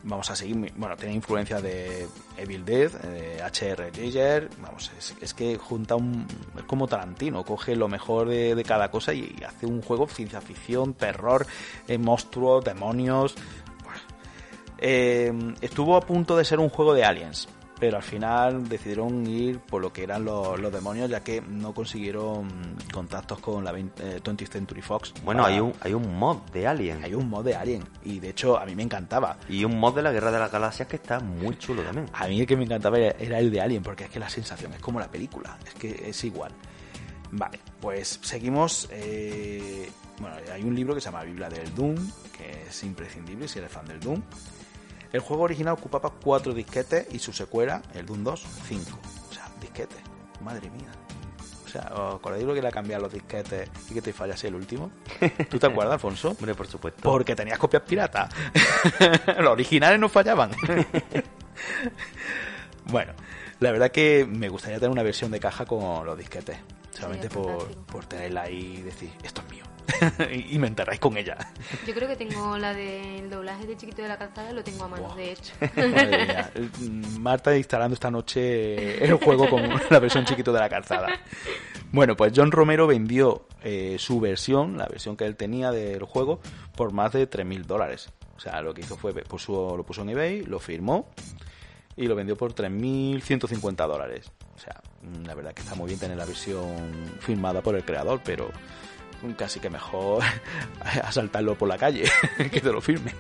Vamos 0.04 0.30
a 0.30 0.36
seguir, 0.36 0.72
bueno, 0.76 0.96
tiene 0.96 1.16
influencia 1.16 1.60
de 1.60 2.08
Evil 2.38 2.64
Dead, 2.64 2.92
de 2.92 3.42
H.R. 3.42 3.92
Giger, 3.92 4.50
vamos, 4.60 4.92
es, 5.20 5.34
que 5.34 5.58
junta 5.58 5.96
un, 5.96 6.28
es 6.56 6.64
como 6.66 6.88
Tarantino, 6.88 7.44
coge 7.44 7.76
lo 7.76 7.88
mejor 7.88 8.30
de, 8.30 8.64
cada 8.68 8.92
cosa 8.92 9.14
y, 9.14 9.36
hace 9.44 9.66
un 9.66 9.82
juego 9.82 10.08
ciencia 10.08 10.42
ficción, 10.42 10.94
terror, 10.94 11.48
eh, 11.88 11.98
monstruos, 11.98 12.64
demonios, 12.64 13.34
eh, 14.88 15.34
estuvo 15.62 15.98
a 15.98 16.02
punto 16.02 16.38
de 16.38 16.46
ser 16.46 16.60
un 16.60 16.70
juego 16.70 16.94
de 16.94 17.04
aliens, 17.04 17.50
pero 17.80 17.98
al 17.98 18.04
final 18.04 18.70
decidieron 18.70 19.26
ir 19.26 19.60
por 19.60 19.82
lo 19.82 19.92
que 19.92 20.04
eran 20.04 20.24
los, 20.24 20.72
demonios, 20.72 21.10
ya 21.10 21.24
que 21.24 21.42
no 21.42 21.74
consiguieron 21.74 22.78
contactos 22.94 23.40
con 23.40 23.64
la 23.64 23.74
20th 23.74 24.42
eh, 24.44 24.46
Century 24.46 24.84
Fox. 24.84 25.12
Bueno, 25.24 25.44
hay, 25.44 25.60
un, 25.60 25.74
hay 25.82 25.96
un 25.96 26.16
mod 26.16 26.38
de 26.54 26.68
Alien. 26.68 27.04
Hay 27.04 27.16
un 27.16 27.28
mod 27.28 27.44
de 27.44 27.56
Alien, 27.56 27.84
y 28.04 28.20
de 28.20 28.30
hecho 28.30 28.60
a 28.60 28.66
mí 28.68 28.76
me 28.76 28.84
encantaba. 28.84 29.38
Y 29.50 29.66
un 29.66 29.80
mod 29.80 29.96
de 29.96 30.04
la 30.04 30.12
Guerra 30.12 30.32
de 30.32 30.38
las 30.38 30.52
Galaxias 30.52 30.88
que 30.88 30.98
está 30.98 31.20
muy 31.20 31.58
chulo 31.58 31.82
también. 31.82 32.08
A 32.14 32.28
mí 32.28 32.40
el 32.40 32.46
que 32.46 32.56
me 32.56 32.66
encantaba 32.66 33.00
era 33.00 33.40
el 33.40 33.50
de 33.50 33.62
Alien, 33.62 33.82
porque 33.82 34.04
es 34.04 34.12
que 34.12 34.20
la 34.20 34.30
sensación 34.30 34.72
es 34.74 34.80
como 34.82 35.00
la 35.00 35.10
película, 35.10 35.58
es 35.66 35.74
que 35.74 36.10
es 36.10 36.24
igual. 36.24 36.52
Vale, 37.32 37.60
pues 37.82 38.20
seguimos. 38.22 38.88
Eh, 38.92 39.90
bueno, 40.20 40.38
hay 40.54 40.62
un 40.62 40.76
libro 40.76 40.94
que 40.94 41.02
se 41.02 41.06
llama 41.06 41.24
Biblia 41.24 41.50
del 41.50 41.74
Doom, 41.74 41.96
que 42.38 42.68
es 42.70 42.84
imprescindible 42.84 43.48
si 43.48 43.58
eres 43.58 43.72
fan 43.72 43.88
del 43.88 44.00
Doom. 44.00 44.22
El 45.16 45.22
juego 45.22 45.44
original 45.44 45.76
ocupaba 45.76 46.10
cuatro 46.10 46.54
disquetes 46.54 47.08
y 47.10 47.20
su 47.20 47.32
secuela, 47.32 47.82
el 47.94 48.06
Doom 48.06 48.26
2, 48.26 48.46
cinco. 48.68 49.00
O 49.30 49.34
sea, 49.34 49.50
disquetes. 49.62 50.00
Madre 50.42 50.70
mía. 50.70 50.92
O 51.66 51.70
sea, 51.70 51.90
¿os 51.96 52.16
acordáis 52.16 52.44
lo 52.44 52.54
que 52.54 52.62
le 52.62 52.68
ha 52.68 52.72
cambiado 52.72 53.04
los 53.04 53.14
disquetes 53.14 53.70
y 53.90 53.94
que 53.94 54.02
te 54.02 54.12
fallase 54.12 54.50
el 54.50 54.56
último? 54.56 54.92
¿Tú 55.50 55.58
te 55.58 55.68
acuerdas, 55.68 55.94
Alfonso? 55.94 56.32
Hombre, 56.38 56.54
por 56.54 56.68
supuesto. 56.68 57.02
Porque 57.02 57.34
tenías 57.34 57.58
copias 57.58 57.84
piratas. 57.84 58.30
los 59.40 59.54
originales 59.54 60.02
no 60.02 60.10
fallaban. 60.10 60.52
bueno, 62.88 63.14
la 63.62 63.72
verdad 63.72 63.92
que 63.92 64.28
me 64.30 64.50
gustaría 64.50 64.80
tener 64.80 64.92
una 64.92 65.04
versión 65.04 65.32
de 65.32 65.40
caja 65.40 65.66
con 65.66 66.06
los 66.06 66.18
disquetes. 66.18 66.58
Solamente 66.92 67.30
por, 67.30 67.74
por 67.86 68.06
tenerla 68.06 68.42
ahí 68.42 68.80
y 68.80 68.82
decir, 68.82 69.12
esto 69.24 69.42
es 69.48 69.50
mío. 69.50 69.64
y 70.50 70.58
me 70.60 70.68
enterráis 70.68 71.00
con 71.00 71.18
ella. 71.18 71.38
Yo 71.86 71.94
creo 71.94 72.08
que 72.08 72.16
tengo 72.16 72.58
la 72.58 72.74
del 72.74 73.30
doblaje 73.30 73.66
de 73.66 73.78
Chiquito 73.78 74.02
de 74.02 74.08
la 74.08 74.18
Calzada, 74.18 74.52
lo 74.52 74.64
tengo 74.64 74.84
a 74.86 74.88
mano, 74.88 75.16
de 75.16 75.32
hecho. 75.32 75.54
Madre 75.76 76.26
mía. 76.26 76.52
Marta 77.20 77.56
instalando 77.56 77.94
esta 77.94 78.12
noche 78.12 79.04
el 79.04 79.14
juego 79.16 79.50
con 79.50 79.64
la 79.90 80.00
versión 80.00 80.26
chiquito 80.26 80.52
de 80.54 80.60
la 80.60 80.70
calzada. 80.70 81.08
Bueno, 81.92 82.16
pues 82.16 82.34
John 82.36 82.52
Romero 82.52 82.88
vendió 82.88 83.48
eh, 83.64 83.96
su 84.00 84.20
versión, 84.20 84.78
la 84.78 84.88
versión 84.88 85.16
que 85.16 85.26
él 85.26 85.36
tenía 85.36 85.72
del 85.72 86.04
juego, 86.04 86.40
por 86.76 86.92
más 86.92 87.14
de 87.14 87.30
3.000 87.30 87.66
dólares. 87.66 88.10
O 88.36 88.40
sea, 88.40 88.62
lo 88.62 88.74
que 88.74 88.82
hizo 88.82 88.98
fue, 88.98 89.14
puso, 89.24 89.78
lo 89.78 89.84
puso 89.86 90.02
en 90.02 90.10
eBay, 90.10 90.44
lo 90.44 90.60
firmó 90.60 91.08
y 91.96 92.08
lo 92.08 92.16
vendió 92.16 92.36
por 92.36 92.54
3.150 92.54 93.88
dólares. 93.88 94.32
O 94.56 94.60
sea, 94.60 94.82
la 95.26 95.34
verdad 95.36 95.54
que 95.54 95.62
está 95.62 95.76
muy 95.76 95.88
bien 95.88 96.00
tener 96.00 96.18
la 96.18 96.26
versión 96.26 97.16
firmada 97.20 97.62
por 97.62 97.76
el 97.76 97.86
creador, 97.86 98.22
pero 98.24 98.50
casi 99.38 99.60
que 99.60 99.70
mejor 99.70 100.24
asaltarlo 101.04 101.56
por 101.56 101.70
la 101.70 101.78
calle, 101.78 102.04
que 102.52 102.62
te 102.62 102.72
lo 102.72 102.82
firme. 102.82 103.14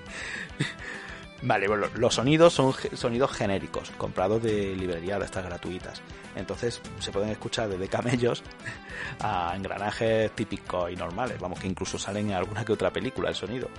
Vale, 1.41 1.67
bueno, 1.67 1.87
los 1.95 2.15
sonidos 2.15 2.53
son 2.53 2.73
sonidos 2.93 3.31
genéricos, 3.31 3.91
comprados 3.97 4.41
de 4.41 4.75
librerías 4.75 5.19
de 5.19 5.25
estas 5.25 5.45
gratuitas. 5.45 6.01
Entonces 6.35 6.81
se 6.99 7.11
pueden 7.11 7.29
escuchar 7.29 7.69
desde 7.69 7.87
camellos 7.87 8.41
a 9.19 9.53
engranajes 9.55 10.31
típicos 10.31 10.91
y 10.91 10.95
normales. 10.95 11.39
Vamos, 11.39 11.59
que 11.59 11.67
incluso 11.67 11.99
salen 11.99 12.31
en 12.31 12.35
alguna 12.35 12.65
que 12.65 12.73
otra 12.73 12.91
película 12.91 13.29
el 13.29 13.35
sonido. 13.35 13.69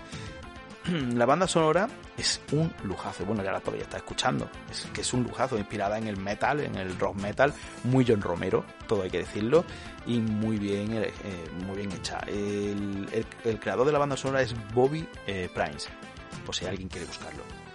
La 1.14 1.26
banda 1.26 1.47
sonora 1.47 1.89
es 2.16 2.41
un 2.53 2.72
lujazo. 2.84 3.24
Bueno, 3.24 3.43
ya 3.43 3.53
la 3.53 3.61
podéis 3.61 3.84
estar 3.84 3.99
escuchando. 3.99 4.49
Es 4.70 4.87
que 4.93 5.01
es 5.01 5.12
un 5.12 5.24
lujazo, 5.24 5.59
inspirada 5.59 5.99
en 5.99 6.07
el 6.07 6.16
metal, 6.16 6.61
en 6.61 6.76
el 6.76 6.99
rock 6.99 7.16
metal, 7.16 7.53
muy 7.84 8.05
John 8.07 8.20
Romero, 8.20 8.64
todo 8.87 9.03
hay 9.03 9.11
que 9.11 9.18
decirlo, 9.18 9.64
y 10.07 10.18
muy 10.18 10.59
bien, 10.59 10.93
eh, 10.93 11.12
muy 11.66 11.78
bien 11.78 11.93
hecha. 11.93 12.20
El, 12.26 13.09
creador 13.61 13.87
de 13.87 13.93
la 13.93 13.99
banda 13.99 14.16
sonora 14.16 14.43
es 14.43 14.55
Bobby 14.72 15.07
eh, 15.26 15.49
Price, 15.53 15.89
por 16.45 16.55
si 16.55 16.66
alguien 16.66 16.89
quiere 16.89 17.07
buscarlo. 17.07 17.66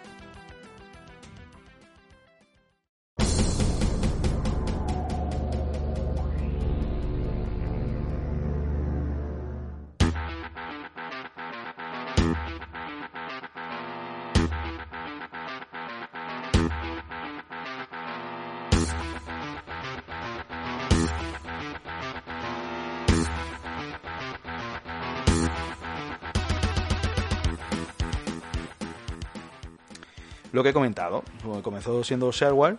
Lo 30.61 30.63
que 30.63 30.69
he 30.69 30.73
comentado, 30.73 31.23
pues, 31.43 31.63
comenzó 31.63 32.03
siendo 32.03 32.31
shareware 32.31 32.77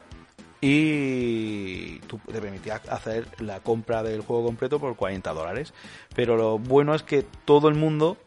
y 0.61 1.99
tú 2.07 2.21
te 2.31 2.41
permitías 2.41 2.89
hacer 2.89 3.27
la 3.41 3.59
compra 3.59 4.05
del 4.05 4.21
juego 4.21 4.45
completo 4.45 4.79
por 4.79 4.95
40 4.95 5.33
dólares. 5.33 5.75
Pero 6.15 6.37
lo 6.37 6.61
bueno 6.61 6.95
es 6.95 7.03
que 7.03 7.25
todo 7.45 7.67
el 7.67 7.75
mundo 7.75 8.19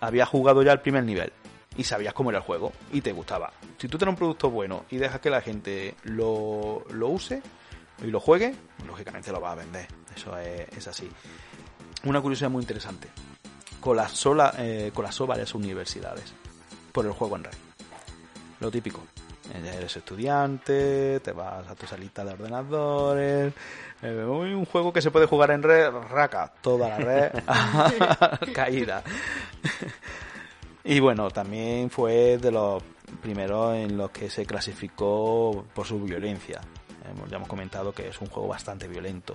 había 0.00 0.26
jugado 0.26 0.64
ya 0.64 0.72
el 0.72 0.80
primer 0.80 1.04
nivel 1.04 1.32
y 1.76 1.84
sabías 1.84 2.14
cómo 2.14 2.30
era 2.30 2.40
el 2.40 2.44
juego 2.44 2.72
y 2.92 3.00
te 3.00 3.12
gustaba. 3.12 3.52
Si 3.78 3.86
tú 3.86 3.96
tienes 3.96 4.14
un 4.14 4.18
producto 4.18 4.50
bueno 4.50 4.86
y 4.90 4.96
dejas 4.96 5.20
que 5.20 5.30
la 5.30 5.40
gente 5.40 5.94
lo, 6.02 6.82
use 6.90 7.42
y 8.02 8.08
lo 8.08 8.18
juegue, 8.18 8.56
lógicamente 8.88 9.30
lo 9.30 9.38
vas 9.40 9.52
a 9.52 9.62
vender. 9.62 9.86
Eso 10.16 10.36
es, 10.36 10.88
así. 10.88 11.08
Una 12.02 12.20
curiosidad 12.20 12.50
muy 12.50 12.62
interesante. 12.62 13.06
Colapsó, 13.78 14.34
la, 14.34 14.52
eh, 14.58 14.90
varias 15.28 15.54
universidades 15.54 16.34
por 16.90 17.06
el 17.06 17.12
juego 17.12 17.36
en 17.36 17.44
red. 17.44 17.65
Lo 18.60 18.70
típico. 18.70 19.02
Eh, 19.54 19.74
Eres 19.76 19.96
estudiante, 19.96 21.20
te 21.20 21.32
vas 21.32 21.66
a 21.68 21.74
tu 21.74 21.86
salita 21.86 22.24
de 22.24 22.32
ordenadores. 22.32 23.52
eh, 24.02 24.24
un 24.24 24.64
juego 24.66 24.92
que 24.92 25.00
se 25.02 25.10
puede 25.10 25.26
jugar 25.26 25.50
en 25.52 25.62
red, 25.62 25.90
raca, 26.10 26.52
toda 26.60 26.88
la 26.88 26.98
red 26.98 27.32
caída. 28.54 29.02
y 30.84 31.00
bueno, 31.00 31.30
también 31.30 31.90
fue 31.90 32.38
de 32.38 32.50
los 32.50 32.82
primeros 33.22 33.74
en 33.76 33.96
los 33.96 34.10
que 34.10 34.30
se 34.30 34.44
clasificó 34.46 35.64
por 35.74 35.86
su 35.86 36.00
violencia. 36.02 36.60
Hemos- 37.10 37.30
Ya 37.30 37.36
hemos 37.36 37.48
comentado 37.48 37.92
que 37.92 38.08
es 38.08 38.20
un 38.20 38.28
juego 38.28 38.48
bastante 38.48 38.88
violento 38.88 39.34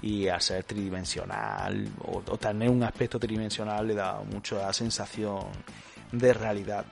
y 0.00 0.28
al 0.28 0.40
ser 0.40 0.64
tridimensional 0.64 1.88
o, 2.06 2.22
o 2.26 2.36
tener 2.38 2.68
un 2.70 2.82
aspecto 2.82 3.18
tridimensional 3.20 3.86
le 3.86 3.94
da 3.94 4.20
mucha 4.22 4.72
sensación 4.72 5.44
de 6.10 6.32
realidad. 6.32 6.84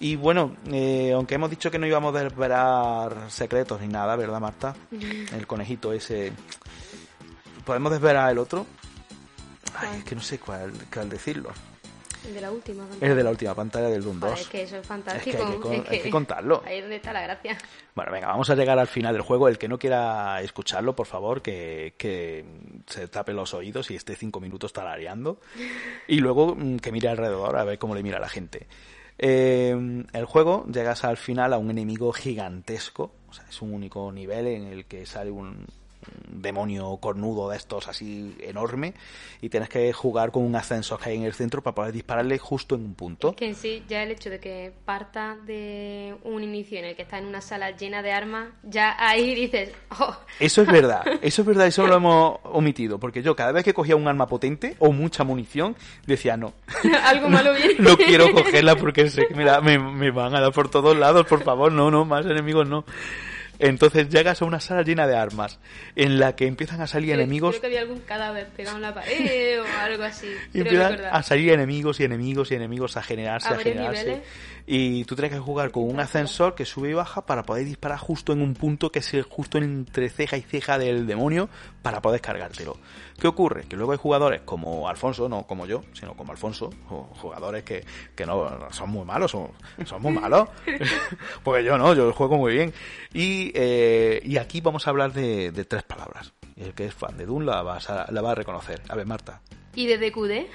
Y 0.00 0.16
bueno, 0.16 0.56
eh, 0.70 1.12
aunque 1.14 1.36
hemos 1.36 1.50
dicho 1.50 1.70
que 1.70 1.78
no 1.78 1.86
íbamos 1.86 2.14
a 2.14 2.24
desvelar 2.24 3.30
secretos 3.30 3.80
ni 3.80 3.88
nada, 3.88 4.16
¿verdad, 4.16 4.40
Marta? 4.40 4.74
El 4.90 5.46
conejito 5.46 5.92
ese. 5.92 6.32
¿Podemos 7.64 7.92
desvelar 7.92 8.30
el 8.30 8.38
otro? 8.38 8.66
Ay, 9.76 9.98
es 9.98 10.04
que 10.04 10.14
no 10.14 10.20
sé 10.20 10.38
cuál, 10.38 10.72
cuál 10.92 11.08
decirlo. 11.08 11.50
El 12.26 12.34
de 12.34 12.40
la 12.40 12.50
última. 12.50 12.84
Es 13.00 13.14
de 13.16 13.22
la 13.22 13.30
última 13.30 13.54
pantalla 13.54 13.88
del 13.88 14.02
Doom 14.02 14.18
2. 14.20 14.30
Joder, 14.30 14.42
es 14.42 14.48
que 14.48 14.62
eso 14.62 14.76
es 14.78 14.86
fantástico. 14.86 15.30
Es 15.30 15.36
que 15.36 15.42
hay 15.42 15.52
que 15.52 15.60
con- 15.60 15.92
hay 15.92 16.00
que 16.00 16.10
contarlo. 16.10 16.62
Ahí 16.66 16.76
es 16.76 16.82
donde 16.82 16.96
está 16.96 17.12
la 17.12 17.20
gracia. 17.22 17.58
Bueno, 17.94 18.12
venga, 18.12 18.28
vamos 18.28 18.48
a 18.48 18.54
llegar 18.54 18.78
al 18.78 18.86
final 18.86 19.12
del 19.12 19.22
juego. 19.22 19.46
El 19.48 19.58
que 19.58 19.68
no 19.68 19.78
quiera 19.78 20.40
escucharlo, 20.40 20.94
por 20.96 21.06
favor, 21.06 21.42
que, 21.42 21.94
que 21.98 22.44
se 22.86 23.08
tape 23.08 23.32
los 23.34 23.52
oídos 23.52 23.90
y 23.90 23.96
esté 23.96 24.16
cinco 24.16 24.40
minutos 24.40 24.72
tarareando. 24.72 25.38
Y 26.08 26.20
luego 26.20 26.54
mm, 26.54 26.76
que 26.78 26.92
mire 26.92 27.08
alrededor 27.08 27.56
a 27.56 27.64
ver 27.64 27.78
cómo 27.78 27.94
le 27.94 28.02
mira 28.02 28.18
la 28.18 28.28
gente. 28.28 28.66
Eh, 29.18 30.04
el 30.12 30.24
juego 30.24 30.66
llegas 30.66 31.04
al 31.04 31.16
final 31.16 31.52
a 31.52 31.58
un 31.58 31.70
enemigo 31.70 32.12
gigantesco. 32.12 33.12
O 33.28 33.32
sea, 33.32 33.44
es 33.48 33.62
un 33.62 33.72
único 33.72 34.10
nivel 34.12 34.46
en 34.46 34.64
el 34.64 34.84
que 34.86 35.06
sale 35.06 35.30
un, 35.30 35.66
demonio 36.28 36.96
cornudo 36.98 37.50
de 37.50 37.56
estos 37.56 37.88
así 37.88 38.36
enorme. 38.40 38.94
Y 39.40 39.48
tienes 39.48 39.68
que 39.68 39.92
jugar 39.92 40.30
con 40.32 40.42
un 40.44 40.56
ascensor 40.56 40.98
que 41.00 41.10
hay 41.10 41.16
en 41.16 41.24
el 41.24 41.34
centro 41.34 41.62
para 41.62 41.74
poder 41.74 41.92
dispararle 41.92 42.38
justo 42.38 42.74
en 42.74 42.84
un 42.84 42.94
punto. 42.94 43.30
Es 43.30 43.36
que 43.36 43.46
en 43.46 43.54
sí, 43.54 43.82
ya 43.88 44.02
el 44.02 44.10
hecho 44.10 44.30
de 44.30 44.40
que 44.40 44.72
parta 44.84 45.36
de 45.46 46.14
un 46.24 46.42
inicio 46.42 46.78
en 46.78 46.86
el 46.86 46.96
que 46.96 47.02
está 47.02 47.18
en 47.18 47.26
una 47.26 47.40
sala 47.40 47.70
llena 47.72 48.02
de 48.02 48.12
armas, 48.12 48.48
ya 48.62 48.96
ahí 48.98 49.34
dices, 49.34 49.70
oh, 50.00 50.16
Eso 50.40 50.62
es 50.62 50.68
verdad, 50.68 51.02
eso 51.22 51.42
es 51.42 51.46
verdad, 51.46 51.66
eso 51.66 51.86
lo 51.86 51.96
hemos 51.96 52.38
omitido, 52.44 52.98
porque 52.98 53.22
yo 53.22 53.36
cada 53.36 53.52
vez 53.52 53.64
que 53.64 53.74
cogía 53.74 53.96
un 53.96 54.08
arma 54.08 54.26
potente 54.26 54.76
o 54.78 54.92
mucha 54.92 55.24
munición, 55.24 55.76
decía 56.06 56.36
no, 56.36 56.54
algo 57.04 57.28
malo 57.28 57.52
viene. 57.56 57.74
no 57.78 57.96
quiero 57.96 58.30
cogerla 58.32 58.76
porque 58.76 59.08
sé 59.10 59.26
que 59.26 59.34
me, 59.34 59.44
la- 59.44 59.60
me, 59.60 59.78
me 59.78 60.10
van 60.10 60.34
a 60.34 60.40
dar 60.40 60.52
por 60.52 60.68
todos 60.70 60.96
lados, 60.96 61.26
por 61.26 61.42
favor, 61.42 61.70
no, 61.72 61.90
no, 61.90 62.04
más 62.04 62.24
enemigos 62.26 62.68
no. 62.68 62.84
Entonces 63.58 64.08
llegas 64.08 64.42
a 64.42 64.44
una 64.44 64.60
sala 64.60 64.82
llena 64.82 65.06
de 65.06 65.16
armas, 65.16 65.58
en 65.96 66.18
la 66.18 66.34
que 66.36 66.46
empiezan 66.46 66.80
a 66.80 66.86
salir 66.86 67.10
Creo- 67.10 67.20
enemigos 67.20 67.50
Creo 67.50 67.60
que 67.60 67.66
había 67.68 67.80
algún 67.80 68.00
cadáver 68.00 68.46
pegado 68.48 68.76
en 68.76 68.82
la 68.82 68.94
pared 68.94 69.60
o 69.60 69.64
algo 69.80 70.02
así. 70.02 70.26
y 70.52 70.58
empiezan 70.60 71.00
a 71.10 71.22
salir 71.22 71.52
enemigos 71.52 72.00
y 72.00 72.04
enemigos 72.04 72.50
y 72.50 72.54
enemigos 72.54 72.96
a 72.96 73.02
generarse, 73.02 73.48
A 73.48 73.52
a, 73.52 73.58
generarse. 73.58 74.04
niveles. 74.04 74.24
Y 74.66 75.04
tú 75.04 75.14
tienes 75.14 75.30
que 75.32 75.38
jugar 75.38 75.70
con 75.70 75.82
un 75.82 76.00
ascensor 76.00 76.54
que 76.54 76.64
sube 76.64 76.88
y 76.88 76.94
baja 76.94 77.26
para 77.26 77.42
poder 77.42 77.66
disparar 77.66 77.98
justo 77.98 78.32
en 78.32 78.40
un 78.40 78.54
punto 78.54 78.90
que 78.90 79.00
es 79.00 79.12
justo 79.28 79.58
entre 79.58 80.08
ceja 80.08 80.38
y 80.38 80.42
ceja 80.42 80.78
del 80.78 81.06
demonio 81.06 81.50
para 81.82 82.00
poder 82.00 82.22
cargártelo. 82.22 82.78
¿Qué 83.20 83.26
ocurre? 83.28 83.64
Que 83.64 83.76
luego 83.76 83.92
hay 83.92 83.98
jugadores 83.98 84.40
como 84.40 84.88
Alfonso, 84.88 85.28
no 85.28 85.46
como 85.46 85.66
yo, 85.66 85.82
sino 85.92 86.14
como 86.16 86.32
Alfonso, 86.32 86.70
o 86.88 87.02
jugadores 87.20 87.62
que, 87.62 87.84
que 88.14 88.24
no 88.24 88.58
son 88.70 88.88
muy 88.88 89.04
malos, 89.04 89.32
son, 89.32 89.48
son 89.84 90.00
muy 90.00 90.12
malos. 90.12 90.48
Porque 91.42 91.62
yo 91.62 91.76
no, 91.76 91.92
yo 91.94 92.10
juego 92.14 92.38
muy 92.38 92.54
bien. 92.54 92.72
Y, 93.12 93.52
eh, 93.54 94.20
y 94.24 94.38
aquí 94.38 94.62
vamos 94.62 94.86
a 94.86 94.90
hablar 94.90 95.12
de, 95.12 95.52
de 95.52 95.64
tres 95.66 95.82
palabras. 95.82 96.32
Y 96.56 96.62
el 96.62 96.72
que 96.72 96.86
es 96.86 96.94
fan 96.94 97.18
de 97.18 97.26
Doom 97.26 97.42
la, 97.44 97.60
vas 97.62 97.90
a- 97.90 98.10
la 98.10 98.22
va 98.22 98.30
a 98.32 98.34
reconocer. 98.34 98.80
A 98.88 98.94
ver, 98.94 99.06
Marta. 99.06 99.42
Y 99.74 99.86
de 99.86 99.98
DQD, 99.98 100.46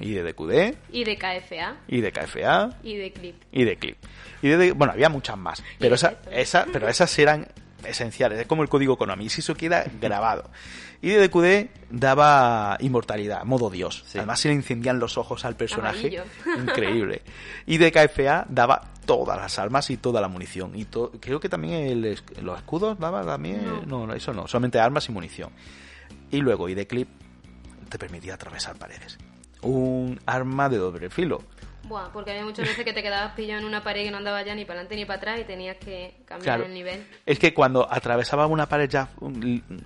Y 0.00 0.12
de 0.12 0.22
DQD, 0.22 0.74
y 0.92 1.04
de 1.04 1.16
KFA, 1.16 1.76
y 1.86 2.00
de 2.00 2.12
KFA, 2.12 2.78
y 2.82 2.96
de 2.96 3.12
Clip. 3.12 3.36
y 3.52 3.64
de 3.64 3.76
Clip. 3.76 3.96
Y 4.42 4.48
de, 4.48 4.72
bueno, 4.72 4.92
había 4.92 5.08
muchas 5.08 5.38
más. 5.38 5.62
Pero, 5.78 5.94
esa, 5.94 6.18
esa, 6.30 6.66
pero 6.72 6.88
esas 6.88 7.16
eran 7.18 7.46
esenciales, 7.84 8.38
es 8.38 8.46
como 8.46 8.62
el 8.62 8.68
código 8.68 8.96
Konami, 8.96 9.26
y 9.26 9.28
si 9.28 9.40
eso 9.40 9.54
queda 9.54 9.84
grabado. 10.00 10.50
Y 11.02 11.10
DDQD 11.10 11.68
daba 11.90 12.78
inmortalidad, 12.80 13.44
modo 13.44 13.68
Dios. 13.68 14.04
Además 14.14 14.40
se 14.40 14.48
le 14.48 14.54
encendían 14.54 14.98
los 14.98 15.18
ojos 15.18 15.44
al 15.44 15.54
personaje. 15.54 16.22
Increíble. 16.58 17.20
Y 17.66 17.76
DKFA 17.76 18.46
daba 18.48 18.90
todas 19.04 19.38
las 19.38 19.58
armas 19.58 19.90
y 19.90 19.98
toda 19.98 20.22
la 20.22 20.28
munición. 20.28 20.72
Y 20.74 20.86
creo 20.86 21.40
que 21.40 21.50
también 21.50 22.00
los 22.40 22.56
escudos 22.56 22.98
daba 22.98 23.22
también... 23.22 23.66
No. 23.86 24.06
no, 24.06 24.14
eso 24.14 24.32
no, 24.32 24.48
solamente 24.48 24.78
armas 24.78 25.06
y 25.10 25.12
munición. 25.12 25.50
Y 26.30 26.38
luego 26.38 26.70
ID 26.70 26.86
Clip 26.86 27.08
te 27.88 27.98
permitía 27.98 28.34
atravesar 28.34 28.76
paredes. 28.76 29.18
Un 29.62 30.20
arma 30.26 30.68
de 30.68 30.78
doble 30.78 31.10
filo 31.10 31.42
Buah, 31.88 32.10
porque 32.12 32.30
había 32.30 32.44
muchas 32.44 32.66
veces 32.66 32.84
que 32.84 32.92
te 32.92 33.02
quedabas 33.02 33.34
pillado 33.34 33.60
en 33.60 33.66
una 33.66 33.82
pared 33.82 34.04
que 34.04 34.10
no 34.10 34.16
andaba 34.16 34.42
ya 34.42 34.54
ni 34.54 34.64
para 34.64 34.80
adelante 34.80 34.96
ni 34.96 35.04
para 35.04 35.18
atrás 35.18 35.40
y 35.40 35.44
tenías 35.44 35.76
que 35.76 36.14
cambiar 36.24 36.62
el 36.62 36.72
nivel. 36.72 37.06
Es 37.26 37.38
que 37.38 37.52
cuando 37.52 37.86
atravesaba 37.90 38.46
una 38.46 38.66
pared 38.66 38.88
ya, 38.88 39.08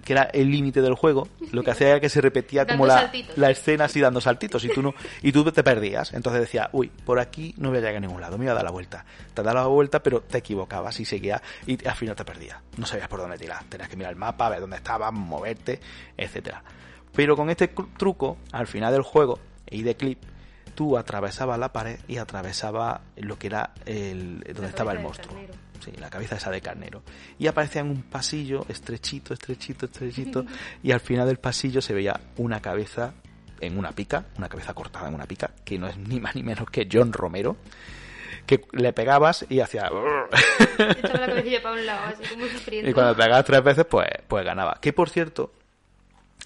que 0.05 0.13
era 0.13 0.25
el 0.25 0.51
límite 0.51 0.81
del 0.81 0.95
juego, 0.95 1.29
lo 1.53 1.63
que 1.63 1.73
hacía 1.73 1.89
era 1.89 2.01
que 2.01 2.09
se 2.09 2.21
repetía 2.21 2.67
como 2.67 2.87
la, 2.87 3.11
la, 3.37 3.51
escena 3.51 3.87
así 3.87 4.01
dando 4.01 4.21
saltitos 4.21 4.65
y 4.65 4.69
tú, 4.69 4.83
no, 4.83 4.95
y 5.23 5.33
tú 5.33 5.45
te 5.51 5.65
perdías. 5.65 6.13
Entonces 6.13 6.43
decía, 6.43 6.71
uy, 6.73 6.89
por 6.89 7.19
aquí 7.19 7.55
no 7.59 7.71
voy 7.71 7.79
a 7.79 7.81
llegar 7.81 7.97
a 7.97 8.01
ningún 8.01 8.21
lado, 8.21 8.39
me 8.39 8.45
iba 8.45 8.53
a 8.53 8.57
dar 8.57 8.65
la 8.65 8.71
vuelta. 8.71 9.05
Te 9.35 9.43
daba 9.43 9.63
la 9.63 9.67
vuelta, 9.67 10.03
pero 10.03 10.21
te 10.21 10.39
equivocabas 10.39 11.01
y 11.01 11.05
seguía 11.05 11.43
y 11.67 11.85
al 11.87 11.97
final 11.97 12.15
te 12.15 12.25
perdías. 12.25 12.59
No 12.77 12.87
sabías 12.87 13.09
por 13.09 13.21
dónde 13.21 13.39
tirar. 13.39 13.65
Tenías 13.69 13.89
que 13.89 13.97
mirar 13.97 14.13
el 14.13 14.19
mapa, 14.19 14.49
ver 14.49 14.61
dónde 14.61 14.77
estabas, 14.77 15.13
moverte, 15.13 15.81
etcétera. 16.17 16.63
Pero 17.15 17.37
con 17.37 17.51
este 17.51 17.69
truco, 17.97 18.39
al 18.53 18.67
final 18.67 18.93
del 18.93 19.03
juego, 19.03 19.39
y 19.71 19.83
de 19.83 19.97
clip, 19.97 20.19
tú 20.75 20.97
atravesabas 20.97 21.59
la 21.59 21.73
pared 21.73 21.99
y 22.07 22.19
atravesaba 22.19 23.01
lo 23.17 23.39
que 23.39 23.49
era 23.49 23.73
el 23.85 24.41
donde 24.55 24.69
estaba 24.69 24.93
el 24.93 25.01
monstruo. 25.01 25.37
Sí, 25.81 25.93
la 25.99 26.11
cabeza 26.11 26.37
esa 26.37 26.51
de 26.51 26.61
carnero. 26.61 27.03
Y 27.39 27.47
aparecía 27.47 27.81
en 27.83 27.91
un 27.91 28.03
pasillo 28.03 28.65
estrechito, 28.69 29.33
estrechito, 29.35 29.87
estrechito. 29.87 30.45
y 30.83 30.93
al 30.93 31.01
final 31.01 31.27
del 31.27 31.39
pasillo 31.39 31.81
se 31.81 31.95
veía 31.95 32.21
una 32.37 32.61
cabeza 32.61 33.15
en 33.61 33.79
una 33.79 33.93
pica, 33.93 34.27
una 34.37 34.49
cabeza 34.49 34.75
cortada 34.75 35.09
en 35.09 35.15
una 35.15 35.27
pica, 35.27 35.51
que 35.65 35.79
no 35.79 35.89
es 35.89 35.97
ni 35.97 36.21
más 36.21 36.35
ni 36.35 36.43
menos 36.43 36.71
que 36.71 36.89
John 36.91 37.13
Romero 37.13 37.57
que 38.47 38.65
le 38.73 38.93
pegabas 38.95 39.45
y 39.49 39.61
hacía 39.61 39.91
y 42.71 42.93
cuando 42.93 43.15
pegabas 43.15 43.45
tres 43.45 43.63
veces 43.63 43.85
pues 43.85 44.09
pues 44.27 44.43
ganaba 44.45 44.79
que 44.81 44.95
por 44.95 45.11
cierto 45.11 45.53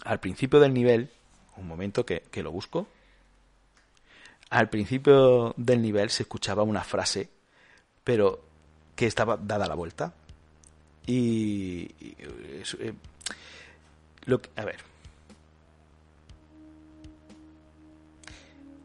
al 0.05 0.21
principio 0.21 0.61
del 0.61 0.75
nivel 0.75 1.11
un 1.57 1.69
momento 1.69 2.05
que, 2.05 2.23
que 2.31 2.43
lo 2.43 2.51
busco 2.51 2.87
al 4.53 4.69
principio 4.69 5.55
del 5.57 5.81
nivel 5.81 6.11
se 6.11 6.25
escuchaba 6.25 6.63
una 6.63 6.85
frase, 6.85 7.31
pero 8.05 8.45
que 8.95 9.07
estaba 9.07 9.39
dada 9.39 9.67
la 9.67 9.75
vuelta. 9.75 10.13
Y, 11.07 11.89
eh, 11.99 12.93
lo 14.27 14.43
a 14.57 14.65
ver. 14.67 14.77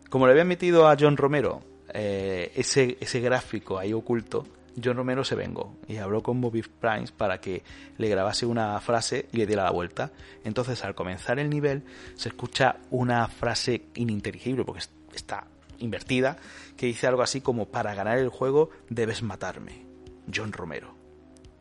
Como 0.10 0.26
le 0.26 0.32
había 0.32 0.46
metido 0.46 0.88
a 0.88 0.96
John 0.98 1.18
Romero 1.18 1.62
eh, 1.94 2.54
ese, 2.56 2.98
ese 3.02 3.20
gráfico 3.20 3.78
ahí 3.78 3.92
oculto, 3.92 4.48
John 4.82 4.98
Romero 4.98 5.24
se 5.24 5.36
vengó 5.36 5.76
y 5.88 5.98
habló 5.98 6.22
con 6.22 6.40
Bobby 6.40 6.62
Primes 6.62 7.12
para 7.12 7.40
que 7.40 7.64
le 7.98 8.10
grabase 8.10 8.46
una 8.46 8.80
frase 8.80 9.28
y 9.32 9.38
le 9.38 9.48
diera 9.48 9.64
la 9.64 9.72
vuelta. 9.72 10.12
Entonces, 10.44 10.84
al 10.84 10.96
comenzar 10.96 11.40
el 11.40 11.50
nivel, 11.50 11.84
se 12.16 12.30
escucha 12.30 12.78
una 12.92 13.28
frase 13.28 13.86
ininteligible 13.96 14.64
porque 14.64 14.84
está 15.14 15.48
invertida, 15.80 16.38
que 16.76 16.86
dice 16.86 17.08
algo 17.08 17.22
así 17.22 17.42
como, 17.42 17.68
para 17.68 17.94
ganar 17.94 18.18
el 18.18 18.30
juego 18.30 18.70
debes 18.90 19.24
matarme, 19.24 19.86
John 20.34 20.52
Romero. 20.52 20.94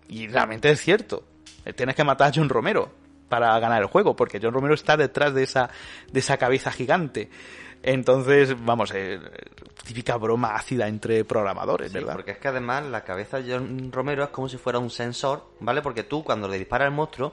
Y 0.09 0.29
realmente 0.29 0.71
es 0.71 0.81
cierto, 0.81 1.25
eh, 1.65 1.73
tienes 1.73 1.97
que 1.97 2.05
matar 2.05 2.29
a 2.29 2.33
John 2.35 2.49
Romero 2.49 2.91
para 3.29 3.59
ganar 3.59 3.83
el 3.83 3.89
juego, 3.89 4.15
porque 4.15 4.39
John 4.41 4.53
Romero 4.53 4.75
está 4.75 4.97
detrás 4.97 5.35
de 5.35 5.43
esa, 5.43 5.71
de 6.13 6.21
esa 6.21 6.37
cabeza 6.37 6.71
gigante. 6.71 7.29
Entonces, 7.87 8.57
vamos, 8.65 8.93
eh, 8.93 9.21
típica 9.87 10.17
broma 10.17 10.57
ácida 10.57 10.89
entre 10.89 11.25
programadores, 11.25 11.93
¿verdad? 11.93 12.15
Porque 12.15 12.33
es 12.33 12.39
que 12.39 12.49
además 12.49 12.85
la 12.85 13.05
cabeza 13.05 13.41
de 13.41 13.53
John 13.53 13.93
Romero 13.93 14.25
es 14.25 14.31
como 14.31 14.49
si 14.49 14.57
fuera 14.57 14.81
un 14.81 14.91
sensor, 14.91 15.45
¿vale? 15.61 15.83
Porque 15.83 16.03
tú 16.03 16.25
cuando 16.25 16.49
le 16.49 16.59
disparas 16.59 16.87
al 16.87 16.95
monstruo, 16.95 17.33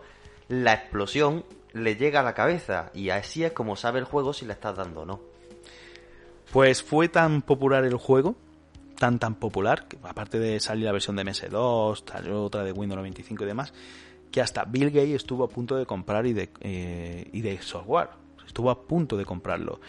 la 0.50 0.74
explosión 0.74 1.44
le 1.72 1.96
llega 1.96 2.20
a 2.20 2.24
la 2.24 2.36
cabeza 2.36 2.92
y 2.94 3.10
así 3.10 3.44
es 3.44 3.52
como 3.52 3.76
sabe 3.76 3.98
el 3.98 4.06
juego 4.06 4.32
si 4.32 4.46
le 4.46 4.54
estás 4.54 4.78
dando 4.78 5.02
o 5.02 5.06
no. 5.08 5.20
Pues 6.52 6.84
fue 6.84 7.08
tan 7.10 7.42
popular 7.42 7.84
el 7.84 7.96
juego, 7.96 8.36
tan 9.00 9.18
tan 9.18 9.34
popular, 9.34 9.88
que 9.88 9.98
aparte 10.04 10.38
de 10.38 10.60
salir 10.60 10.86
la 10.86 10.92
versión 10.92 11.16
de 11.16 11.26
MS2, 11.26 12.04
salió 12.08 12.44
otra 12.44 12.64
de 12.64 12.74
Windows 12.74 12.98
95 12.98 13.44
y 13.44 13.48
demás, 13.48 13.74
que 14.32 14.40
hasta 14.40 14.66
Bill 14.66 14.92
Gates 14.92 15.16
estuvo 15.16 15.46
a 15.46 15.50
punto 15.50 15.76
de 15.76 15.88
comprar 15.88 16.28
y 16.28 16.34
de, 16.34 16.52
eh, 16.60 17.28
y 17.34 17.42
de 17.42 17.60
software. 17.60 18.10
Estuvo 18.46 18.70
a 18.70 18.84
punto 18.84 19.18
de 19.18 19.26
comprarlo. 19.26 19.80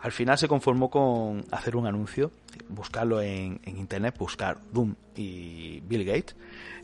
Al 0.00 0.12
final 0.12 0.38
se 0.38 0.48
conformó 0.48 0.90
con 0.90 1.44
hacer 1.50 1.76
un 1.76 1.86
anuncio, 1.86 2.30
buscarlo 2.68 3.20
en, 3.20 3.60
en 3.64 3.78
internet, 3.78 4.16
buscar 4.18 4.58
Doom 4.72 4.94
y 5.16 5.80
Bill 5.80 6.04
Gates, 6.04 6.36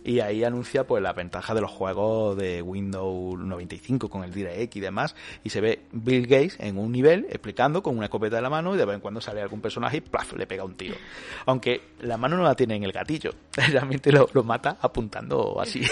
y 0.05 0.21
ahí 0.21 0.45
anuncia 0.45 0.87
pues 0.87 1.03
la 1.03 1.15
ventaja 1.15 1.55
de 1.55 1.63
los 1.63 1.71
juegos 1.71 2.37
de 2.37 2.61
Windows 2.61 3.41
95 3.41 4.11
con 4.11 4.23
el 4.23 4.33
DirectX 4.33 4.77
y 4.77 4.81
demás 4.81 5.17
y 5.43 5.49
se 5.49 5.63
ve 5.63 5.81
Bill 5.93 6.27
Gates 6.27 6.57
en 6.61 6.77
un 6.77 6.93
nivel 6.93 7.27
explicando 7.31 7.83
con 7.83 7.97
una 7.97 8.05
escopeta 8.07 8.37
de 8.37 8.43
la 8.43 8.51
mano 8.51 8.75
y 8.75 8.79
de 8.79 8.85
vez 8.85 8.97
en 8.97 9.01
cuando 9.01 9.23
sale 9.23 9.41
algún 9.41 9.63
personaje 9.63 9.97
y 9.97 10.01
¡plaf! 10.03 10.35
le 10.35 10.47
pega 10.47 10.63
un 10.63 10.75
tiro 10.75 10.97
aunque 11.47 11.81
la 12.01 12.19
mano 12.19 12.37
no 12.37 12.43
la 12.43 12.55
tiene 12.55 12.77
en 12.77 12.85
el 12.85 12.93
gatillo 12.93 13.33
realmente 13.57 14.13
lo, 14.13 14.29
mata 14.45 14.77
apuntando 14.81 15.59
así 15.59 15.81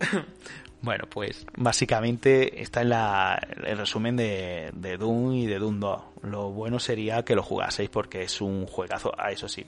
Bueno, 0.82 1.04
pues 1.10 1.46
básicamente 1.56 2.62
está 2.62 2.80
en 2.82 2.88
la, 2.88 3.38
el 3.64 3.76
resumen 3.76 4.16
de, 4.16 4.70
de, 4.72 4.96
Doom 4.96 5.34
y 5.34 5.46
de 5.46 5.58
Doom 5.58 5.78
2. 5.78 6.02
Lo 6.22 6.50
bueno 6.50 6.78
sería 6.78 7.22
que 7.24 7.34
lo 7.34 7.42
jugaseis 7.42 7.90
porque 7.90 8.22
es 8.22 8.40
un 8.40 8.66
juegazo, 8.66 9.12
a 9.18 9.30
eso 9.30 9.46
sí, 9.46 9.64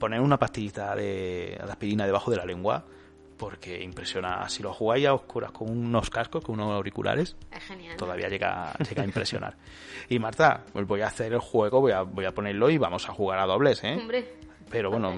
poner 0.00 0.20
una 0.20 0.38
pastillita 0.38 0.96
de, 0.96 1.60
aspirina 1.62 2.06
debajo 2.06 2.30
de 2.30 2.38
la 2.38 2.44
lengua 2.44 2.84
porque 3.38 3.82
impresiona. 3.82 4.46
Si 4.50 4.62
lo 4.62 4.74
jugáis 4.74 5.06
a 5.06 5.14
oscuras 5.14 5.50
con 5.52 5.70
unos 5.70 6.10
cascos, 6.10 6.44
con 6.44 6.56
unos 6.60 6.74
auriculares, 6.74 7.36
todavía 7.96 8.28
llega, 8.28 8.74
llega 8.88 9.02
a 9.02 9.06
impresionar. 9.06 9.56
y 10.10 10.18
Marta, 10.18 10.64
pues 10.72 10.86
voy 10.86 11.00
a 11.00 11.06
hacer 11.06 11.32
el 11.32 11.38
juego, 11.38 11.80
voy 11.80 11.92
a, 11.92 12.02
voy 12.02 12.26
a 12.26 12.34
ponerlo 12.34 12.68
y 12.68 12.76
vamos 12.76 13.08
a 13.08 13.12
jugar 13.12 13.38
a 13.38 13.46
dobles, 13.46 13.82
¿eh? 13.84 13.96
Pero 14.70 14.90
bueno, 14.90 15.12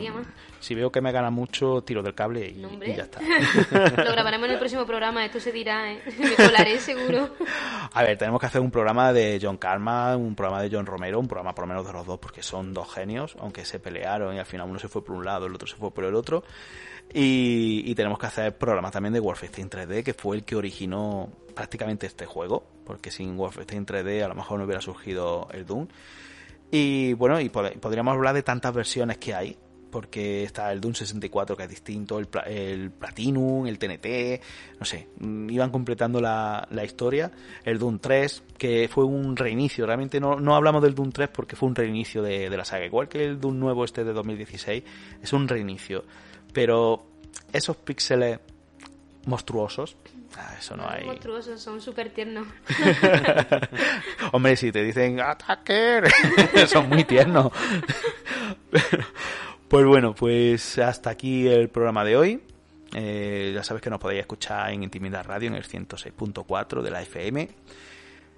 si 0.61 0.75
veo 0.75 0.91
que 0.91 1.01
me 1.01 1.13
gana 1.13 1.31
mucho, 1.31 1.83
tiro 1.83 2.03
del 2.03 2.15
cable 2.15 2.49
y, 2.49 2.63
ya 2.95 3.05
está. 3.05 3.21
Lo 4.03 4.13
grabaremos 4.13 4.47
en 4.47 4.53
el 4.55 4.59
próximo 4.59 4.87
programa, 4.87 5.25
esto 5.25 5.39
se 5.39 5.53
dirá, 5.53 5.93
¿eh? 5.93 6.01
Me 6.19 6.35
colaré 6.35 6.79
seguro. 6.79 7.31
A 7.93 8.03
ver, 8.03 8.17
tenemos 8.17 8.41
que 8.41 8.47
hacer 8.47 8.61
un 8.61 8.71
programa 8.71 9.13
de 9.13 9.39
John 9.41 9.59
Karma, 9.59 10.17
un 10.17 10.35
programa 10.35 10.63
de 10.63 10.71
John 10.75 10.87
Romero, 10.87 11.21
un 11.21 11.29
programa 11.29 11.55
por 11.55 11.65
lo 11.65 11.69
menos 11.69 11.87
de 11.87 11.93
los 11.93 12.07
dos, 12.07 12.19
porque 12.19 12.43
son 12.43 12.73
dos 12.73 12.93
genios, 12.93 13.37
aunque 13.41 13.65
se 13.65 13.79
pelearon 13.79 14.35
y 14.35 14.39
al 14.39 14.47
final 14.47 14.71
uno 14.71 14.79
se 14.79 14.89
fue 14.89 15.05
por 15.05 15.15
un 15.15 15.25
lado, 15.25 15.47
el 15.47 15.55
otro 15.55 15.69
se 15.69 15.77
fue 15.77 15.91
por 15.91 16.05
el 16.05 16.15
otro. 16.15 16.43
Y, 17.13 17.95
tenemos 17.95 18.19
que 18.19 18.27
hacer 18.27 18.57
programa 18.57 18.91
también 18.91 19.13
de 19.13 19.21
Wolfenstein 19.21 19.69
3D, 19.69 20.03
que 20.03 20.15
fue 20.15 20.37
el 20.37 20.45
que 20.45 20.57
originó 20.57 21.31
prácticamente 21.55 22.07
este 22.07 22.25
juego, 22.25 22.65
porque 22.87 23.11
sin 23.11 23.37
Wolfenstein 23.37 23.85
3D 23.85 24.25
a 24.25 24.29
lo 24.29 24.35
mejor 24.35 24.59
no 24.59 24.65
hubiera 24.65 24.81
surgido 24.81 25.49
el 25.53 25.67
Doom. 25.67 25.89
Y 26.75 27.13
bueno, 27.13 27.39
y 27.39 27.51
podríamos 27.51 28.15
hablar 28.15 28.35
de 28.35 28.43
tantas 28.43 28.73
versiones 28.73 29.19
que 29.19 29.35
hay, 29.35 29.55
porque 29.91 30.43
está 30.43 30.73
el 30.73 30.81
Doom 30.81 30.95
64 30.95 31.55
que 31.55 31.65
es 31.65 31.69
distinto, 31.69 32.19
el, 32.19 32.27
el 32.47 32.91
Platinum, 32.91 33.67
el 33.67 33.79
TNT, 33.79 34.41
no 34.81 34.87
sé, 34.87 35.09
mm, 35.21 35.51
iban 35.51 35.71
completando 35.71 36.19
la, 36.19 36.67
la, 36.71 36.83
historia. 36.83 37.31
El 37.63 37.79
Doom 37.79 37.99
3, 37.99 38.45
que 38.57 38.89
fue 38.91 39.05
un 39.05 39.37
reinicio, 39.37 39.85
realmente 39.85 40.19
no, 40.19 40.41
no 40.41 40.57
hablamos 40.57 40.83
del 40.83 40.95
Doom 40.95 41.13
3 41.13 41.29
porque 41.29 41.57
fue 41.57 41.69
un 41.69 41.75
reinicio 41.75 42.23
de, 42.23 42.49
de 42.49 42.57
la 42.57 42.65
saga, 42.65 42.87
igual 42.87 43.07
que 43.07 43.23
el 43.23 43.39
Doom 43.39 43.59
nuevo 43.59 43.85
este 43.85 44.03
de 44.03 44.15
2016, 44.15 44.83
es 45.23 45.33
un 45.35 45.49
reinicio. 45.49 46.05
Pero 46.55 47.05
esos 47.53 47.77
píxeles 47.77 48.41
monstruosos 49.27 49.97
Ah, 50.37 50.55
eso 50.59 50.77
no 50.77 50.89
hay. 50.89 51.05
monstruosos, 51.05 51.61
son 51.61 51.81
súper 51.81 52.11
tiernos. 52.11 52.47
Hombre, 54.33 54.57
si 54.57 54.73
te 54.73 54.83
dicen 54.83 55.21
¡Attacker! 55.21 56.11
son 56.67 56.89
muy 56.89 57.05
tiernos. 57.05 57.53
pues 59.69 59.87
bueno, 59.87 60.15
pues 60.15 60.79
hasta 60.79 61.11
aquí 61.11 61.47
el 61.47 61.69
programa 61.69 62.05
de 62.05 62.17
hoy. 62.17 62.43
Eh, 62.95 63.53
ya 63.55 63.63
sabes 63.63 63.83
que 63.83 63.91
nos 63.91 64.01
podéis 64.01 64.21
escuchar 64.21 64.71
en 64.71 64.83
Intimidad 64.83 65.25
Radio 65.25 65.49
en 65.49 65.55
el 65.55 65.65
106.4 65.65 66.83
de 66.83 66.91
la 66.91 67.03
FM. 67.03 67.49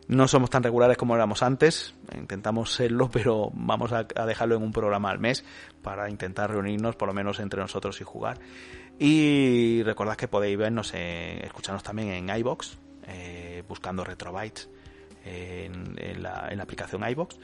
No 0.06 0.28
somos 0.28 0.50
tan 0.50 0.62
regulares 0.62 0.98
como 0.98 1.14
éramos 1.14 1.42
antes, 1.42 1.94
intentamos 2.14 2.74
serlo, 2.74 3.10
pero 3.10 3.50
vamos 3.54 3.90
a, 3.92 4.04
dejarlo 4.04 4.56
en 4.56 4.62
un 4.62 4.70
programa 4.70 5.10
al 5.10 5.18
mes 5.18 5.44
para 5.82 6.10
intentar 6.10 6.50
reunirnos 6.50 6.94
por 6.94 7.08
lo 7.08 7.14
menos 7.14 7.40
entre 7.40 7.60
nosotros 7.60 7.98
y 8.02 8.04
jugar. 8.04 8.38
Y 8.98 9.82
recordad 9.82 10.16
que 10.16 10.28
podéis 10.28 10.56
vernos, 10.56 10.92
eh, 10.94 11.44
escucharnos 11.44 11.82
también 11.82 12.10
en 12.10 12.36
iBox, 12.36 12.78
eh, 13.08 13.62
buscando 13.68 14.04
Retrobytes. 14.04 14.70
En, 15.26 16.22
la, 16.22 16.48
en 16.50 16.58
la 16.58 16.64
aplicación 16.64 17.02
iBox 17.08 17.38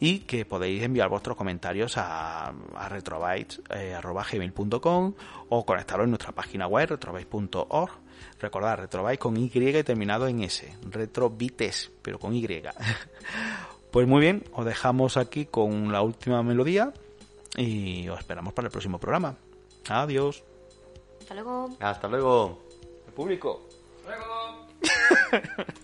y 0.00 0.20
que 0.20 0.44
podéis 0.44 0.82
enviar 0.82 1.08
vuestros 1.08 1.36
comentarios 1.36 1.96
a, 1.96 2.48
a 2.48 2.88
retrobytes.gmail.com 2.88 5.08
eh, 5.08 5.12
o 5.48 5.66
conectarlo 5.66 6.04
en 6.04 6.10
nuestra 6.10 6.32
página 6.32 6.66
web 6.66 6.90
retrobytes.org. 6.90 7.92
Recordad, 8.40 8.78
retrobytes 8.78 9.18
con 9.18 9.36
Y 9.36 9.48
terminado 9.82 10.28
en 10.28 10.42
S, 10.42 10.76
retrobites, 10.90 11.92
pero 12.02 12.18
con 12.18 12.34
Y. 12.34 12.46
pues 13.90 14.06
muy 14.06 14.20
bien, 14.20 14.44
os 14.52 14.64
dejamos 14.64 15.16
aquí 15.16 15.46
con 15.46 15.92
la 15.92 16.02
última 16.02 16.42
melodía 16.42 16.92
y 17.56 18.08
os 18.08 18.18
esperamos 18.18 18.52
para 18.52 18.66
el 18.66 18.72
próximo 18.72 18.98
programa. 18.98 19.36
Adiós. 19.88 20.44
Hasta 21.24 21.34
luego. 21.36 21.70
Hasta 21.80 22.06
luego. 22.06 22.58
El 23.06 23.12
público. 23.14 23.62
Luego. 24.04 24.66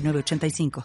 906985. 0.01 0.71